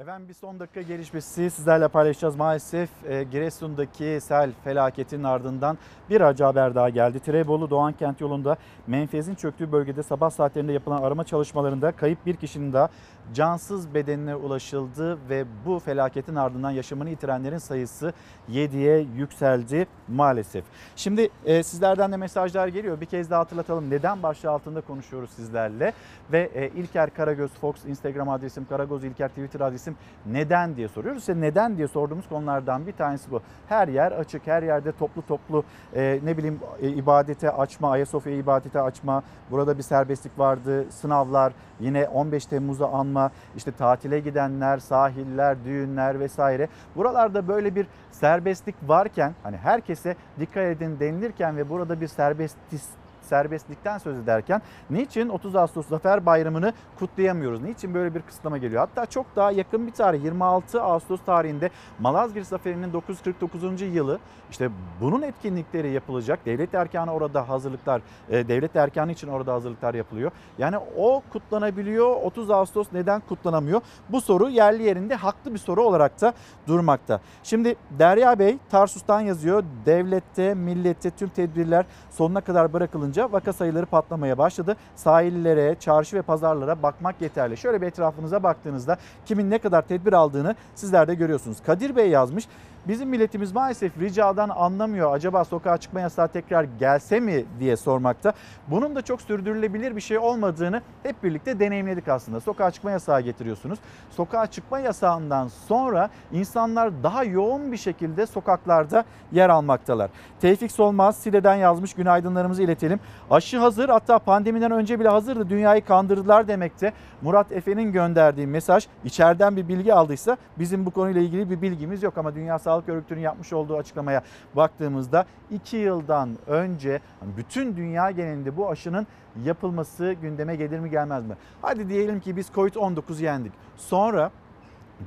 [0.00, 2.36] Efendim bir son dakika gelişmesi sizlerle paylaşacağız.
[2.36, 5.78] Maalesef e, Giresun'daki sel felaketinin ardından
[6.10, 7.20] bir acı haber daha geldi.
[7.20, 8.56] Tirebolu Doğan Kent yolunda
[8.86, 12.88] menfezin çöktüğü bölgede sabah saatlerinde yapılan arama çalışmalarında kayıp bir kişinin daha
[13.34, 18.12] cansız bedenine ulaşıldı ve bu felaketin ardından yaşamını yitirenlerin sayısı
[18.50, 20.64] 7'ye yükseldi maalesef.
[20.96, 23.00] Şimdi e, sizlerden de mesajlar geliyor.
[23.00, 23.90] Bir kez daha hatırlatalım.
[23.90, 25.92] Neden başlığı altında konuşuyoruz sizlerle
[26.32, 29.96] ve e, İlker Karagöz Fox Instagram adresim, Karagöz İlker Twitter adresim
[30.26, 31.20] neden diye soruyoruz.
[31.20, 33.40] İşte neden diye sorduğumuz konulardan bir tanesi bu.
[33.68, 35.64] Her yer açık, her yerde toplu toplu
[35.94, 39.22] e, ne bileyim e, ibadete açma, Ayasofya ibadete açma.
[39.50, 40.86] Burada bir serbestlik vardı.
[40.90, 46.68] Sınavlar, yine 15 Temmuz'u anma, işte tatile gidenler, sahiller, düğünler vesaire.
[46.96, 52.80] Buralarda böyle bir serbestlik varken hani herkese dikkat edin denilirken ve burada bir serbestlik
[53.28, 57.62] serbestlikten söz ederken niçin 30 Ağustos Zafer Bayramı'nı kutlayamıyoruz?
[57.62, 58.80] Niçin böyle bir kısıtlama geliyor?
[58.80, 63.82] Hatta çok daha yakın bir tarih 26 Ağustos tarihinde Malazgirt Zaferi'nin 949.
[63.82, 64.18] yılı
[64.50, 66.46] işte bunun etkinlikleri yapılacak.
[66.46, 70.30] Devlet erkanı orada hazırlıklar, e, devlet erkanı için orada hazırlıklar yapılıyor.
[70.58, 72.16] Yani o kutlanabiliyor.
[72.22, 73.80] 30 Ağustos neden kutlanamıyor?
[74.08, 76.32] Bu soru yerli yerinde haklı bir soru olarak da
[76.66, 77.20] durmakta.
[77.42, 79.64] Şimdi Derya Bey Tarsus'tan yazıyor.
[79.86, 84.76] Devlette, millette tüm tedbirler sonuna kadar bırakılınca olunca vaka sayıları patlamaya başladı.
[84.96, 87.56] Sahillere, çarşı ve pazarlara bakmak yeterli.
[87.56, 91.58] Şöyle bir etrafınıza baktığınızda kimin ne kadar tedbir aldığını sizler de görüyorsunuz.
[91.66, 92.48] Kadir Bey yazmış.
[92.86, 95.12] Bizim milletimiz maalesef ricadan anlamıyor.
[95.12, 98.32] Acaba sokağa çıkma yasağı tekrar gelse mi diye sormakta.
[98.68, 102.40] Bunun da çok sürdürülebilir bir şey olmadığını hep birlikte deneyimledik aslında.
[102.40, 103.78] Sokağa çıkma yasağı getiriyorsunuz.
[104.10, 110.10] Sokağa çıkma yasağından sonra insanlar daha yoğun bir şekilde sokaklarda yer almaktalar.
[110.40, 113.00] Tevfik Solmaz Sile'den yazmış günaydınlarımızı iletelim.
[113.30, 116.92] Aşı hazır hatta pandemiden önce bile hazırdı dünyayı kandırdılar demekte.
[117.22, 122.18] Murat Efe'nin gönderdiği mesaj içeriden bir bilgi aldıysa bizim bu konuyla ilgili bir bilgimiz yok
[122.18, 124.22] ama Dünya Sağlık Örgütü'nün yapmış olduğu açıklamaya
[124.56, 129.06] baktığımızda 2 yıldan önce hani bütün dünya genelinde bu aşının
[129.44, 131.36] yapılması gündeme gelir mi gelmez mi?
[131.62, 133.52] Hadi diyelim ki biz Covid-19 yendik.
[133.76, 134.30] Sonra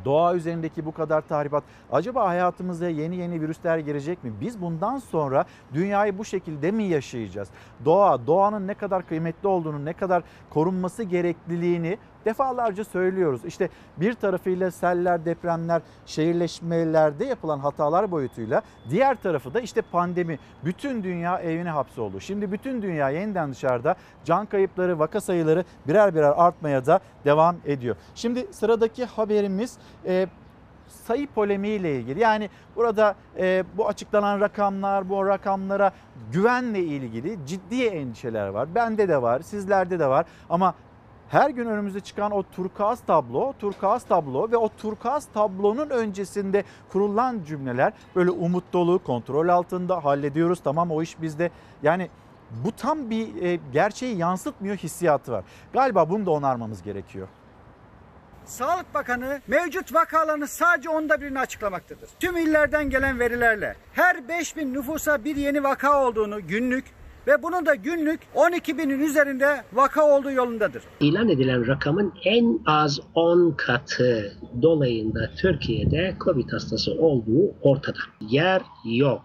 [0.05, 4.33] doğa üzerindeki bu kadar tahribat acaba hayatımıza yeni yeni virüsler girecek mi?
[4.41, 7.49] Biz bundan sonra dünyayı bu şekilde mi yaşayacağız?
[7.85, 13.45] Doğa, doğanın ne kadar kıymetli olduğunu, ne kadar korunması gerekliliğini defalarca söylüyoruz.
[13.45, 20.39] İşte bir tarafıyla seller, depremler, şehirleşmelerde yapılan hatalar boyutuyla diğer tarafı da işte pandemi.
[20.65, 22.19] Bütün dünya evine hapsoldu.
[22.19, 23.95] Şimdi bütün dünya yeniden dışarıda
[24.25, 27.95] can kayıpları, vaka sayıları birer birer artmaya da devam ediyor.
[28.15, 30.27] Şimdi sıradaki haberimiz e,
[30.87, 32.19] sayı polemiğiyle ilgili.
[32.19, 35.91] Yani burada e, bu açıklanan rakamlar, bu rakamlara
[36.31, 38.75] güvenle ilgili ciddi endişeler var.
[38.75, 40.73] Bende de var, sizlerde de var ama
[41.31, 47.43] her gün önümüze çıkan o turkuaz tablo, turkuaz tablo ve o turkuaz tablonun öncesinde kurulan
[47.47, 51.51] cümleler böyle umut dolu, kontrol altında hallediyoruz tamam o iş bizde.
[51.83, 52.09] Yani
[52.65, 55.43] bu tam bir e, gerçeği yansıtmıyor hissiyatı var.
[55.73, 57.27] Galiba bunu da onarmamız gerekiyor.
[58.45, 62.09] Sağlık Bakanı mevcut vakaların sadece onda birini açıklamaktadır.
[62.19, 66.85] Tüm illerden gelen verilerle her 5000 nüfusa bir yeni vaka olduğunu günlük
[67.27, 70.83] ve bunun da günlük 12 binin üzerinde vaka olduğu yolundadır.
[70.99, 77.99] İlan edilen rakamın en az 10 katı dolayında Türkiye'de Covid hastası olduğu ortada.
[78.21, 79.21] Yer yok.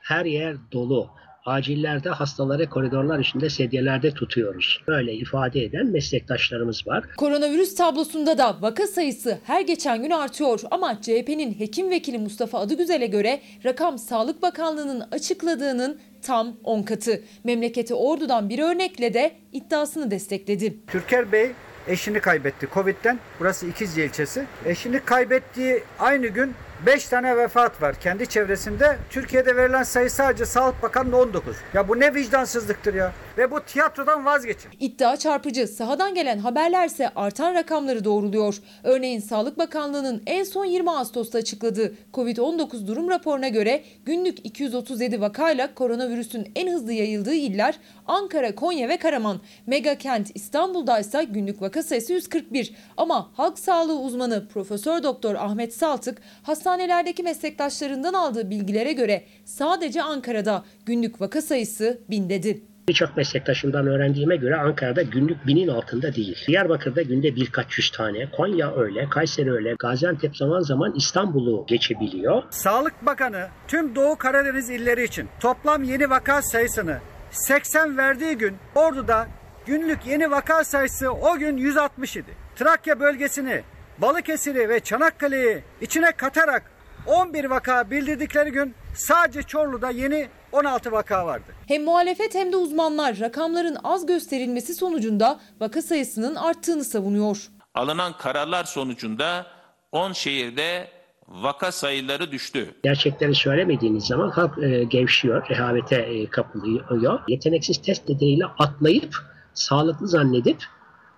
[0.00, 1.10] Her yer dolu.
[1.46, 4.82] Acillerde hastaları koridorlar içinde sedyelerde tutuyoruz.
[4.88, 7.04] Böyle ifade eden meslektaşlarımız var.
[7.16, 13.06] Koronavirüs tablosunda da vaka sayısı her geçen gün artıyor ama CHP'nin hekim vekili Mustafa Adıgüzel'e
[13.06, 17.22] göre rakam Sağlık Bakanlığı'nın açıkladığının tam 10 katı.
[17.44, 20.76] Memleketi Ordu'dan bir örnekle de iddiasını destekledi.
[20.86, 21.50] Türker Bey
[21.88, 23.18] eşini kaybetti Covid'den.
[23.40, 24.44] Burası İkizce ilçesi.
[24.66, 26.54] Eşini kaybettiği aynı gün
[26.86, 28.96] 5 tane vefat var kendi çevresinde.
[29.10, 31.56] Türkiye'de verilen sayı sadece Sağlık Bakanı'nın 19.
[31.74, 33.12] Ya bu ne vicdansızlıktır ya.
[33.38, 34.70] Ve bu tiyatrodan vazgeçin.
[34.80, 35.66] İddia çarpıcı.
[35.66, 38.58] Sahadan gelen haberlerse artan rakamları doğruluyor.
[38.84, 45.74] Örneğin Sağlık Bakanlığı'nın en son 20 Ağustos'ta açıkladığı COVID-19 durum raporuna göre günlük 237 vakayla
[45.74, 47.78] koronavirüsün en hızlı yayıldığı iller
[48.08, 49.40] Ankara, Konya ve Karaman.
[49.66, 52.72] Mega kent İstanbul'da ise günlük vaka sayısı 141.
[52.96, 60.64] Ama halk sağlığı uzmanı Profesör Doktor Ahmet Saltık hastanelerdeki meslektaşlarından aldığı bilgilere göre sadece Ankara'da
[60.86, 62.62] günlük vaka sayısı 1000 dedi.
[62.88, 66.36] Birçok meslektaşımdan öğrendiğime göre Ankara'da günlük binin altında değil.
[66.46, 72.42] Diyarbakır'da günde birkaç yüz tane, Konya öyle, Kayseri öyle, Gaziantep zaman zaman İstanbul'u geçebiliyor.
[72.50, 76.98] Sağlık Bakanı tüm Doğu Karadeniz illeri için toplam yeni vaka sayısını
[77.30, 79.28] 80 verdiği gün Ordu'da
[79.66, 82.36] günlük yeni vaka sayısı o gün 160 idi.
[82.56, 83.62] Trakya bölgesini,
[83.98, 86.62] Balıkesir'i ve Çanakkale'yi içine katarak
[87.06, 91.52] 11 vaka bildirdikleri gün sadece Çorlu'da yeni 16 vaka vardı.
[91.68, 97.48] Hem muhalefet hem de uzmanlar rakamların az gösterilmesi sonucunda vaka sayısının arttığını savunuyor.
[97.74, 99.46] Alınan kararlar sonucunda
[99.92, 100.88] 10 şehirde
[101.28, 102.74] vaka sayıları düştü.
[102.82, 107.20] Gerçekleri söylemediğiniz zaman halk e, gevşiyor, rehavete e, kapılıyor.
[107.28, 109.16] Yeteneksiz test nedeniyle atlayıp,
[109.54, 110.64] sağlıklı zannedip,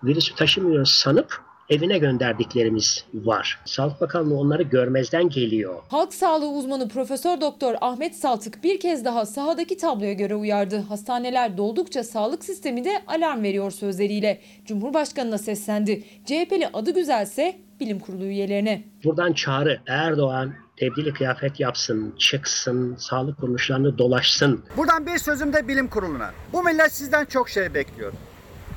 [0.05, 3.61] virüsü taşımıyor sanıp evine gönderdiklerimiz var.
[3.65, 5.83] Sağlık Bakanlığı onları görmezden geliyor.
[5.89, 10.79] Halk sağlığı uzmanı Profesör Doktor Ahmet Saltık bir kez daha sahadaki tabloya göre uyardı.
[10.89, 14.41] Hastaneler doldukça sağlık sistemi de alarm veriyor sözleriyle.
[14.65, 16.05] Cumhurbaşkanına seslendi.
[16.25, 18.85] CHP'li adı güzelse bilim kurulu üyelerine.
[19.05, 24.65] Buradan çağrı Erdoğan tebdili kıyafet yapsın, çıksın, sağlık kuruluşlarını dolaşsın.
[24.77, 26.31] Buradan bir sözüm de bilim kuruluna.
[26.53, 28.13] Bu millet sizden çok şey bekliyor.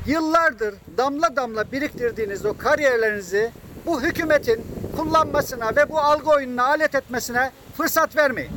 [0.08, 3.52] Yıllardır damla damla biriktirdiğiniz o kariyerlerinizi
[3.86, 4.62] bu hükümetin
[4.98, 8.52] kullanmasına ve bu algı oyununa alet etmesine fırsat vermeyin.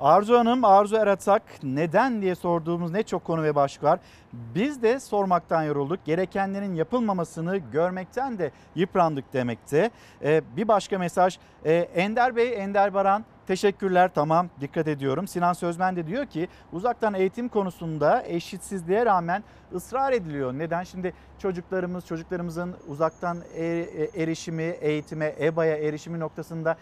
[0.00, 4.00] Arzu Hanım, Arzu Eratak neden diye sorduğumuz ne çok konu ve başlık var.
[4.32, 6.04] Biz de sormaktan yorulduk.
[6.04, 9.90] Gerekenlerin yapılmamasını görmekten de yıprandık demekte.
[10.22, 11.38] Ee, bir başka mesaj.
[11.64, 15.28] Ee, Ender Bey, Ender Baran teşekkürler tamam dikkat ediyorum.
[15.28, 19.44] Sinan Sözmen de diyor ki uzaktan eğitim konusunda eşitsizliğe rağmen
[19.74, 20.52] ısrar ediliyor.
[20.52, 20.82] Neden?
[20.82, 26.76] Şimdi çocuklarımız, çocuklarımızın uzaktan e- e- erişimi, eğitime, EBA'ya erişimi noktasında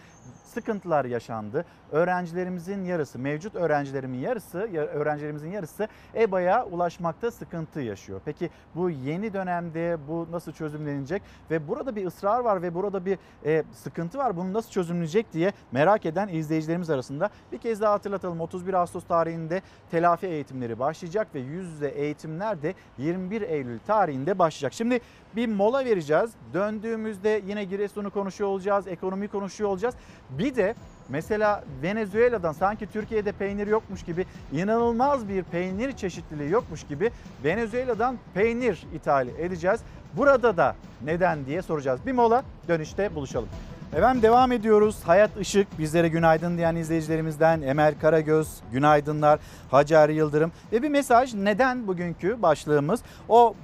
[0.59, 1.65] sıkıntılar yaşandı.
[1.91, 8.21] Öğrencilerimizin yarısı, mevcut öğrencilerimin yarısı, ya- öğrencilerimizin yarısı EBA'ya ulaşmakta sıkıntı yaşıyor.
[8.25, 11.21] Peki bu yeni dönemde bu nasıl çözümlenecek
[11.51, 14.37] ve burada bir ısrar var ve burada bir e, sıkıntı var.
[14.37, 18.41] Bunu nasıl çözümlenecek diye merak eden izleyicilerimiz arasında bir kez daha hatırlatalım.
[18.41, 19.61] 31 Ağustos tarihinde
[19.91, 24.73] telafi eğitimleri başlayacak ve yüz yüze eğitimler de 21 Eylül tarihinde başlayacak.
[24.73, 24.99] Şimdi
[25.35, 26.31] bir mola vereceğiz.
[26.53, 29.95] Döndüğümüzde yine Giresun'u konuşuyor olacağız, ekonomi konuşuyor olacağız.
[30.29, 30.75] Bir de
[31.09, 37.11] mesela Venezuela'dan sanki Türkiye'de peynir yokmuş gibi inanılmaz bir peynir çeşitliliği yokmuş gibi
[37.43, 39.79] Venezuela'dan peynir ithal edeceğiz.
[40.13, 41.99] Burada da neden diye soracağız.
[42.05, 43.49] Bir mola dönüşte buluşalım.
[43.95, 45.01] Efendim devam ediyoruz.
[45.05, 49.39] Hayat Işık bizlere günaydın diyen izleyicilerimizden Emel Karagöz, günaydınlar,
[49.71, 53.55] Hacer Yıldırım ve bir mesaj neden bugünkü başlığımız o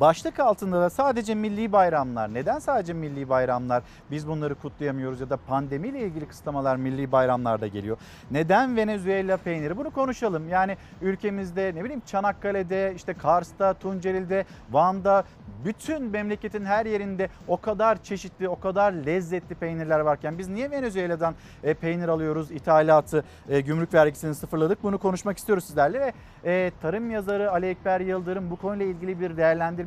[0.00, 2.34] Başlık altında da sadece milli bayramlar.
[2.34, 3.82] Neden sadece milli bayramlar?
[4.10, 7.96] Biz bunları kutlayamıyoruz ya da pandemiyle ilgili kısıtlamalar milli bayramlarda geliyor.
[8.30, 9.76] Neden Venezuela peyniri?
[9.76, 10.48] Bunu konuşalım.
[10.48, 15.24] Yani ülkemizde ne bileyim Çanakkale'de, işte Kars'ta, Tunceli'de, Van'da
[15.64, 21.34] bütün memleketin her yerinde o kadar çeşitli, o kadar lezzetli peynirler varken biz niye Venezuela'dan
[21.64, 22.50] e, peynir alıyoruz?
[22.50, 24.82] İthalatı, e, gümrük vergisini sıfırladık.
[24.82, 26.12] Bunu konuşmak istiyoruz sizlerle ve
[26.44, 29.36] e, tarım yazarı Ali Ekber Yıldırım bu konuyla ilgili bir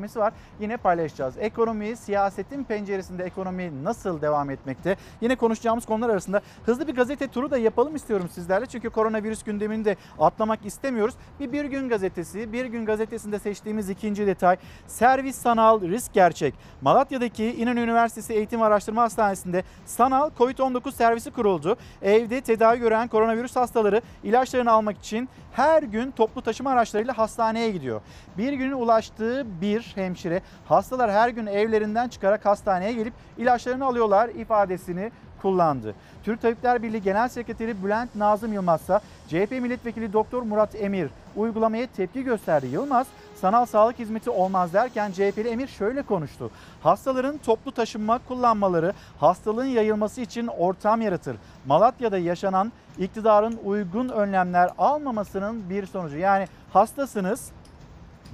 [0.03, 0.33] değerlendirmesi var.
[0.59, 1.35] Yine paylaşacağız.
[1.39, 4.97] Ekonomi, siyasetin penceresinde ekonomi nasıl devam etmekte?
[5.21, 8.65] Yine konuşacağımız konular arasında hızlı bir gazete turu da yapalım istiyorum sizlerle.
[8.65, 11.15] Çünkü koronavirüs gündemini de atlamak istemiyoruz.
[11.39, 14.57] Bir Bir Gün gazetesi, Bir Gün gazetesinde seçtiğimiz ikinci detay
[14.87, 16.53] servis sanal risk gerçek.
[16.81, 21.77] Malatya'daki İnönü Üniversitesi Eğitim Araştırma Hastanesi'nde sanal COVID-19 servisi kuruldu.
[22.01, 28.01] Evde tedavi gören koronavirüs hastaları ilaçlarını almak için her gün toplu taşıma araçlarıyla hastaneye gidiyor.
[28.37, 35.11] Bir günün ulaştığı bir hemşire hastalar her gün evlerinden çıkarak hastaneye gelip ilaçlarını alıyorlar ifadesini
[35.41, 35.95] kullandı.
[36.23, 41.87] Türk Tabipler Birliği Genel Sekreteri Bülent Nazım Yılmaz ise CHP Milletvekili Doktor Murat Emir uygulamaya
[41.87, 42.67] tepki gösterdi.
[42.67, 46.51] Yılmaz sanal sağlık hizmeti olmaz derken CHP'li Emir şöyle konuştu.
[46.83, 51.35] Hastaların toplu taşınma kullanmaları hastalığın yayılması için ortam yaratır.
[51.65, 56.17] Malatya'da yaşanan iktidarın uygun önlemler almamasının bir sonucu.
[56.17, 57.51] Yani hastasınız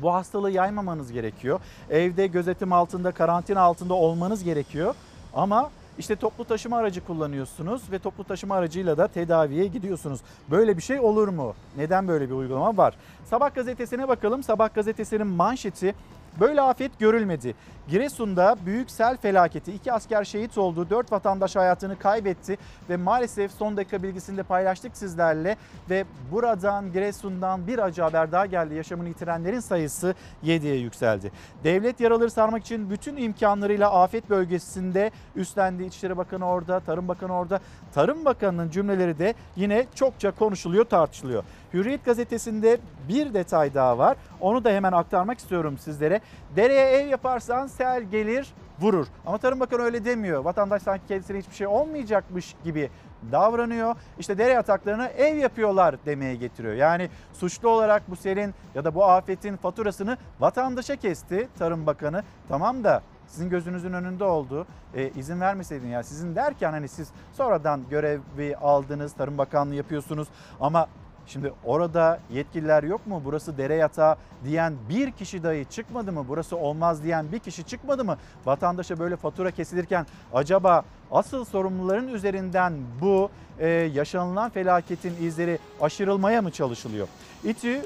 [0.02, 1.60] bu hastalığı yaymamanız gerekiyor.
[1.90, 4.96] Evde gözetim altında, karantina altında olmanız gerekiyor.
[5.34, 10.20] Ama işte toplu taşıma aracı kullanıyorsunuz ve toplu taşıma aracıyla da tedaviye gidiyorsunuz.
[10.52, 11.54] Böyle bir şey olur mu?
[11.78, 12.96] Neden böyle bir uygulama var?
[13.26, 14.44] Sabah gazetesine bakalım.
[14.44, 15.96] Sabah gazetesinin manşeti
[16.40, 17.56] Böyle afet görülmedi.
[17.90, 19.74] Giresun'da büyük sel felaketi.
[19.74, 20.90] iki asker şehit oldu.
[20.90, 22.58] Dört vatandaş hayatını kaybetti.
[22.90, 25.58] Ve maalesef son dakika bilgisini de paylaştık sizlerle.
[25.90, 28.76] Ve buradan Giresun'dan bir acı haber daha geldi.
[28.76, 31.32] Yaşamını yitirenlerin sayısı 7'ye yükseldi.
[31.64, 35.84] Devlet yaraları sarmak için bütün imkanlarıyla afet bölgesinde üstlendi.
[35.84, 37.60] İçişleri Bakanı orada, Tarım Bakanı orada.
[37.94, 41.44] Tarım Bakanı'nın cümleleri de yine çokça konuşuluyor, tartışılıyor.
[41.74, 42.78] Hürriyet gazetesinde
[43.10, 44.18] bir detay daha var.
[44.40, 46.22] Onu da hemen aktarmak istiyorum sizlere.
[46.56, 49.08] Dereye ev yaparsan sel gelir vurur.
[49.26, 50.46] Ama Tarım Bakanı öyle demiyor.
[50.46, 52.90] Vatandaş sanki kendisine hiçbir şey olmayacakmış gibi
[53.32, 53.96] davranıyor.
[54.20, 56.74] İşte dere yataklarına ev yapıyorlar demeye getiriyor.
[56.74, 62.24] Yani suçlu olarak bu selin ya da bu afetin faturasını vatandaşa kesti Tarım Bakanı.
[62.50, 64.68] Tamam da sizin gözünüzün önünde oldu.
[64.96, 70.28] E, izin vermeseydin ya sizin derken hani siz sonradan görevi aldınız, Tarım Bakanlığı yapıyorsunuz
[70.60, 70.88] ama
[71.30, 73.22] Şimdi orada yetkililer yok mu?
[73.26, 74.16] Burası dere yatağı
[74.46, 76.26] diyen bir kişi dahi çıkmadı mı?
[76.28, 78.18] Burası olmaz diyen bir kişi çıkmadı mı?
[78.46, 83.30] Vatandaşa böyle fatura kesilirken acaba asıl sorumluların üzerinden bu
[83.60, 87.08] e, yaşanılan felaketin izleri aşırılmaya mı çalışılıyor?
[87.44, 87.82] İTÜ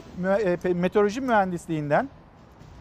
[0.63, 2.09] e, Meteoroloji Mühendisliğinden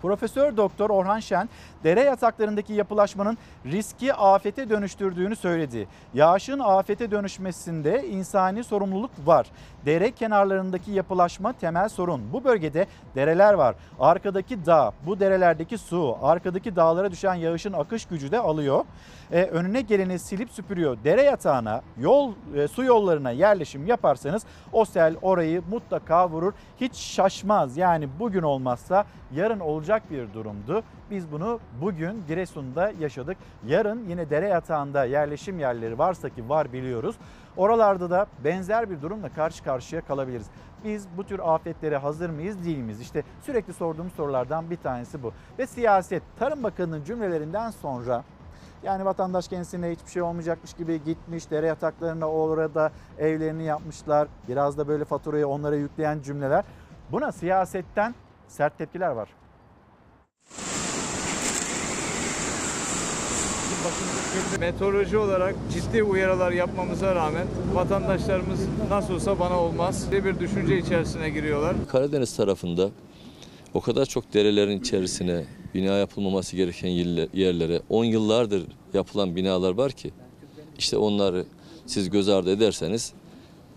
[0.03, 1.49] Profesör Doktor Orhan Şen
[1.85, 5.89] dere yataklarındaki yapılaşmanın riski afete dönüştürdüğünü söyledi.
[6.15, 9.47] Yağışın afete dönüşmesinde insani sorumluluk var.
[9.87, 12.33] Dere kenarlarındaki yapılaşma temel sorun.
[12.33, 13.75] Bu bölgede dereler var.
[14.01, 18.85] Arkadaki dağ, bu derelerdeki su, arkadaki dağlara düşen yağışın akış gücü de alıyor.
[19.33, 20.97] Ee, önüne geleni silip süpürüyor.
[21.05, 24.43] Dere yatağına, yol e, su yollarına yerleşim yaparsanız
[24.73, 26.53] o sel orayı mutlaka vurur.
[26.81, 27.77] Hiç şaşmaz.
[27.77, 29.05] Yani bugün olmazsa
[29.35, 30.83] yarın olacak bir durumdu.
[31.11, 33.37] Biz bunu bugün Giresun'da yaşadık.
[33.67, 37.17] Yarın yine dere yatağında yerleşim yerleri varsa ki var biliyoruz.
[37.57, 40.47] Oralarda da benzer bir durumla karşı karşıya kalabiliriz.
[40.85, 43.01] Biz bu tür afetlere hazır mıyız değil miyiz?
[43.01, 45.33] İşte sürekli sorduğumuz sorulardan bir tanesi bu.
[45.59, 48.25] Ve siyaset Tarım Bakanı'nın cümlelerinden sonra
[48.83, 54.29] Yani vatandaş kendisine hiçbir şey olmayacakmış gibi gitmiş, dere yataklarına orada evlerini yapmışlar.
[54.49, 56.65] Biraz da böyle faturayı onlara yükleyen cümleler.
[57.13, 58.15] Buna siyasetten
[58.49, 59.29] sert tepkiler var.
[64.61, 68.61] Meteoroloji olarak ciddi uyarılar yapmamıza rağmen vatandaşlarımız
[68.91, 71.77] nasıl olsa bana olmaz diye bir düşünce içerisine giriyorlar.
[71.89, 72.91] Karadeniz tarafında
[73.75, 75.45] o kadar çok derelerin içerisine
[75.75, 78.63] bina yapılmaması gereken yerle- yerlere 10 yıllardır
[78.95, 80.11] yapılan binalar var ki
[80.79, 81.45] işte onları
[81.87, 83.13] siz göz ardı ederseniz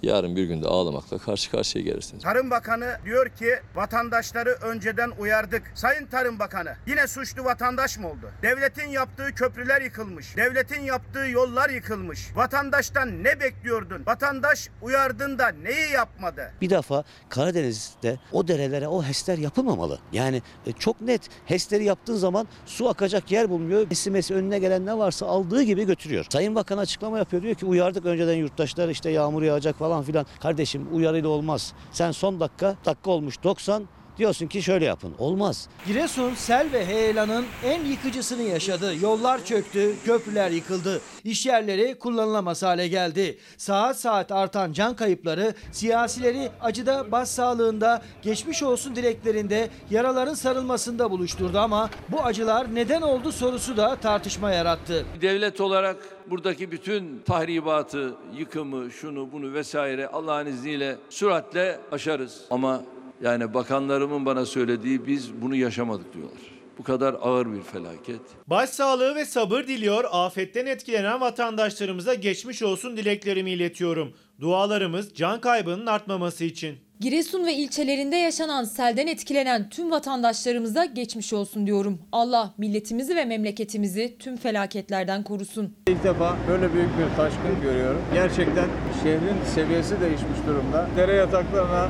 [0.05, 2.23] yarın bir günde ağlamakla karşı karşıya gelirsiniz.
[2.23, 5.71] Tarım Bakanı diyor ki vatandaşları önceden uyardık.
[5.75, 8.31] Sayın Tarım Bakanı yine suçlu vatandaş mı oldu?
[8.41, 10.37] Devletin yaptığı köprüler yıkılmış.
[10.37, 12.27] Devletin yaptığı yollar yıkılmış.
[12.35, 14.03] Vatandaştan ne bekliyordun?
[14.05, 16.51] Vatandaş uyardın da neyi yapmadı?
[16.61, 19.99] Bir defa Karadeniz'de o derelere o HES'ler yapılmamalı.
[20.11, 23.87] Yani e, çok net HES'leri yaptığın zaman su akacak yer bulmuyor.
[23.91, 26.25] Esimesi önüne gelen ne varsa aldığı gibi götürüyor.
[26.29, 30.25] Sayın Bakan açıklama yapıyor diyor ki uyardık önceden yurttaşlar işte yağmur yağacak falan filan.
[30.39, 31.73] Kardeşim uyarıyla olmaz.
[31.91, 33.83] Sen son dakika dakika olmuş 90
[34.17, 35.13] diyorsun ki şöyle yapın.
[35.19, 35.69] Olmaz.
[35.87, 38.93] Giresun sel ve heyelanın en yıkıcısını yaşadı.
[39.01, 41.01] Yollar çöktü, köprüler yıkıldı.
[41.23, 43.37] İş yerleri kullanılamaz hale geldi.
[43.57, 51.89] Saat saat artan can kayıpları siyasileri acıda, başsağlığında, geçmiş olsun dileklerinde, yaraların sarılmasında buluşturdu ama
[52.09, 55.05] bu acılar neden oldu sorusu da tartışma yarattı.
[55.21, 55.97] Devlet olarak
[56.29, 62.41] buradaki bütün tahribatı, yıkımı, şunu bunu vesaire Allah'ın izniyle süratle aşarız.
[62.49, 62.81] Ama
[63.23, 66.39] yani bakanlarımın bana söylediği biz bunu yaşamadık diyorlar.
[66.77, 68.21] Bu kadar ağır bir felaket.
[68.47, 74.13] Başsağlığı ve sabır diliyor, afetten etkilenen vatandaşlarımıza geçmiş olsun dileklerimi iletiyorum.
[74.41, 76.75] Dualarımız can kaybının artmaması için.
[76.99, 81.99] Giresun ve ilçelerinde yaşanan selden etkilenen tüm vatandaşlarımıza geçmiş olsun diyorum.
[82.11, 85.75] Allah milletimizi ve memleketimizi tüm felaketlerden korusun.
[85.87, 88.01] İlk defa böyle büyük bir taşkın görüyorum.
[88.13, 88.69] Gerçekten
[89.03, 90.87] şehrin seviyesi değişmiş durumda.
[90.97, 91.89] Dere yataklarına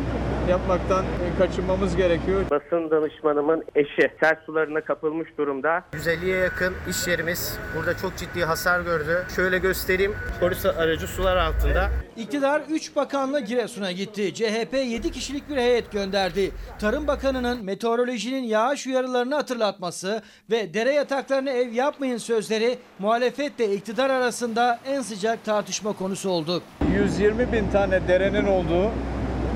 [0.50, 1.06] yapmaktan
[1.38, 2.46] kaçınmamız gerekiyor.
[2.52, 5.84] Basın danışmanımın eşi sel sularına kapılmış durumda.
[5.94, 9.26] 150'ye yakın iş yerimiz burada çok ciddi hasar gördü.
[9.36, 10.16] Şöyle göstereyim.
[10.40, 11.90] Polis aracı sular altında.
[12.18, 14.34] İktidar 3 bakanla Giresun'a gitti.
[14.34, 16.52] CHP 7 kişilik bir heyet gönderdi.
[16.80, 24.80] Tarım Bakanı'nın meteorolojinin yağış uyarılarını hatırlatması ve dere yataklarına ev yapmayın sözleri muhalefetle iktidar arasında
[24.86, 26.62] en sıcak tartışma konusu oldu.
[26.98, 28.92] 120 bin tane derenin olduğu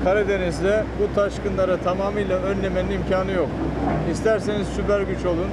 [0.04, 3.48] Karadeniz'de bu taşkınları tamamıyla önlemenin imkanı yok.
[4.12, 5.48] İsterseniz süper güç olun,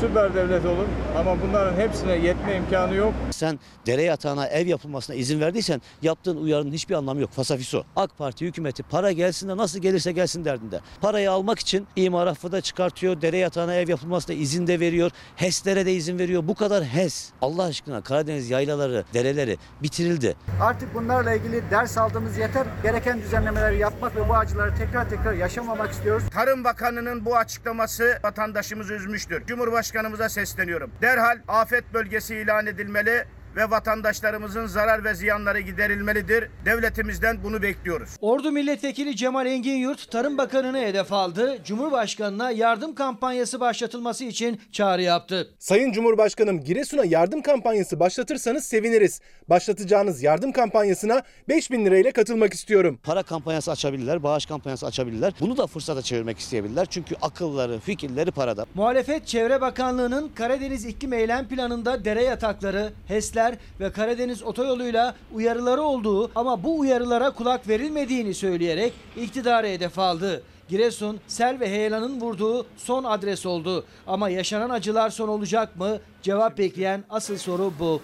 [0.00, 3.14] süper devlet olun ama bunların hepsine yetme imkanı yok.
[3.30, 7.30] Sen dere yatağına ev yapılmasına izin verdiysen yaptığın uyarının hiçbir anlamı yok.
[7.30, 7.84] Fasafiso.
[7.96, 10.80] AK Parti hükümeti para gelsin de nasıl gelirse gelsin derdinde.
[11.00, 13.22] Parayı almak için imar affı da çıkartıyor.
[13.22, 15.10] Dere yatağına ev yapılmasına izin de veriyor.
[15.36, 16.48] HES'lere de izin veriyor.
[16.48, 17.30] Bu kadar HES.
[17.42, 20.36] Allah aşkına Karadeniz yaylaları, dereleri bitirildi.
[20.62, 22.66] Artık bunlarla ilgili ders aldığımız yeter.
[22.82, 26.24] Gereken düzenlemeleri yapmak ve bu acıları tekrar tekrar yaşamamak istiyoruz.
[26.30, 29.46] Tarım Bakanı'nın bu açıklaması vatandaşımızı üzmüştür.
[29.86, 30.90] Cumhurbaşkanımıza sesleniyorum.
[31.02, 33.24] Derhal afet bölgesi ilan edilmeli
[33.56, 36.50] ve vatandaşlarımızın zarar ve ziyanları giderilmelidir.
[36.64, 38.08] Devletimizden bunu bekliyoruz.
[38.20, 41.58] Ordu Milletvekili Cemal Engin Yurt Tarım Bakanı'nı hedef aldı.
[41.64, 45.54] Cumhurbaşkanına yardım kampanyası başlatılması için çağrı yaptı.
[45.58, 49.20] Sayın Cumhurbaşkanım Giresun'a yardım kampanyası başlatırsanız seviniriz.
[49.48, 52.98] Başlatacağınız yardım kampanyasına 5000 lirayla katılmak istiyorum.
[53.02, 55.32] Para kampanyası açabilirler, bağış kampanyası açabilirler.
[55.40, 56.86] Bunu da fırsata çevirmek isteyebilirler.
[56.90, 58.66] Çünkü akılları, fikirleri parada.
[58.74, 63.45] Muhalefet Çevre Bakanlığı'nın Karadeniz İklim Eylem Planı'nda dere yatakları, HES'ler
[63.80, 70.42] ve Karadeniz otoyoluyla uyarıları olduğu ama bu uyarılara kulak verilmediğini söyleyerek iktidarı hedef aldı.
[70.68, 73.84] Giresun, sel ve heyelanın vurduğu son adres oldu.
[74.06, 75.98] Ama yaşanan acılar son olacak mı?
[76.22, 78.00] Cevap bekleyen asıl soru bu.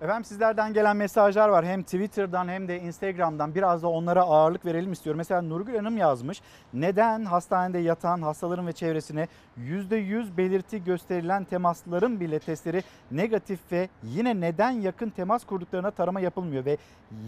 [0.00, 1.64] Efendim sizlerden gelen mesajlar var.
[1.64, 5.18] Hem Twitter'dan hem de Instagram'dan biraz da onlara ağırlık verelim istiyorum.
[5.18, 6.42] Mesela Nurgül Hanım yazmış.
[6.74, 9.28] Neden hastanede yatan hastaların ve çevresine
[9.58, 16.64] %100 belirti gösterilen temaslıların bile testleri negatif ve yine neden yakın temas kurduklarına tarama yapılmıyor
[16.64, 16.76] ve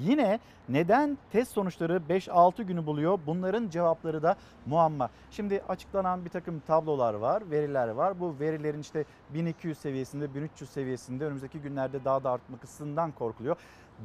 [0.00, 0.38] yine
[0.68, 3.18] neden test sonuçları 5-6 günü buluyor?
[3.26, 4.36] Bunların cevapları da
[4.66, 5.10] muamma.
[5.30, 8.20] Şimdi açıklanan bir takım tablolar var, veriler var.
[8.20, 9.04] Bu verilerin işte
[9.34, 13.56] 1200 seviyesinde, 1300 seviyesinde önümüzdeki günlerde daha da artmasından korkuluyor.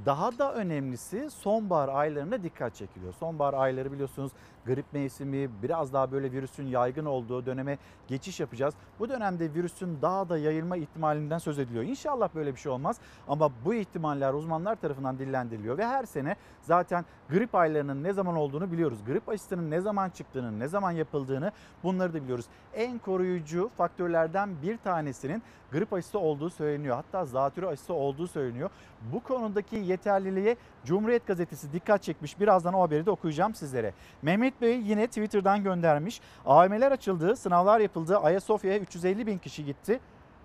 [0.05, 3.13] Daha da önemlisi sonbahar aylarına dikkat çekiliyor.
[3.13, 4.31] Sonbahar ayları biliyorsunuz
[4.65, 7.77] grip mevsimi biraz daha böyle virüsün yaygın olduğu döneme
[8.07, 8.73] geçiş yapacağız.
[8.99, 11.83] Bu dönemde virüsün daha da yayılma ihtimalinden söz ediliyor.
[11.83, 17.05] İnşallah böyle bir şey olmaz ama bu ihtimaller uzmanlar tarafından dillendiriliyor ve her sene zaten
[17.29, 18.99] grip aylarının ne zaman olduğunu biliyoruz.
[19.05, 21.51] Grip aşısının ne zaman çıktığını, ne zaman yapıldığını
[21.83, 22.45] bunları da biliyoruz.
[22.73, 26.95] En koruyucu faktörlerden bir tanesinin grip aşısı olduğu söyleniyor.
[26.95, 28.69] Hatta zatürre aşısı olduğu söyleniyor.
[29.13, 32.39] Bu konudaki yeterliliğe Cumhuriyet Gazetesi dikkat çekmiş.
[32.39, 33.93] Birazdan o haberi de okuyacağım sizlere.
[34.21, 36.21] Mehmet Bey yine Twitter'dan göndermiş.
[36.45, 38.17] AVM'ler açıldı, sınavlar yapıldı.
[38.17, 39.99] Ayasofya'ya 350 bin kişi gitti.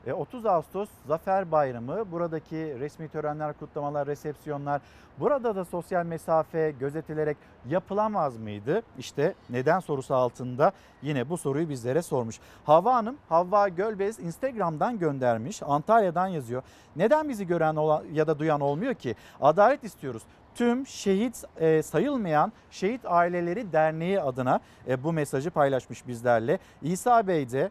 [0.07, 2.13] E, 30 Ağustos Zafer Bayramı.
[2.13, 4.81] Buradaki resmi törenler, kutlamalar, resepsiyonlar
[5.21, 7.37] burada da sosyal mesafe gözetilerek
[7.69, 8.83] yapılamaz mıydı?
[8.99, 10.73] İşte neden sorusu altında
[11.03, 12.41] yine bu soruyu bizlere sormuş.
[12.65, 15.63] Havva Hanım, Havva Gölbez Instagram'dan göndermiş.
[15.63, 16.63] Antalya'dan yazıyor.
[16.97, 19.15] Neden bizi gören olan ya da duyan olmuyor ki?
[19.41, 20.23] Adalet istiyoruz
[20.59, 26.59] tüm şehit e, sayılmayan Şehit Aileleri Derneği adına e, bu mesajı paylaşmış bizlerle.
[26.83, 27.71] İsa Bey de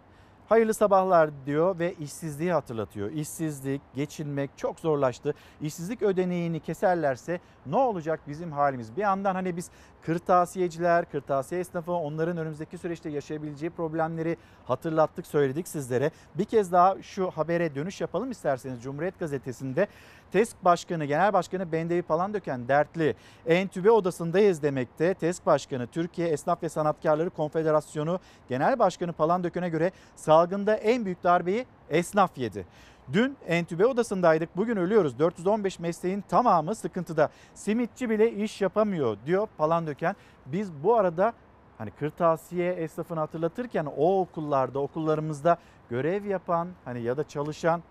[0.49, 3.11] Hayırlı sabahlar diyor ve işsizliği hatırlatıyor.
[3.11, 5.33] İşsizlik, geçinmek çok zorlaştı.
[5.61, 8.95] İşsizlik ödeneğini keserlerse ne olacak bizim halimiz?
[8.97, 9.69] Bir yandan hani biz
[10.01, 16.11] kırtasiyeciler, kırtasiye esnafı onların önümüzdeki süreçte yaşayabileceği problemleri hatırlattık, söyledik sizlere.
[16.35, 19.87] Bir kez daha şu habere dönüş yapalım isterseniz Cumhuriyet Gazetesi'nde
[20.31, 23.15] TESK Başkanı, Genel Başkanı Bendevi Palandöken dertli.
[23.45, 25.13] Entübe odasındayız demekte.
[25.13, 31.65] TESK Başkanı, Türkiye Esnaf ve Sanatkarları Konfederasyonu Genel Başkanı Palandöken'e göre salgında en büyük darbeyi
[31.89, 32.65] esnaf yedi.
[33.13, 34.57] Dün entübe odasındaydık.
[34.57, 35.19] Bugün ölüyoruz.
[35.19, 37.29] 415 mesleğin tamamı sıkıntıda.
[37.53, 40.15] Simitçi bile iş yapamıyor diyor Palandöken.
[40.45, 41.33] Biz bu arada
[41.77, 45.57] hani kırtasiye esnafını hatırlatırken o okullarda, okullarımızda
[45.89, 47.83] görev yapan hani ya da çalışan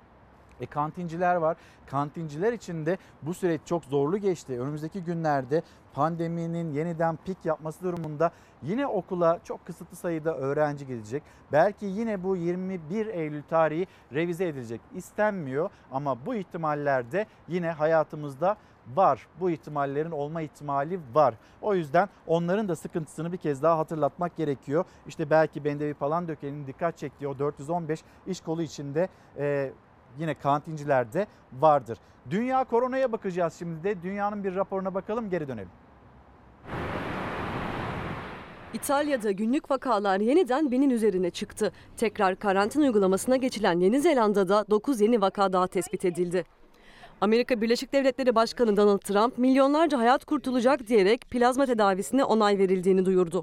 [0.61, 1.57] e, kantinciler var.
[1.87, 4.61] Kantinciler için de bu süreç çok zorlu geçti.
[4.61, 5.63] Önümüzdeki günlerde
[5.95, 8.31] pandeminin yeniden pik yapması durumunda
[8.63, 11.23] yine okula çok kısıtlı sayıda öğrenci gelecek.
[11.53, 14.81] Belki yine bu 21 Eylül tarihi revize edilecek.
[14.95, 18.57] İstenmiyor ama bu ihtimaller de yine hayatımızda
[18.95, 19.27] var.
[19.41, 21.35] Bu ihtimallerin olma ihtimali var.
[21.63, 24.85] O yüzden onların da sıkıntısını bir kez daha hatırlatmak gerekiyor.
[25.07, 29.09] İşte belki Bendevi Palandöken'in dikkat çektiği o 415 iş kolu içinde
[29.39, 29.73] e,
[30.19, 31.99] yine kantincilerde vardır.
[32.31, 34.03] Dünya koronaya bakacağız şimdi de.
[34.03, 35.71] Dünyanın bir raporuna bakalım geri dönelim.
[38.75, 41.73] İtalya'da günlük vakalar yeniden binin üzerine çıktı.
[41.97, 46.45] Tekrar karantina uygulamasına geçilen Yeni Zelanda'da 9 yeni vaka daha tespit edildi.
[47.21, 53.43] Amerika Birleşik Devletleri Başkanı Donald Trump milyonlarca hayat kurtulacak diyerek plazma tedavisine onay verildiğini duyurdu.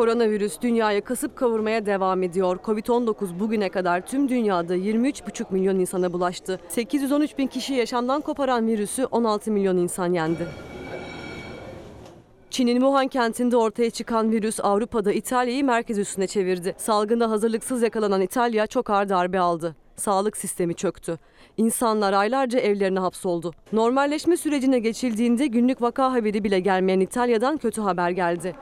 [0.00, 2.56] Koronavirüs dünyayı kasıp kavurmaya devam ediyor.
[2.56, 6.60] Covid-19 bugüne kadar tüm dünyada 23,5 milyon insana bulaştı.
[6.68, 10.46] 813 bin kişi yaşamdan koparan virüsü 16 milyon insan yendi.
[12.50, 16.74] Çin'in Wuhan kentinde ortaya çıkan virüs Avrupa'da İtalya'yı merkez üstüne çevirdi.
[16.78, 19.76] Salgında hazırlıksız yakalanan İtalya çok ağır darbe aldı.
[19.96, 21.18] Sağlık sistemi çöktü.
[21.56, 23.52] İnsanlar aylarca evlerine hapsoldu.
[23.72, 28.54] Normalleşme sürecine geçildiğinde günlük vaka haberi bile gelmeyen İtalya'dan kötü haber geldi.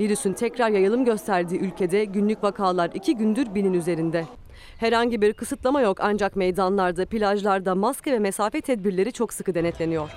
[0.00, 4.24] Virüsün tekrar yayılım gösterdiği ülkede günlük vakalar iki gündür binin üzerinde.
[4.78, 10.10] Herhangi bir kısıtlama yok ancak meydanlarda, plajlarda maske ve mesafe tedbirleri çok sıkı denetleniyor.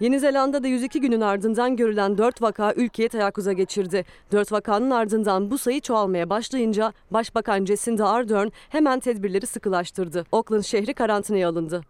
[0.00, 4.04] Yeni Zelanda'da 102 günün ardından görülen 4 vaka ülkeye teyakkuza geçirdi.
[4.32, 10.24] 4 vakanın ardından bu sayı çoğalmaya başlayınca Başbakan Jacinda Ardern hemen tedbirleri sıkılaştırdı.
[10.32, 11.80] Auckland şehri karantinaya alındı.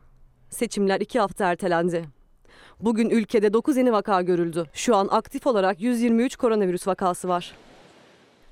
[0.49, 2.20] Seçimler 2 hafta ertelendi.
[2.83, 4.65] Bugün ülkede 9 yeni vaka görüldü.
[4.73, 7.55] Şu an aktif olarak 123 koronavirüs vakası var.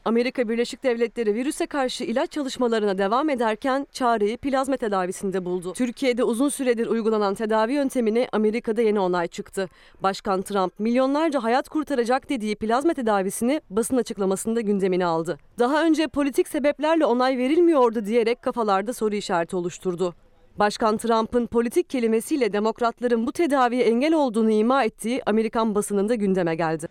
[0.05, 5.73] Amerika Birleşik Devletleri virüse karşı ilaç çalışmalarına devam ederken çareyi plazma tedavisinde buldu.
[5.73, 9.69] Türkiye'de uzun süredir uygulanan tedavi yöntemine Amerika'da yeni onay çıktı.
[10.03, 15.39] Başkan Trump milyonlarca hayat kurtaracak dediği plazma tedavisini basın açıklamasında gündemine aldı.
[15.59, 20.15] Daha önce politik sebeplerle onay verilmiyordu diyerek kafalarda soru işareti oluşturdu.
[20.59, 26.86] Başkan Trump'ın politik kelimesiyle demokratların bu tedaviye engel olduğunu ima ettiği Amerikan basınında gündeme geldi.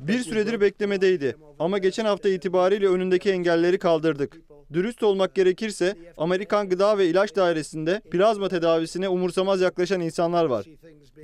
[0.00, 4.40] Bir süredir beklemedeydi ama geçen hafta itibariyle önündeki engelleri kaldırdık.
[4.72, 10.66] Dürüst olmak gerekirse Amerikan Gıda ve İlaç Dairesi'nde plazma tedavisine umursamaz yaklaşan insanlar var.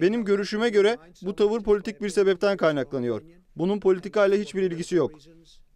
[0.01, 3.23] Benim görüşüme göre bu tavır politik bir sebepten kaynaklanıyor.
[3.57, 5.11] Bunun politikayla hiçbir ilgisi yok.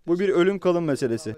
[0.07, 1.37] Bu bir ölüm kalım meselesi.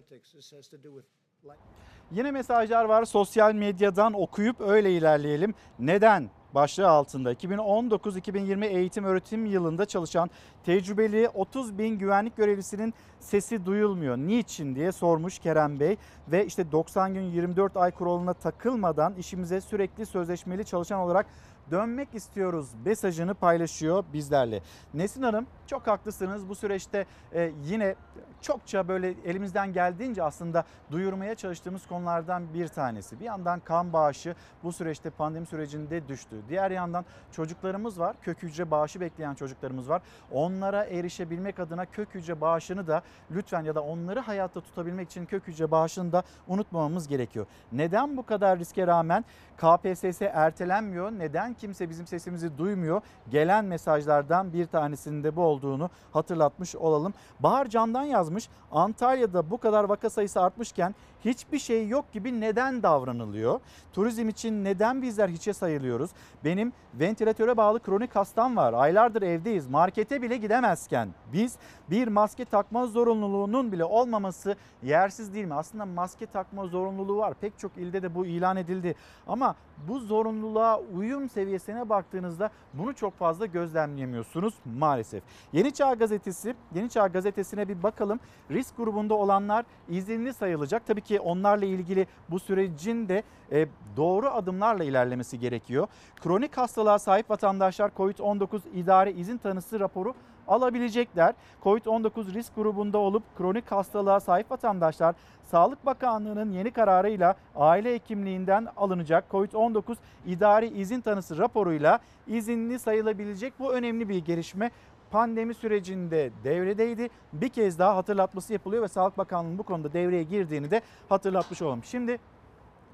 [2.14, 5.54] Yine mesajlar var sosyal medyadan okuyup öyle ilerleyelim.
[5.78, 10.30] Neden başlığı altında 2019-2020 eğitim öğretim yılında çalışan
[10.64, 14.16] tecrübeli 30 bin güvenlik görevlisinin sesi duyulmuyor.
[14.16, 15.96] Niçin diye sormuş Kerem Bey
[16.28, 21.26] ve işte 90 gün 24 ay kuralına takılmadan işimize sürekli sözleşmeli çalışan olarak
[21.70, 24.62] dönmek istiyoruz mesajını paylaşıyor bizlerle.
[24.94, 27.94] Nesin Hanım çok haklısınız bu süreçte e, yine
[28.40, 33.20] çokça böyle elimizden geldiğince aslında duyurmaya çalıştığımız konulardan bir tanesi.
[33.20, 36.36] Bir yandan kan bağışı bu süreçte pandemi sürecinde düştü.
[36.48, 40.02] Diğer yandan çocuklarımız var kök hücre bağışı bekleyen çocuklarımız var.
[40.32, 45.46] Onlara erişebilmek adına kök hücre bağışını da lütfen ya da onları hayatta tutabilmek için kök
[45.46, 47.46] hücre bağışını da unutmamamız gerekiyor.
[47.72, 49.24] Neden bu kadar riske rağmen
[49.56, 51.12] KPSS ertelenmiyor?
[51.12, 53.00] Neden kimse bizim sesimizi duymuyor?
[53.30, 57.14] Gelen mesajlardan bir tanesinde bu olduğunu hatırlatmış olalım.
[57.40, 58.48] Bahar Can'dan yazmış.
[58.72, 63.60] Antalya'da bu kadar vaka sayısı artmışken hiçbir şey yok gibi neden davranılıyor?
[63.92, 66.10] Turizm için neden bizler hiçe sayılıyoruz?
[66.44, 68.72] Benim ventilatöre bağlı kronik hastam var.
[68.72, 69.66] Aylardır evdeyiz.
[69.66, 71.56] Markete bile gidemezken biz
[71.90, 75.54] bir maske takma zorunluluğunun bile olmaması yersiz değil mi?
[75.54, 77.34] Aslında maske takma zorunluluğu var.
[77.40, 78.94] Pek çok ilde de bu ilan edildi.
[79.26, 79.54] Ama
[79.88, 85.22] bu zorunluluğa uyum seviyesine baktığınızda bunu çok fazla gözlemleyemiyorsunuz maalesef.
[85.52, 88.20] Yeni Çağ Gazetesi, Yeni Çağ Gazetesi'ne bir bakalım.
[88.50, 90.86] Risk grubunda olanlar izinli sayılacak.
[90.86, 93.22] Tabii ki onlarla ilgili bu sürecin de
[93.52, 93.66] e,
[93.96, 95.86] doğru adımlarla ilerlemesi gerekiyor.
[96.22, 100.14] Kronik hastalığa sahip vatandaşlar COVID-19 idare izin tanısı raporu
[100.48, 101.34] alabilecekler.
[101.62, 109.24] Covid-19 risk grubunda olup kronik hastalığa sahip vatandaşlar Sağlık Bakanlığı'nın yeni kararıyla aile hekimliğinden alınacak
[109.30, 113.52] Covid-19 idari izin tanısı raporuyla izinli sayılabilecek.
[113.58, 114.70] Bu önemli bir gelişme
[115.12, 117.08] pandemi sürecinde devredeydi.
[117.32, 121.84] Bir kez daha hatırlatması yapılıyor ve Sağlık Bakanlığı'nın bu konuda devreye girdiğini de hatırlatmış olalım.
[121.84, 122.18] Şimdi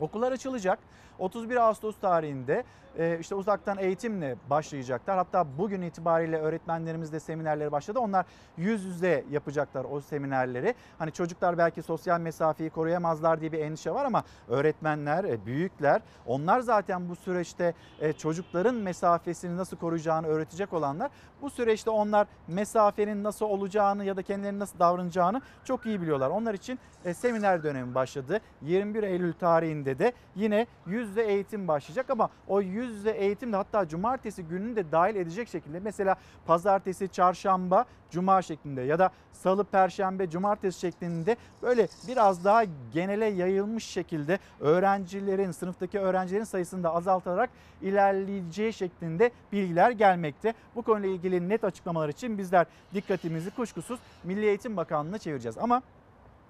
[0.00, 0.78] okullar açılacak.
[1.18, 2.64] 31 Ağustos tarihinde
[2.98, 5.16] e, işte uzaktan eğitimle başlayacaklar.
[5.16, 7.98] Hatta bugün itibariyle öğretmenlerimiz de seminerleri başladı.
[7.98, 8.26] Onlar
[8.56, 10.74] yüz yüze yapacaklar o seminerleri.
[10.98, 16.60] Hani çocuklar belki sosyal mesafeyi koruyamazlar diye bir endişe var ama öğretmenler, e, büyükler onlar
[16.60, 21.10] zaten bu süreçte e, çocukların mesafesini nasıl koruyacağını öğretecek olanlar.
[21.42, 26.30] Bu süreçte onlar mesafenin nasıl olacağını ya da kendilerinin nasıl davranacağını çok iyi biliyorlar.
[26.30, 26.78] Onlar için
[27.14, 28.40] seminer dönemi başladı.
[28.62, 33.56] 21 Eylül tarihinde de yine yüz yüze eğitim başlayacak ama o yüz yüze eğitim de
[33.56, 36.16] hatta cumartesi gününü de dahil edecek şekilde mesela
[36.46, 43.84] pazartesi, çarşamba, cuma şeklinde ya da salı, perşembe, cumartesi şeklinde böyle biraz daha genele yayılmış
[43.84, 47.50] şekilde öğrencilerin, sınıftaki öğrencilerin sayısını da azaltarak
[47.82, 50.54] ilerleyeceği şeklinde bilgiler gelmekte.
[50.74, 55.58] Bu konuyla ilgili net açıklamalar için bizler dikkatimizi kuşkusuz Milli Eğitim Bakanlığı'na çevireceğiz.
[55.58, 55.82] Ama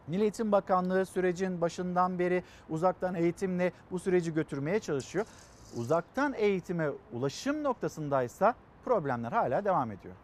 [0.08, 5.26] Milli Eğitim Bakanlığı sürecin başından beri uzaktan eğitimle bu süreci götürmeye çalışıyor.
[5.76, 8.54] Uzaktan eğitime ulaşım noktasındaysa
[8.84, 10.14] problemler hala devam ediyor.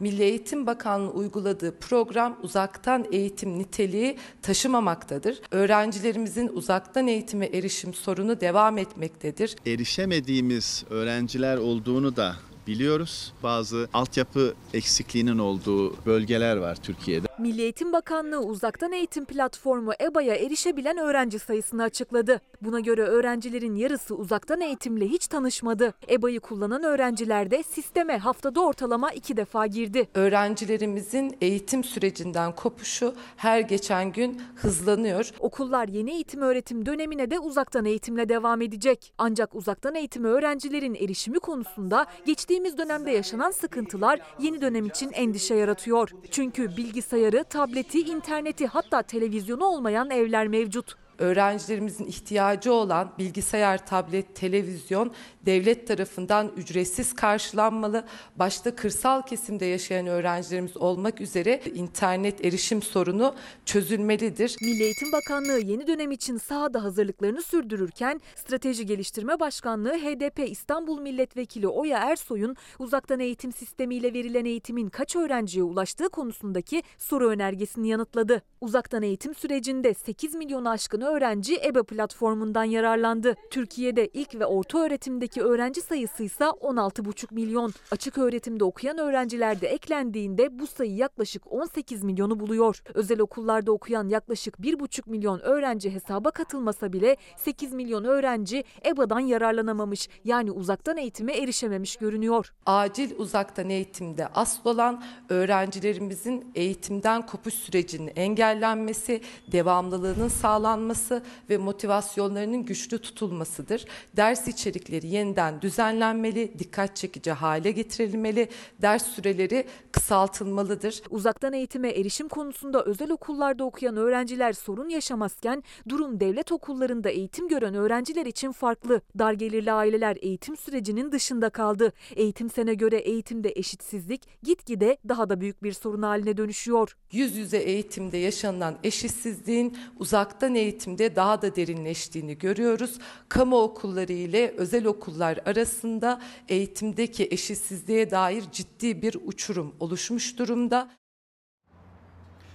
[0.00, 5.40] Milli Eğitim Bakanlığı uyguladığı program uzaktan eğitim niteliği taşımamaktadır.
[5.50, 9.56] Öğrencilerimizin uzaktan eğitime erişim sorunu devam etmektedir.
[9.66, 12.34] Erişemediğimiz öğrenciler olduğunu da
[12.66, 13.32] biliyoruz.
[13.42, 17.26] Bazı altyapı eksikliğinin olduğu bölgeler var Türkiye'de.
[17.38, 22.40] Milli Eğitim Bakanlığı uzaktan eğitim platformu EBA'ya erişebilen öğrenci sayısını açıkladı.
[22.62, 25.94] Buna göre öğrencilerin yarısı uzaktan eğitimle hiç tanışmadı.
[26.08, 30.08] EBA'yı kullanan öğrenciler de sisteme haftada ortalama iki defa girdi.
[30.14, 35.30] Öğrencilerimizin eğitim sürecinden kopuşu her geçen gün hızlanıyor.
[35.40, 39.12] Okullar yeni eğitim öğretim dönemine de uzaktan eğitimle devam edecek.
[39.18, 46.10] Ancak uzaktan eğitime öğrencilerin erişimi konusunda geçtiğimiz dönemde yaşanan sıkıntılar yeni dönem için endişe yaratıyor.
[46.30, 55.12] Çünkü bilgisayarı, tableti, interneti hatta televizyonu olmayan evler mevcut öğrencilerimizin ihtiyacı olan bilgisayar, tablet, televizyon
[55.46, 58.04] devlet tarafından ücretsiz karşılanmalı.
[58.36, 64.56] Başta kırsal kesimde yaşayan öğrencilerimiz olmak üzere internet erişim sorunu çözülmelidir.
[64.62, 71.68] Milli Eğitim Bakanlığı yeni dönem için sahada hazırlıklarını sürdürürken Strateji Geliştirme Başkanlığı HDP İstanbul Milletvekili
[71.68, 78.42] Oya Ersoy'un uzaktan eğitim sistemiyle verilen eğitimin kaç öğrenciye ulaştığı konusundaki soru önergesini yanıtladı.
[78.60, 83.34] Uzaktan eğitim sürecinde 8 milyon aşkın öğrenci EBA platformundan yararlandı.
[83.50, 87.72] Türkiye'de ilk ve orta öğretimdeki öğrenci sayısı ise 16,5 milyon.
[87.90, 92.82] Açık öğretimde okuyan öğrenciler de eklendiğinde bu sayı yaklaşık 18 milyonu buluyor.
[92.94, 100.08] Özel okullarda okuyan yaklaşık 1,5 milyon öğrenci hesaba katılmasa bile 8 milyon öğrenci EBA'dan yararlanamamış
[100.24, 102.52] yani uzaktan eğitime erişememiş görünüyor.
[102.66, 109.20] Acil uzaktan eğitimde asıl olan öğrencilerimizin eğitimden kopuş sürecinin engellenmesi,
[109.52, 113.84] devamlılığının sağlanması ve motivasyonlarının güçlü tutulmasıdır.
[114.16, 118.48] Ders içerikleri yeniden düzenlenmeli, dikkat çekici hale getirilmeli,
[118.82, 121.02] ders süreleri kısaltılmalıdır.
[121.10, 127.74] Uzaktan eğitime erişim konusunda özel okullarda okuyan öğrenciler sorun yaşamazken durum devlet okullarında eğitim gören
[127.74, 129.00] öğrenciler için farklı.
[129.18, 131.92] Dar gelirli aileler eğitim sürecinin dışında kaldı.
[132.16, 136.96] Eğitim sene göre eğitimde eşitsizlik gitgide daha da büyük bir sorun haline dönüşüyor.
[137.12, 142.98] Yüz yüze eğitimde yaşanan eşitsizliğin uzaktan eğitimde daha da derinleştiğini görüyoruz.
[143.28, 150.90] Kamu okulları ile özel okullar arasında eğitimdeki eşitsizliğe dair ciddi bir uçurum oluşmuş durumda.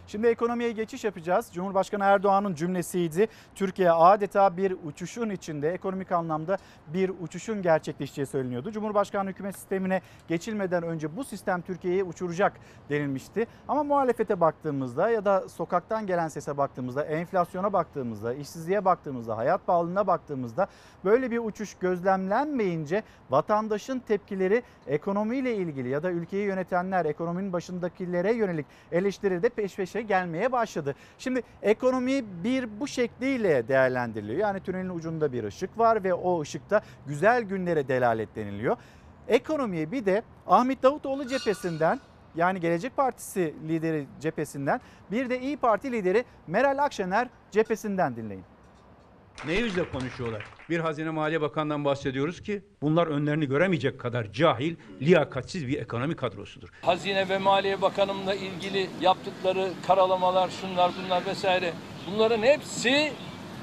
[0.07, 1.49] Şimdi ekonomiye geçiş yapacağız.
[1.53, 3.27] Cumhurbaşkanı Erdoğan'ın cümlesiydi.
[3.55, 6.57] Türkiye adeta bir uçuşun içinde, ekonomik anlamda
[6.87, 8.71] bir uçuşun gerçekleşeceği söyleniyordu.
[8.71, 12.53] Cumhurbaşkanı hükümet sistemine geçilmeden önce bu sistem Türkiye'yi uçuracak
[12.89, 13.47] denilmişti.
[13.67, 20.07] Ama muhalefete baktığımızda ya da sokaktan gelen sese baktığımızda, enflasyona baktığımızda, işsizliğe baktığımızda, hayat pahalılığına
[20.07, 20.67] baktığımızda
[21.05, 28.65] böyle bir uçuş gözlemlenmeyince vatandaşın tepkileri ekonomiyle ilgili ya da ülkeyi yönetenler, ekonominin başındakilere yönelik
[28.91, 30.95] eleştiri de peş peşe gelmeye başladı.
[31.17, 34.39] Şimdi ekonomi bir bu şekliyle değerlendiriliyor.
[34.39, 38.77] Yani tünelin ucunda bir ışık var ve o ışıkta güzel günlere delalet deniliyor.
[39.27, 41.99] Ekonomiye bir de Ahmet Davutoğlu cephesinden
[42.35, 48.43] yani Gelecek Partisi lideri cephesinden bir de İyi Parti lideri Meral Akşener cephesinden dinleyin.
[49.45, 50.45] Ne yüzle konuşuyorlar?
[50.69, 56.69] Bir Hazine Maliye Bakanı'ndan bahsediyoruz ki bunlar önlerini göremeyecek kadar cahil, liyakatsiz bir ekonomi kadrosudur.
[56.81, 61.73] Hazine ve Maliye Bakanımla ilgili yaptıkları karalamalar, şunlar bunlar vesaire.
[62.11, 63.11] Bunların hepsi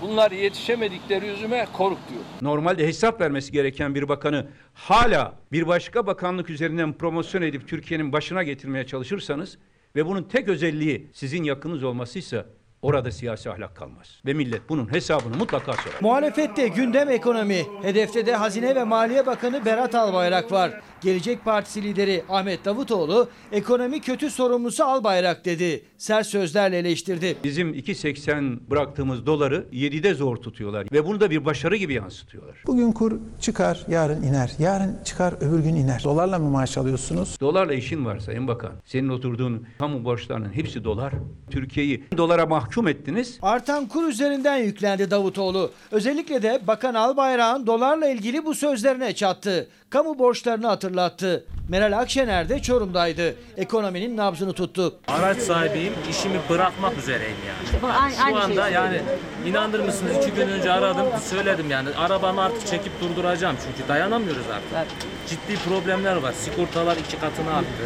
[0.01, 2.21] bunlar yetişemedikleri yüzüme kork diyor.
[2.43, 8.43] Normalde hesap vermesi gereken bir bakanı hala bir başka bakanlık üzerinden promosyon edip Türkiye'nin başına
[8.43, 9.59] getirmeye çalışırsanız
[9.97, 12.47] ve bunun tek özelliği sizin yakınız olmasıysa
[12.85, 14.21] orada siyasi ahlak kalmaz.
[14.27, 15.97] Ve millet bunun hesabını mutlaka sorar.
[16.01, 17.63] Muhalefette gündem ekonomi.
[17.83, 20.81] Hedefte de Hazine ve Maliye Bakanı Berat Albayrak var.
[21.01, 25.85] Gelecek Partisi lideri Ahmet Davutoğlu ekonomi kötü sorumlusu Albayrak dedi.
[25.99, 27.37] Sert sözlerle eleştirdi.
[27.45, 32.57] Bizim 2.80 bıraktığımız doları 7'de zor tutuyorlar ve bunu da bir başarı gibi yansıtıyorlar.
[32.67, 34.53] Bugün kur çıkar, yarın iner.
[34.59, 36.05] Yarın çıkar, öbür gün iner.
[36.05, 37.37] Dolarla mı maaş alıyorsunuz?
[37.41, 38.73] Dolarla işin var Sayın Bakan.
[38.85, 41.13] Senin oturduğun kamu borçlarının hepsi dolar.
[41.51, 43.39] Türkiye'yi dolara mahkum ettiniz.
[43.43, 45.71] Artan kur üzerinden yüklendi Davutoğlu.
[45.91, 49.69] Özellikle de Bakan Albayrak'ın dolarla ilgili bu sözlerine çattı.
[49.91, 51.45] Kamu borçlarını hatırlattı.
[51.69, 53.35] Meral Akşener de Çorum'daydı.
[53.57, 54.95] Ekonominin nabzını tuttu.
[55.09, 57.83] Araç sahibiyim, işimi bırakmak üzereyim yani.
[57.83, 59.01] Bu aynı- Şu aynı anda şeyi yani
[59.47, 64.93] inanır mısınız iki gün önce aradım, söyledim yani arabamı artık çekip durduracağım çünkü dayanamıyoruz artık.
[65.29, 66.33] Ciddi problemler var.
[66.33, 67.85] Sigortalar iki katını arttı.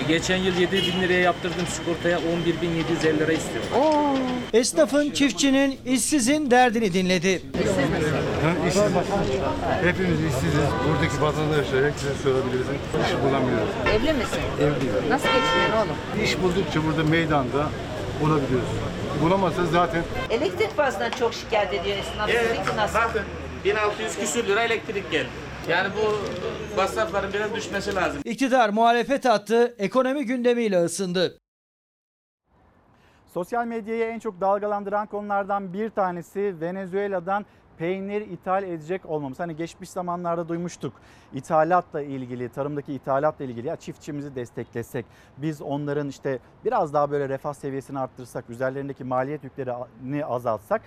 [0.00, 3.64] E, Geçen yıl 7 bin liraya yaptırdım sigortaya 11.750 lira istiyor.
[4.52, 7.42] Esnafın, çiftçinin, işsizin derdini dinledi.
[9.84, 10.68] Hepimiz işsiziz.
[10.88, 12.66] Buradaki vatandaşlara size sorabiliriz.
[13.06, 13.68] İş bulamıyoruz.
[13.94, 14.40] Evli misin?
[14.60, 15.10] Evliyim.
[15.10, 16.24] Nasıl geçiniyorsun oğlum?
[16.24, 17.68] İş buldukça burada meydanda
[18.20, 18.68] bulabiliyoruz.
[19.22, 22.30] Bulamazsa zaten Elektrik parasından çok şikayet ediyor esnaf.
[22.30, 22.94] Sizinki nasıl?
[22.94, 23.22] bakın
[23.64, 25.28] 1600 küsür lira elektrik geldi.
[25.68, 26.16] Yani bu
[26.76, 28.22] masrafların biraz düşmesi lazım.
[28.24, 31.38] İktidar muhalefet attı, ekonomi gündemiyle ısındı.
[33.34, 37.46] Sosyal medyayı en çok dalgalandıran konulardan bir tanesi Venezuela'dan
[37.78, 39.40] peynir ithal edecek olmamız.
[39.40, 40.92] Hani geçmiş zamanlarda duymuştuk.
[41.32, 47.54] İthalatla ilgili, tarımdaki ithalatla ilgili ya çiftçimizi desteklesek, biz onların işte biraz daha böyle refah
[47.54, 50.82] seviyesini arttırsak, üzerlerindeki maliyet yüklerini azaltsak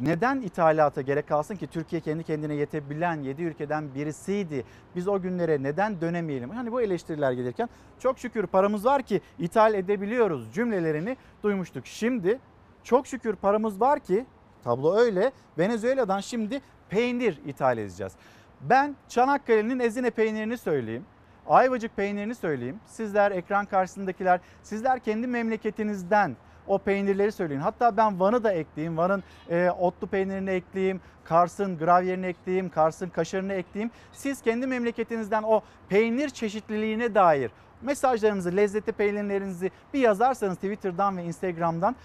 [0.00, 4.64] neden ithalata gerek kalsın ki Türkiye kendi kendine yetebilen 7 ülkeden birisiydi.
[4.96, 6.50] Biz o günlere neden dönemeyelim?
[6.50, 7.68] Hani bu eleştiriler gelirken
[7.98, 11.86] çok şükür paramız var ki ithal edebiliyoruz cümlelerini duymuştuk.
[11.86, 12.38] Şimdi
[12.84, 14.26] çok şükür paramız var ki
[14.64, 15.32] tablo öyle.
[15.58, 18.12] Venezuela'dan şimdi peynir ithal edeceğiz.
[18.60, 21.04] Ben Çanakkale'nin ezine peynirini söyleyeyim.
[21.46, 22.80] Ayvacık peynirini söyleyeyim.
[22.86, 26.36] Sizler ekran karşısındakiler sizler kendi memleketinizden
[26.68, 27.60] o peynirleri söyleyin.
[27.60, 28.96] Hatta ben Van'ı da ekleyeyim.
[28.96, 31.00] Van'ın e, otlu peynirini ekleyeyim.
[31.24, 32.68] Kars'ın gravyerini ekleyeyim.
[32.68, 33.90] Kars'ın kaşarını ekleyeyim.
[34.12, 37.50] Siz kendi memleketinizden o peynir çeşitliliğine dair
[37.82, 41.96] mesajlarınızı, lezzetli peynirlerinizi bir yazarsanız Twitter'dan ve Instagram'dan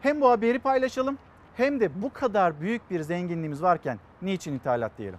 [0.00, 1.18] hem bu haberi paylaşalım
[1.56, 5.18] hem de bu kadar büyük bir zenginliğimiz varken niçin ithalat diyelim?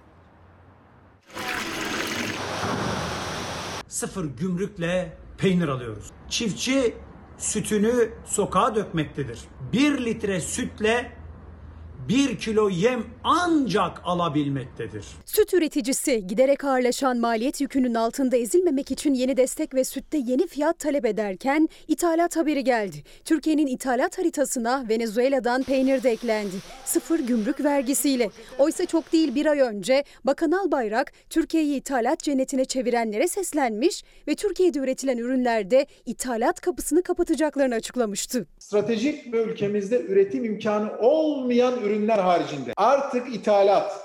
[3.91, 6.11] sıfır gümrükle peynir alıyoruz.
[6.29, 6.95] Çiftçi
[7.41, 9.39] sütünü sokağa dökmektedir.
[9.73, 11.11] Bir litre sütle
[12.09, 15.05] 1 kilo yem ancak alabilmektedir.
[15.25, 20.79] Süt üreticisi giderek ağırlaşan maliyet yükünün altında ezilmemek için yeni destek ve sütte yeni fiyat
[20.79, 22.97] talep ederken ithalat haberi geldi.
[23.25, 26.55] Türkiye'nin ithalat haritasına Venezuela'dan peynir de eklendi.
[26.85, 28.29] Sıfır gümrük vergisiyle.
[28.59, 34.79] Oysa çok değil bir ay önce Bakan Albayrak Türkiye'yi ithalat cennetine çevirenlere seslenmiş ve Türkiye'de
[34.79, 38.45] üretilen ürünlerde ithalat kapısını kapatacaklarını açıklamıştı.
[38.59, 42.73] Stratejik ve ülkemizde üretim imkanı olmayan ürünler haricinde.
[42.77, 44.01] Artık ithalat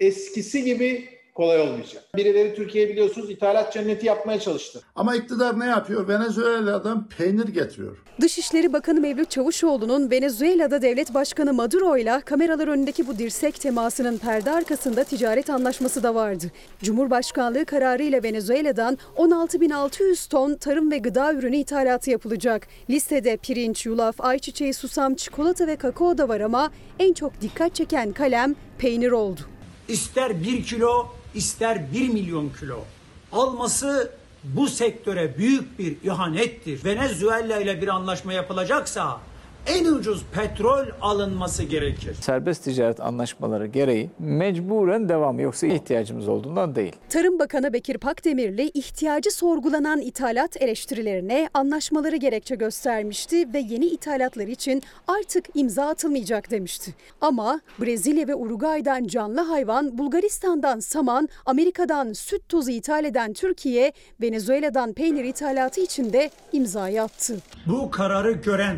[0.00, 2.04] eskisi gibi kolay olmayacak.
[2.16, 4.80] Birileri Türkiye biliyorsunuz ithalat cenneti yapmaya çalıştı.
[4.94, 6.08] Ama iktidar ne yapıyor?
[6.08, 7.96] Venezuela'dan peynir getiriyor.
[8.20, 14.50] Dışişleri Bakanı Mevlüt Çavuşoğlu'nun Venezuela'da Devlet Başkanı Maduro ile kameralar önündeki bu dirsek temasının perde
[14.50, 16.44] arkasında ticaret anlaşması da vardı.
[16.82, 22.68] Cumhurbaşkanlığı kararıyla Venezuela'dan 16.600 ton tarım ve gıda ürünü ithalatı yapılacak.
[22.90, 28.12] Listede pirinç, yulaf, ayçiçeği, susam, çikolata ve kakao da var ama en çok dikkat çeken
[28.12, 29.40] kalem peynir oldu.
[29.88, 31.06] İster 1 kilo,
[31.36, 32.84] ister 1 milyon kilo.
[33.32, 34.12] Alması
[34.44, 36.84] bu sektöre büyük bir ihanettir.
[36.84, 39.20] Venezuela ile bir anlaşma yapılacaksa
[39.66, 42.14] en ucuz petrol alınması gerekir.
[42.20, 46.92] Serbest ticaret anlaşmaları gereği mecburen devam yoksa ihtiyacımız olduğundan değil.
[47.08, 54.82] Tarım Bakanı Bekir Pakdemirli ihtiyacı sorgulanan ithalat eleştirilerine anlaşmaları gerekçe göstermişti ve yeni ithalatlar için
[55.08, 56.94] artık imza atılmayacak demişti.
[57.20, 64.92] Ama Brezilya ve Uruguay'dan canlı hayvan, Bulgaristan'dan saman, Amerika'dan süt tozu ithal eden Türkiye, Venezuela'dan
[64.92, 67.36] peynir ithalatı için de imzayı attı.
[67.66, 68.76] Bu kararı gören,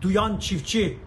[0.00, 0.98] duyan çiftçi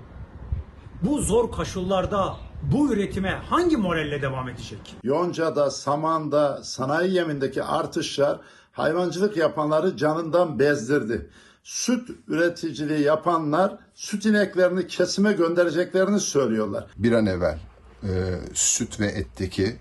[1.02, 2.38] bu zor koşullarda
[2.72, 4.96] bu üretime hangi moralle devam edecek?
[5.04, 8.40] Yonca'da, Saman'da, sanayi yemindeki artışlar
[8.72, 11.30] hayvancılık yapanları canından bezdirdi.
[11.64, 16.86] Süt üreticiliği yapanlar süt ineklerini kesime göndereceklerini söylüyorlar.
[16.98, 17.60] Bir an evvel
[18.04, 18.10] e,
[18.54, 19.76] süt ve etteki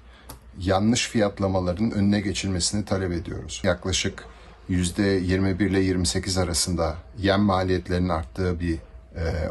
[0.59, 3.61] yanlış fiyatlamaların önüne geçilmesini talep ediyoruz.
[3.65, 4.25] Yaklaşık
[4.71, 8.79] %21 ile 28 arasında yem maliyetlerinin arttığı bir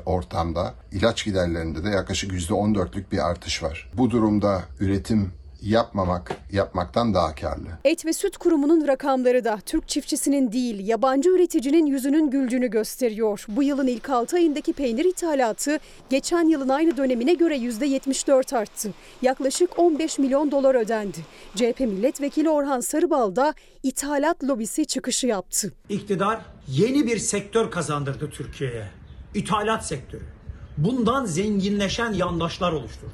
[0.06, 3.92] ortamda ilaç giderlerinde de yaklaşık %14'lük bir artış var.
[3.94, 5.32] Bu durumda üretim
[5.62, 7.68] yapmamak yapmaktan daha karlı.
[7.86, 13.46] Et ve Süt Kurumu'nun rakamları da Türk çiftçisinin değil yabancı üreticinin yüzünün güldüğünü gösteriyor.
[13.48, 15.80] Bu yılın ilk 6 ayındaki peynir ithalatı
[16.10, 18.94] geçen yılın aynı dönemine göre %74 arttı.
[19.22, 21.18] Yaklaşık 15 milyon dolar ödendi.
[21.56, 25.74] CHP milletvekili Orhan Sarıbal da ithalat lobisi çıkışı yaptı.
[25.90, 29.01] İktidar yeni bir sektör kazandırdı Türkiye'ye.
[29.34, 30.24] İthalat sektörü.
[30.78, 33.12] Bundan zenginleşen yandaşlar oluşturdu.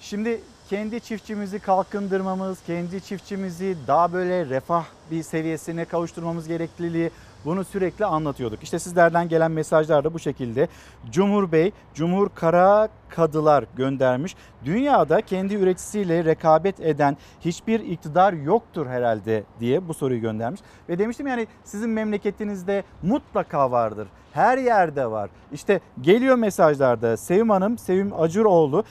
[0.00, 0.40] Şimdi
[0.70, 7.10] kendi çiftçimizi kalkındırmamız, kendi çiftçimizi daha böyle refah bir seviyesine kavuşturmamız gerekliliği
[7.44, 8.62] bunu sürekli anlatıyorduk.
[8.62, 10.68] İşte sizlerden gelen mesajlar da bu şekilde.
[11.10, 14.36] Cumhur Bey, Cumhur Kara Kadılar göndermiş.
[14.64, 20.60] Dünyada kendi üreticisiyle rekabet eden hiçbir iktidar yoktur herhalde diye bu soruyu göndermiş.
[20.88, 24.08] Ve demiştim yani sizin memleketinizde mutlaka vardır.
[24.32, 25.30] Her yerde var.
[25.52, 28.84] İşte geliyor mesajlarda Sevim Hanım, Sevim Acuroğlu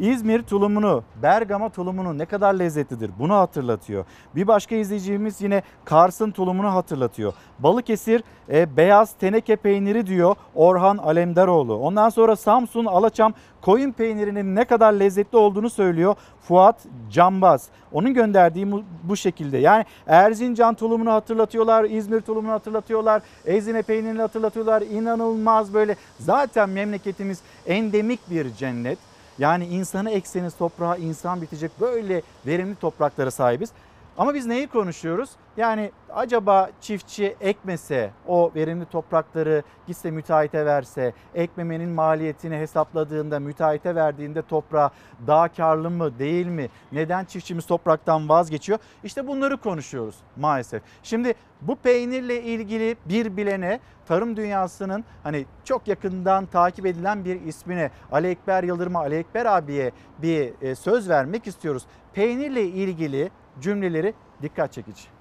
[0.00, 4.04] İzmir tulumunu, Bergama tulumunu ne kadar lezzetlidir bunu hatırlatıyor.
[4.36, 7.32] Bir başka izleyicimiz yine Kars'ın tulumunu hatırlatıyor.
[7.58, 11.74] Balıkesir e, beyaz teneke peyniri diyor Orhan Alemdaroğlu.
[11.76, 16.76] Ondan sonra Samsun Alaçam koyun peynirinin ne kadar lezzetli olduğunu söylüyor Fuat
[17.10, 17.68] Cambaz.
[17.92, 18.72] Onun gönderdiği
[19.02, 19.58] bu, şekilde.
[19.58, 24.82] Yani Erzincan tulumunu hatırlatıyorlar, İzmir tulumunu hatırlatıyorlar, Ezine peynirini hatırlatıyorlar.
[24.82, 25.96] İnanılmaz böyle.
[26.18, 29.09] Zaten memleketimiz endemik bir cennet.
[29.38, 33.70] Yani insanı ekseniz toprağa insan bitecek böyle verimli topraklara sahibiz.
[34.18, 35.30] Ama biz neyi konuşuyoruz?
[35.60, 44.42] Yani acaba çiftçi ekmese o verimli toprakları gitse müteahhite verse ekmemenin maliyetini hesapladığında müteahhite verdiğinde
[44.42, 44.90] toprağa
[45.26, 46.68] daha karlı mı değil mi?
[46.92, 48.78] Neden çiftçimiz topraktan vazgeçiyor?
[49.04, 50.82] İşte bunları konuşuyoruz maalesef.
[51.02, 57.90] Şimdi bu peynirle ilgili bir bilene tarım dünyasının hani çok yakından takip edilen bir ismine
[58.12, 61.86] Ali Ekber Yıldırım'a Ali Ekber abiye bir e, söz vermek istiyoruz.
[62.12, 63.30] Peynirle ilgili
[63.60, 65.19] cümleleri dikkat çekici.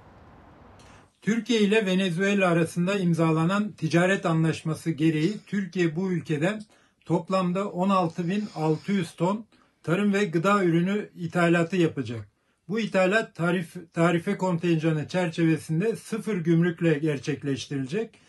[1.22, 6.62] Türkiye ile Venezuela arasında imzalanan ticaret anlaşması gereği Türkiye bu ülkeden
[7.06, 9.46] toplamda 16.600 ton
[9.84, 12.30] tarım ve gıda ürünü ithalatı yapacak.
[12.68, 18.20] Bu ithalat tarif, tarife kontenjanı çerçevesinde sıfır gümrükle gerçekleştirilecek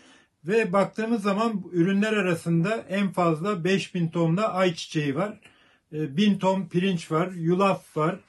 [0.44, 5.40] ve baktığımız zaman ürünler arasında en fazla 5000 tonda ayçiçeği var,
[5.92, 8.20] 1000 ton pirinç var, yulaf var,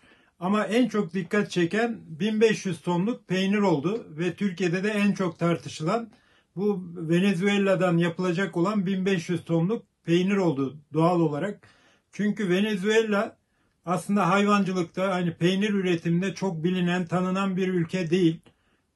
[0.42, 6.10] ama en çok dikkat çeken 1500 tonluk peynir oldu ve Türkiye'de de en çok tartışılan
[6.56, 11.68] bu Venezuela'dan yapılacak olan 1500 tonluk peynir oldu doğal olarak.
[12.12, 13.38] Çünkü Venezuela
[13.86, 18.40] aslında hayvancılıkta hani peynir üretiminde çok bilinen, tanınan bir ülke değil.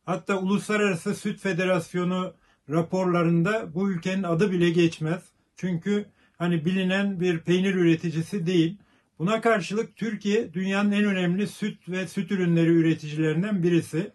[0.06, 2.34] Hatta Uluslararası Süt Federasyonu
[2.70, 5.24] raporlarında bu ülkenin adı bile geçmez.
[5.56, 6.06] Çünkü
[6.38, 8.78] hani bilinen bir peynir üreticisi değil.
[9.20, 14.12] Buna karşılık Türkiye dünyanın en önemli süt ve süt ürünleri üreticilerinden birisi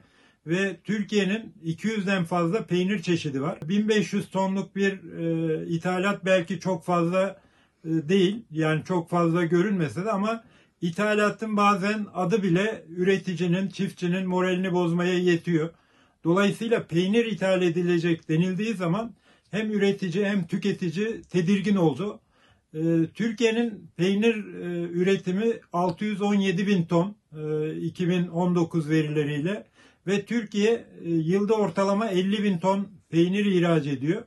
[0.46, 3.58] ve Türkiye'nin 200'den fazla peynir çeşidi var.
[3.68, 7.40] 1500 tonluk bir e, ithalat belki çok fazla
[7.84, 8.44] e, değil.
[8.50, 10.44] Yani çok fazla görünmese de ama
[10.80, 15.70] ithalatın bazen adı bile üreticinin, çiftçinin moralini bozmaya yetiyor.
[16.24, 19.14] Dolayısıyla peynir ithal edilecek denildiği zaman
[19.50, 22.20] hem üretici hem tüketici tedirgin oldu.
[22.74, 29.66] Ee, Türkiye'nin peynir e, üretimi 617 bin ton e, 2019 verileriyle
[30.06, 34.22] ve Türkiye e, yılda ortalama 50 bin ton peynir ihraç ediyor.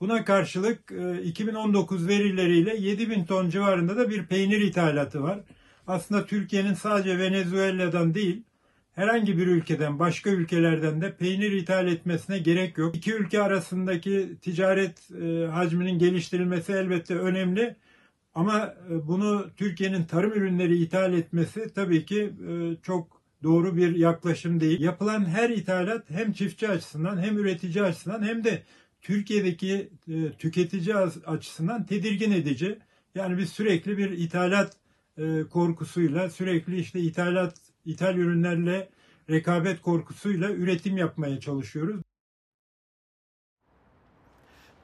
[0.00, 5.40] Buna karşılık e, 2019 verileriyle 7 bin ton civarında da bir peynir ithalatı var.
[5.86, 8.42] Aslında Türkiye'nin sadece Venezuela'dan değil
[8.94, 12.96] herhangi bir ülkeden, başka ülkelerden de peynir ithal etmesine gerek yok.
[12.96, 17.76] İki ülke arasındaki ticaret e, hacminin geliştirilmesi elbette önemli.
[18.34, 24.60] Ama e, bunu Türkiye'nin tarım ürünleri ithal etmesi tabii ki e, çok doğru bir yaklaşım
[24.60, 24.80] değil.
[24.80, 28.62] Yapılan her ithalat hem çiftçi açısından hem üretici açısından hem de
[29.00, 29.90] Türkiye'deki
[30.38, 30.96] tüketici
[31.26, 32.78] açısından tedirgin edici.
[33.14, 34.76] Yani biz sürekli bir ithalat
[35.50, 38.88] korkusuyla, sürekli işte ithalat ithal ürünlerle
[39.30, 42.02] rekabet korkusuyla üretim yapmaya çalışıyoruz.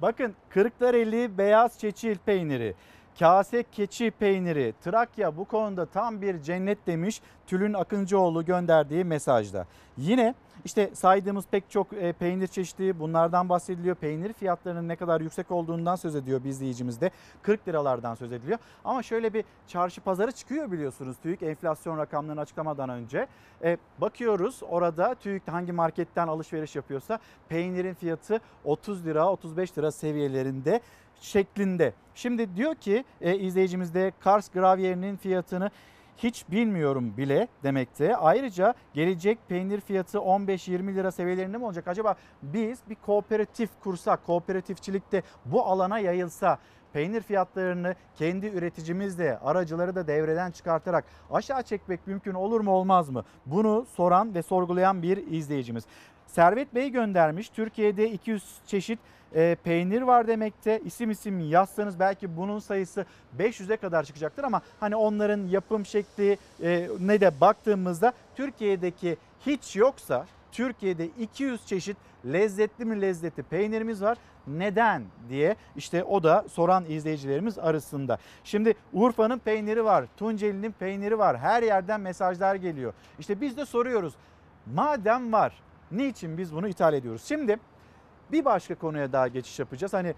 [0.02, 2.74] Bakın Kırklareli beyaz çeçil peyniri,
[3.18, 9.66] kase keçi peyniri, Trakya bu konuda tam bir cennet demiş Tülün Akıncıoğlu gönderdiği mesajda.
[9.96, 10.34] Yine
[10.64, 13.96] işte saydığımız pek çok e, peynir çeşidi bunlardan bahsediliyor.
[13.96, 17.10] Peynir fiyatlarının ne kadar yüksek olduğundan söz ediyor bir izleyicimiz de.
[17.42, 18.58] 40 liralardan söz ediliyor.
[18.84, 23.26] Ama şöyle bir çarşı pazarı çıkıyor biliyorsunuz TÜİK enflasyon rakamlarını açıklamadan önce.
[23.62, 27.18] E, bakıyoruz orada TÜİK hangi marketten alışveriş yapıyorsa
[27.48, 30.80] peynirin fiyatı 30 lira 35 lira seviyelerinde
[31.20, 31.92] şeklinde.
[32.14, 35.70] Şimdi diyor ki e, izleyicimiz de Kars Gravyer'inin fiyatını
[36.18, 38.16] hiç bilmiyorum bile demekte.
[38.16, 41.88] Ayrıca gelecek peynir fiyatı 15-20 lira seviyelerinde mi olacak?
[41.88, 46.58] Acaba biz bir kooperatif kursak, kooperatifçilikte bu alana yayılsa
[46.92, 53.24] peynir fiyatlarını kendi üreticimizle aracıları da devreden çıkartarak aşağı çekmek mümkün olur mu olmaz mı?
[53.46, 55.84] Bunu soran ve sorgulayan bir izleyicimiz.
[56.26, 57.48] Servet Bey göndermiş.
[57.48, 58.98] Türkiye'de 200 çeşit
[59.34, 60.80] e, peynir var demekte.
[60.84, 63.06] İsim isim yazsanız belki bunun sayısı
[63.38, 70.26] 500'e kadar çıkacaktır ama hani onların yapım şekli e, ne de baktığımızda Türkiye'deki hiç yoksa
[70.52, 71.96] Türkiye'de 200 çeşit
[72.26, 74.18] lezzetli mi lezzetli peynirimiz var.
[74.46, 78.18] Neden diye işte o da soran izleyicilerimiz arasında.
[78.44, 81.38] Şimdi Urfa'nın peyniri var, Tunceli'nin peyniri var.
[81.38, 82.92] Her yerden mesajlar geliyor.
[83.18, 84.14] İşte biz de soruyoruz.
[84.74, 85.52] Madem var
[85.92, 87.22] niçin biz bunu ithal ediyoruz?
[87.24, 87.58] Şimdi
[88.32, 89.92] bir başka konuya daha geçiş yapacağız.
[89.92, 90.14] Hani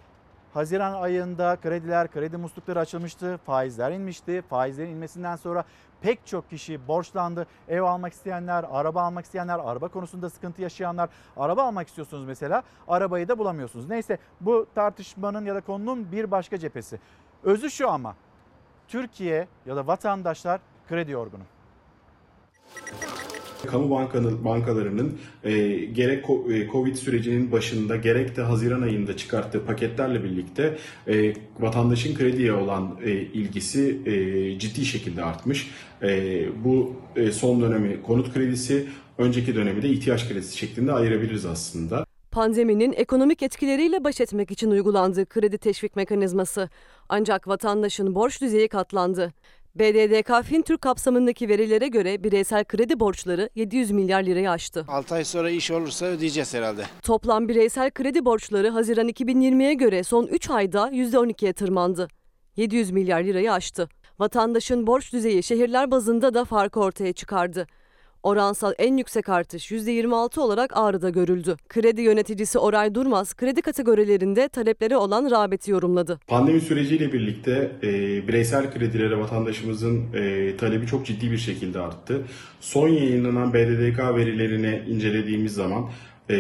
[0.55, 4.43] Haziran ayında krediler, kredi muslukları açılmıştı, faizler inmişti.
[4.51, 5.65] Faizlerin inmesinden sonra
[6.01, 7.47] pek çok kişi borçlandı.
[7.69, 11.11] Ev almak isteyenler, araba almak isteyenler, araba konusunda sıkıntı yaşayanlar.
[11.37, 13.89] Araba almak istiyorsunuz mesela, arabayı da bulamıyorsunuz.
[13.89, 17.01] Neyse bu tartışmanın ya da konunun bir başka cephesi.
[17.43, 18.17] Özü şu ama
[18.89, 21.43] Türkiye ya da vatandaşlar kredi yorgunu.
[23.67, 30.25] Kamu bankanın, bankalarının e, gerek e, Covid sürecinin başında gerek de Haziran ayında çıkarttığı paketlerle
[30.25, 30.77] birlikte
[31.09, 35.71] e, vatandaşın krediye olan e, ilgisi e, ciddi şekilde artmış.
[36.03, 38.87] E, bu e, son dönemi konut kredisi,
[39.19, 42.07] önceki dönemi de ihtiyaç kredisi şeklinde ayırabiliriz aslında.
[42.31, 46.69] Pandeminin ekonomik etkileriyle baş etmek için uygulandığı kredi teşvik mekanizması.
[47.09, 49.33] Ancak vatandaşın borç düzeyi katlandı.
[49.75, 54.85] BDDK Fintürk kapsamındaki verilere göre bireysel kredi borçları 700 milyar lirayı aştı.
[54.89, 56.85] 6 ay sonra iş olursa ödeyeceğiz herhalde.
[57.03, 62.09] Toplam bireysel kredi borçları Haziran 2020'ye göre son 3 ayda %12'ye tırmandı.
[62.57, 63.89] 700 milyar lirayı aştı.
[64.19, 67.67] Vatandaşın borç düzeyi şehirler bazında da farkı ortaya çıkardı.
[68.23, 71.57] Oransal en yüksek artış %26 olarak Ağrı'da görüldü.
[71.69, 76.21] Kredi yöneticisi Oray Durmaz, kredi kategorilerinde talepleri olan rağbeti yorumladı.
[76.27, 77.89] Pandemi süreciyle birlikte e,
[78.29, 82.23] bireysel kredilere vatandaşımızın e, talebi çok ciddi bir şekilde arttı.
[82.61, 85.91] Son yayınlanan BDDK verilerini incelediğimiz zaman
[86.31, 86.37] e,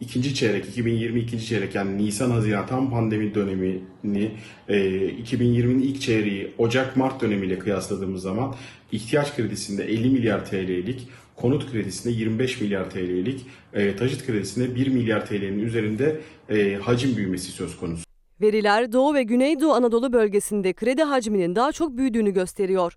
[0.00, 4.30] ikinci çeyrek 2020 ikinci çeyrek yani Nisan Haziran tam pandemi dönemini
[4.68, 4.76] e,
[5.08, 8.54] 2020'nin ilk çeyreği Ocak Mart dönemiyle kıyasladığımız zaman
[8.92, 15.26] ihtiyaç kredisinde 50 milyar TL'lik konut kredisinde 25 milyar TL'lik e, taşıt kredisinde 1 milyar
[15.26, 18.04] TL'nin üzerinde e, hacim büyümesi söz konusu.
[18.40, 22.96] Veriler Doğu ve Güneydoğu Anadolu bölgesinde kredi hacminin daha çok büyüdüğünü gösteriyor.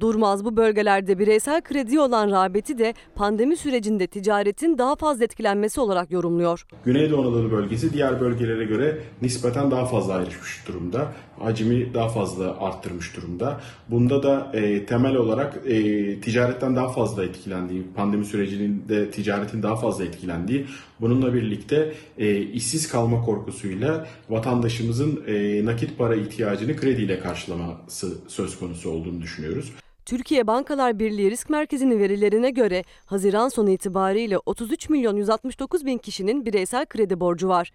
[0.00, 6.10] Durmaz bu bölgelerde bireysel kredi olan rağbeti de pandemi sürecinde ticaretin daha fazla etkilenmesi olarak
[6.10, 6.66] yorumluyor.
[6.84, 11.12] Güneydoğu Anadolu bölgesi diğer bölgelere göre nispeten daha fazla ayrışmış durumda.
[11.38, 13.60] Hacmi daha fazla arttırmış durumda.
[13.88, 20.04] Bunda da e, temel olarak e, ticaretten daha fazla etkilendiği, pandemi sürecinde ticaretin daha fazla
[20.04, 20.66] etkilendiği,
[21.00, 28.90] bununla birlikte e, işsiz kalma korkusuyla vatandaşımızın e, nakit para ihtiyacını krediyle karşılaması söz konusu
[28.90, 29.72] olduğunu düşünüyoruz.
[30.08, 36.46] Türkiye Bankalar Birliği Risk Merkezi'nin verilerine göre Haziran sonu itibariyle 33 milyon 169 bin kişinin
[36.46, 37.72] bireysel kredi borcu var.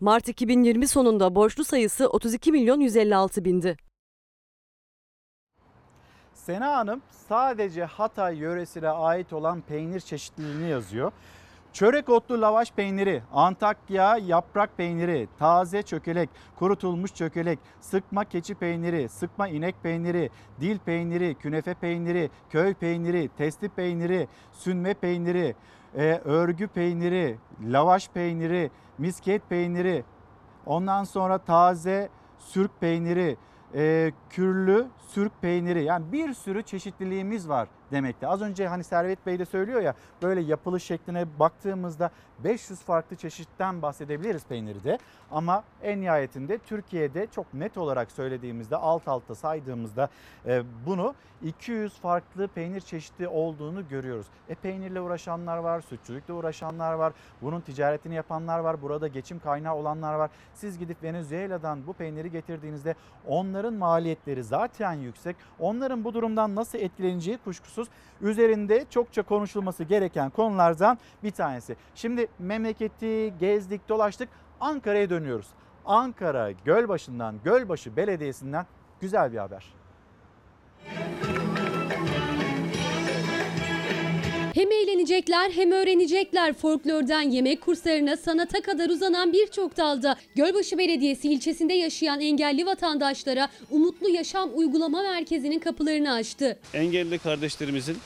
[0.00, 3.76] Mart 2020 sonunda borçlu sayısı 32 milyon 156 bindi.
[6.34, 11.12] Sena Hanım sadece Hatay yöresine ait olan peynir çeşitliliğini yazıyor.
[11.74, 19.48] Çörek otlu lavaş peyniri, Antakya yaprak peyniri, taze çökelek, kurutulmuş çökelek, sıkma keçi peyniri, sıkma
[19.48, 20.30] inek peyniri,
[20.60, 25.54] dil peyniri, künefe peyniri, köy peyniri, testi peyniri, sünme peyniri,
[25.96, 30.04] e, örgü peyniri, lavaş peyniri, misket peyniri,
[30.66, 33.36] ondan sonra taze sürk peyniri,
[33.74, 35.84] e, kürlü sürk peyniri.
[35.84, 38.26] Yani bir sürü çeşitliliğimiz var demekti.
[38.26, 42.10] Az önce hani Servet Bey de söylüyor ya böyle yapılış şekline baktığımızda
[42.44, 44.98] 500 farklı çeşitten bahsedebiliriz peyniri de.
[45.30, 50.08] Ama en nihayetinde Türkiye'de çok net olarak söylediğimizde alt alta saydığımızda
[50.46, 54.26] e, bunu 200 farklı peynir çeşidi olduğunu görüyoruz.
[54.48, 57.12] E peynirle uğraşanlar var, sütçülükle uğraşanlar var,
[57.42, 60.30] bunun ticaretini yapanlar var, burada geçim kaynağı olanlar var.
[60.54, 62.94] Siz gidip Venezuela'dan bu peyniri getirdiğinizde
[63.26, 65.36] onların maliyetleri zaten yüksek.
[65.58, 67.73] Onların bu durumdan nasıl etkileneceği kuşkusuz
[68.20, 71.76] üzerinde çokça konuşulması gereken konulardan bir tanesi.
[71.94, 74.28] Şimdi memleketi gezdik dolaştık
[74.60, 75.46] Ankara'ya dönüyoruz.
[75.84, 78.66] Ankara Gölbaşı'ndan Gölbaşı Belediyesi'nden
[79.00, 79.74] güzel bir haber.
[84.64, 90.16] Hem eğlenecekler hem öğrenecekler folklordan yemek kurslarına sanata kadar uzanan birçok dalda.
[90.34, 96.58] Gölbaşı Belediyesi ilçesinde yaşayan engelli vatandaşlara Umutlu Yaşam Uygulama Merkezi'nin kapılarını açtı.
[96.74, 97.96] Engelli kardeşlerimizin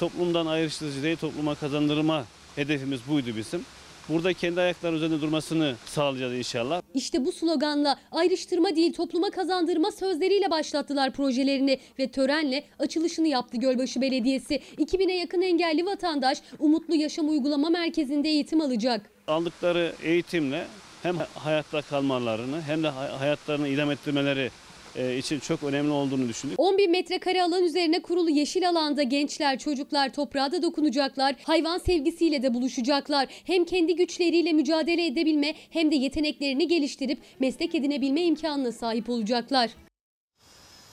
[0.00, 2.24] toplumdan ayrıştırıcı değil topluma kazandırma
[2.56, 3.64] hedefimiz buydu bizim.
[4.08, 6.82] Burada kendi ayakları üzerinde durmasını sağlayacağız inşallah.
[6.94, 14.00] İşte bu sloganla ayrıştırma değil topluma kazandırma sözleriyle başlattılar projelerini ve törenle açılışını yaptı Gölbaşı
[14.00, 14.60] Belediyesi.
[14.78, 19.10] 2000'e yakın engelli vatandaş Umutlu Yaşam Uygulama Merkezi'nde eğitim alacak.
[19.26, 20.66] Aldıkları eğitimle
[21.02, 24.50] hem hayatta kalmalarını hem de hayatlarını idam ettirmeleri
[24.96, 26.60] için çok önemli olduğunu düşündük.
[26.60, 31.34] 10 bin metrekare alan üzerine kurulu yeşil alanda gençler, çocuklar toprağa da dokunacaklar.
[31.42, 33.28] Hayvan sevgisiyle de buluşacaklar.
[33.44, 39.70] Hem kendi güçleriyle mücadele edebilme hem de yeteneklerini geliştirip meslek edinebilme imkanına sahip olacaklar.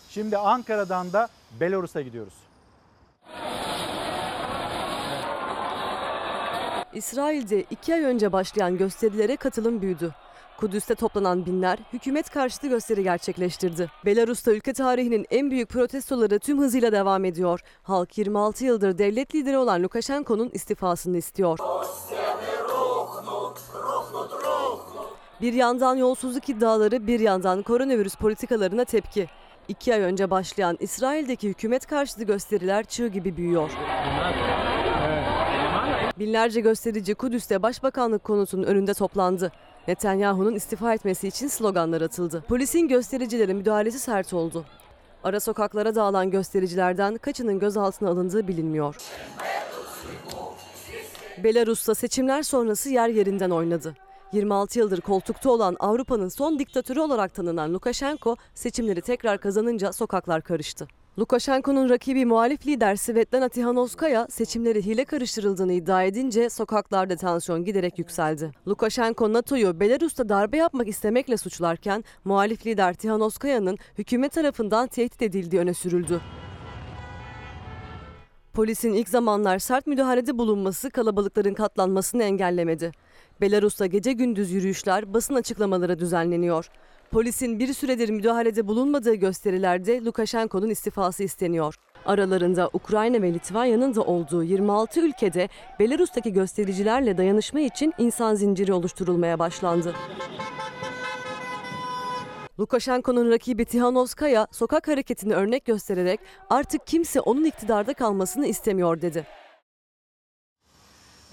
[0.10, 1.28] Şimdi Ankara'dan da
[1.60, 2.34] Belarus'a gidiyoruz.
[6.94, 10.14] İsrail'de iki ay önce başlayan gösterilere katılım büyüdü.
[10.62, 13.90] Kudüs'te toplanan binler hükümet karşıtı gösteri gerçekleştirdi.
[14.06, 17.60] Belarus'ta ülke tarihinin en büyük protestoları tüm hızıyla devam ediyor.
[17.84, 21.60] Halk 26 yıldır devlet lideri olan Lukashenko'nun istifasını istiyor.
[25.42, 29.28] Bir yandan yolsuzluk iddiaları, bir yandan koronavirüs politikalarına tepki.
[29.68, 33.72] İki ay önce başlayan İsrail'deki hükümet karşıtı gösteriler çığ gibi büyüyor.
[36.20, 39.52] Binlerce gösterici Kudüs'te başbakanlık konutunun önünde toplandı.
[39.88, 42.44] Netanyahu'nun istifa etmesi için sloganlar atıldı.
[42.48, 44.66] Polisin göstericilere müdahalesi sert oldu.
[45.24, 48.95] Ara sokaklara dağılan göstericilerden kaçının gözaltına alındığı bilinmiyor.
[51.44, 53.95] Belarus'ta seçimler sonrası yer yerinden oynadı.
[54.34, 60.88] 26 yıldır koltukta olan Avrupa'nın son diktatörü olarak tanınan Lukashenko seçimleri tekrar kazanınca sokaklar karıştı.
[61.22, 68.52] Lukashenko'nun rakibi muhalif lider Svetlana Tihanovskaya seçimleri hile karıştırıldığını iddia edince sokaklarda tansiyon giderek yükseldi.
[68.68, 75.73] Lukashenko NATO'yu Belarus'ta darbe yapmak istemekle suçlarken muhalif lider Tihanovskaya'nın hükümet tarafından tehdit edildiği öne
[75.73, 76.22] sürüldü.
[78.53, 82.91] Polisin ilk zamanlar sert müdahalede bulunması kalabalıkların katlanmasını engellemedi.
[83.41, 86.69] Belarus'ta gece gündüz yürüyüşler, basın açıklamaları düzenleniyor.
[87.12, 91.76] Polisin bir süredir müdahalede bulunmadığı gösterilerde Lukashenko'nun istifası isteniyor.
[92.06, 99.40] Aralarında Ukrayna ve Litvanya'nın da olduğu 26 ülkede Belarus'taki göstericilerle dayanışma için insan zinciri oluşturulmaya
[99.40, 99.94] başlandı.
[102.60, 106.20] Lukashenko'nun rakibi Tihanovskaya sokak hareketini örnek göstererek
[106.50, 109.28] artık kimse onun iktidarda kalmasını istemiyor dedi.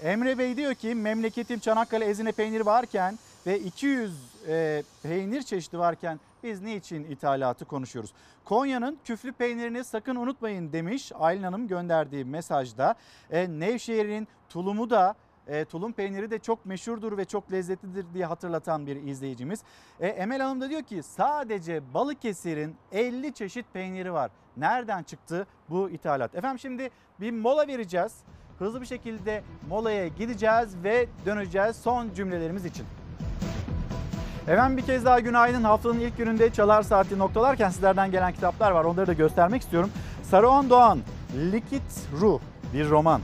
[0.03, 4.13] Emre Bey diyor ki memleketim Çanakkale ezine peyniri varken ve 200
[4.47, 8.13] e, peynir çeşidi varken biz niçin ithalatı konuşuyoruz?
[8.45, 12.95] Konya'nın küflü peynirini sakın unutmayın demiş Aylin Hanım gönderdiği mesajda.
[13.31, 15.15] E, Nevşehir'in tulumu da
[15.47, 19.63] e, tulum peyniri de çok meşhurdur ve çok lezzetlidir diye hatırlatan bir izleyicimiz.
[19.99, 24.31] E, Emel Hanım da diyor ki sadece Balıkesir'in 50 çeşit peyniri var.
[24.57, 26.35] Nereden çıktı bu ithalat?
[26.35, 26.89] Efendim şimdi
[27.19, 28.15] bir mola vereceğiz.
[28.59, 32.85] Hızlı bir şekilde molaya gideceğiz ve döneceğiz son cümlelerimiz için.
[34.47, 35.63] Efendim bir kez daha günaydın.
[35.63, 38.83] Haftanın ilk gününde Çalar Saati noktalarken sizlerden gelen kitaplar var.
[38.83, 39.89] Onları da göstermek istiyorum.
[40.23, 40.99] Saruhan Doğan,
[41.51, 42.39] Likit Ruh
[42.73, 43.21] bir roman.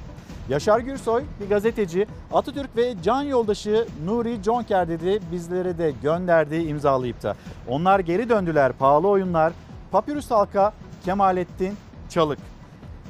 [0.49, 2.07] Yaşar Gürsoy bir gazeteci.
[2.33, 7.35] Atatürk ve can yoldaşı Nuri Jonker dedi bizlere de gönderdiği imzalayıp da.
[7.67, 9.53] Onlar geri döndüler pahalı oyunlar.
[9.91, 10.73] Papyrus Halka
[11.05, 11.77] Kemalettin
[12.09, 12.39] Çalık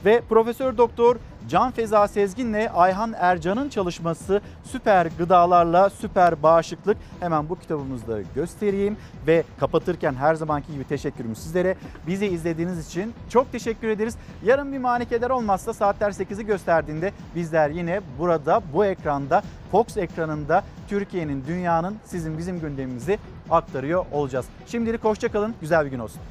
[0.05, 1.15] ve Profesör Doktor
[1.49, 6.97] Can Feza Sezgin'le Ayhan Ercan'ın çalışması Süper Gıdalarla Süper Bağışıklık.
[7.19, 8.97] Hemen bu kitabımızda göstereyim
[9.27, 11.75] ve kapatırken her zamanki gibi teşekkürümüz sizlere.
[12.07, 14.17] Bizi izlediğiniz için çok teşekkür ederiz.
[14.45, 21.43] Yarın bir manikeler olmazsa saatler 8'i gösterdiğinde bizler yine burada bu ekranda Fox ekranında Türkiye'nin,
[21.47, 23.19] dünyanın sizin bizim gündemimizi
[23.49, 24.45] aktarıyor olacağız.
[24.67, 26.21] Şimdilik hoşçakalın, güzel bir gün olsun.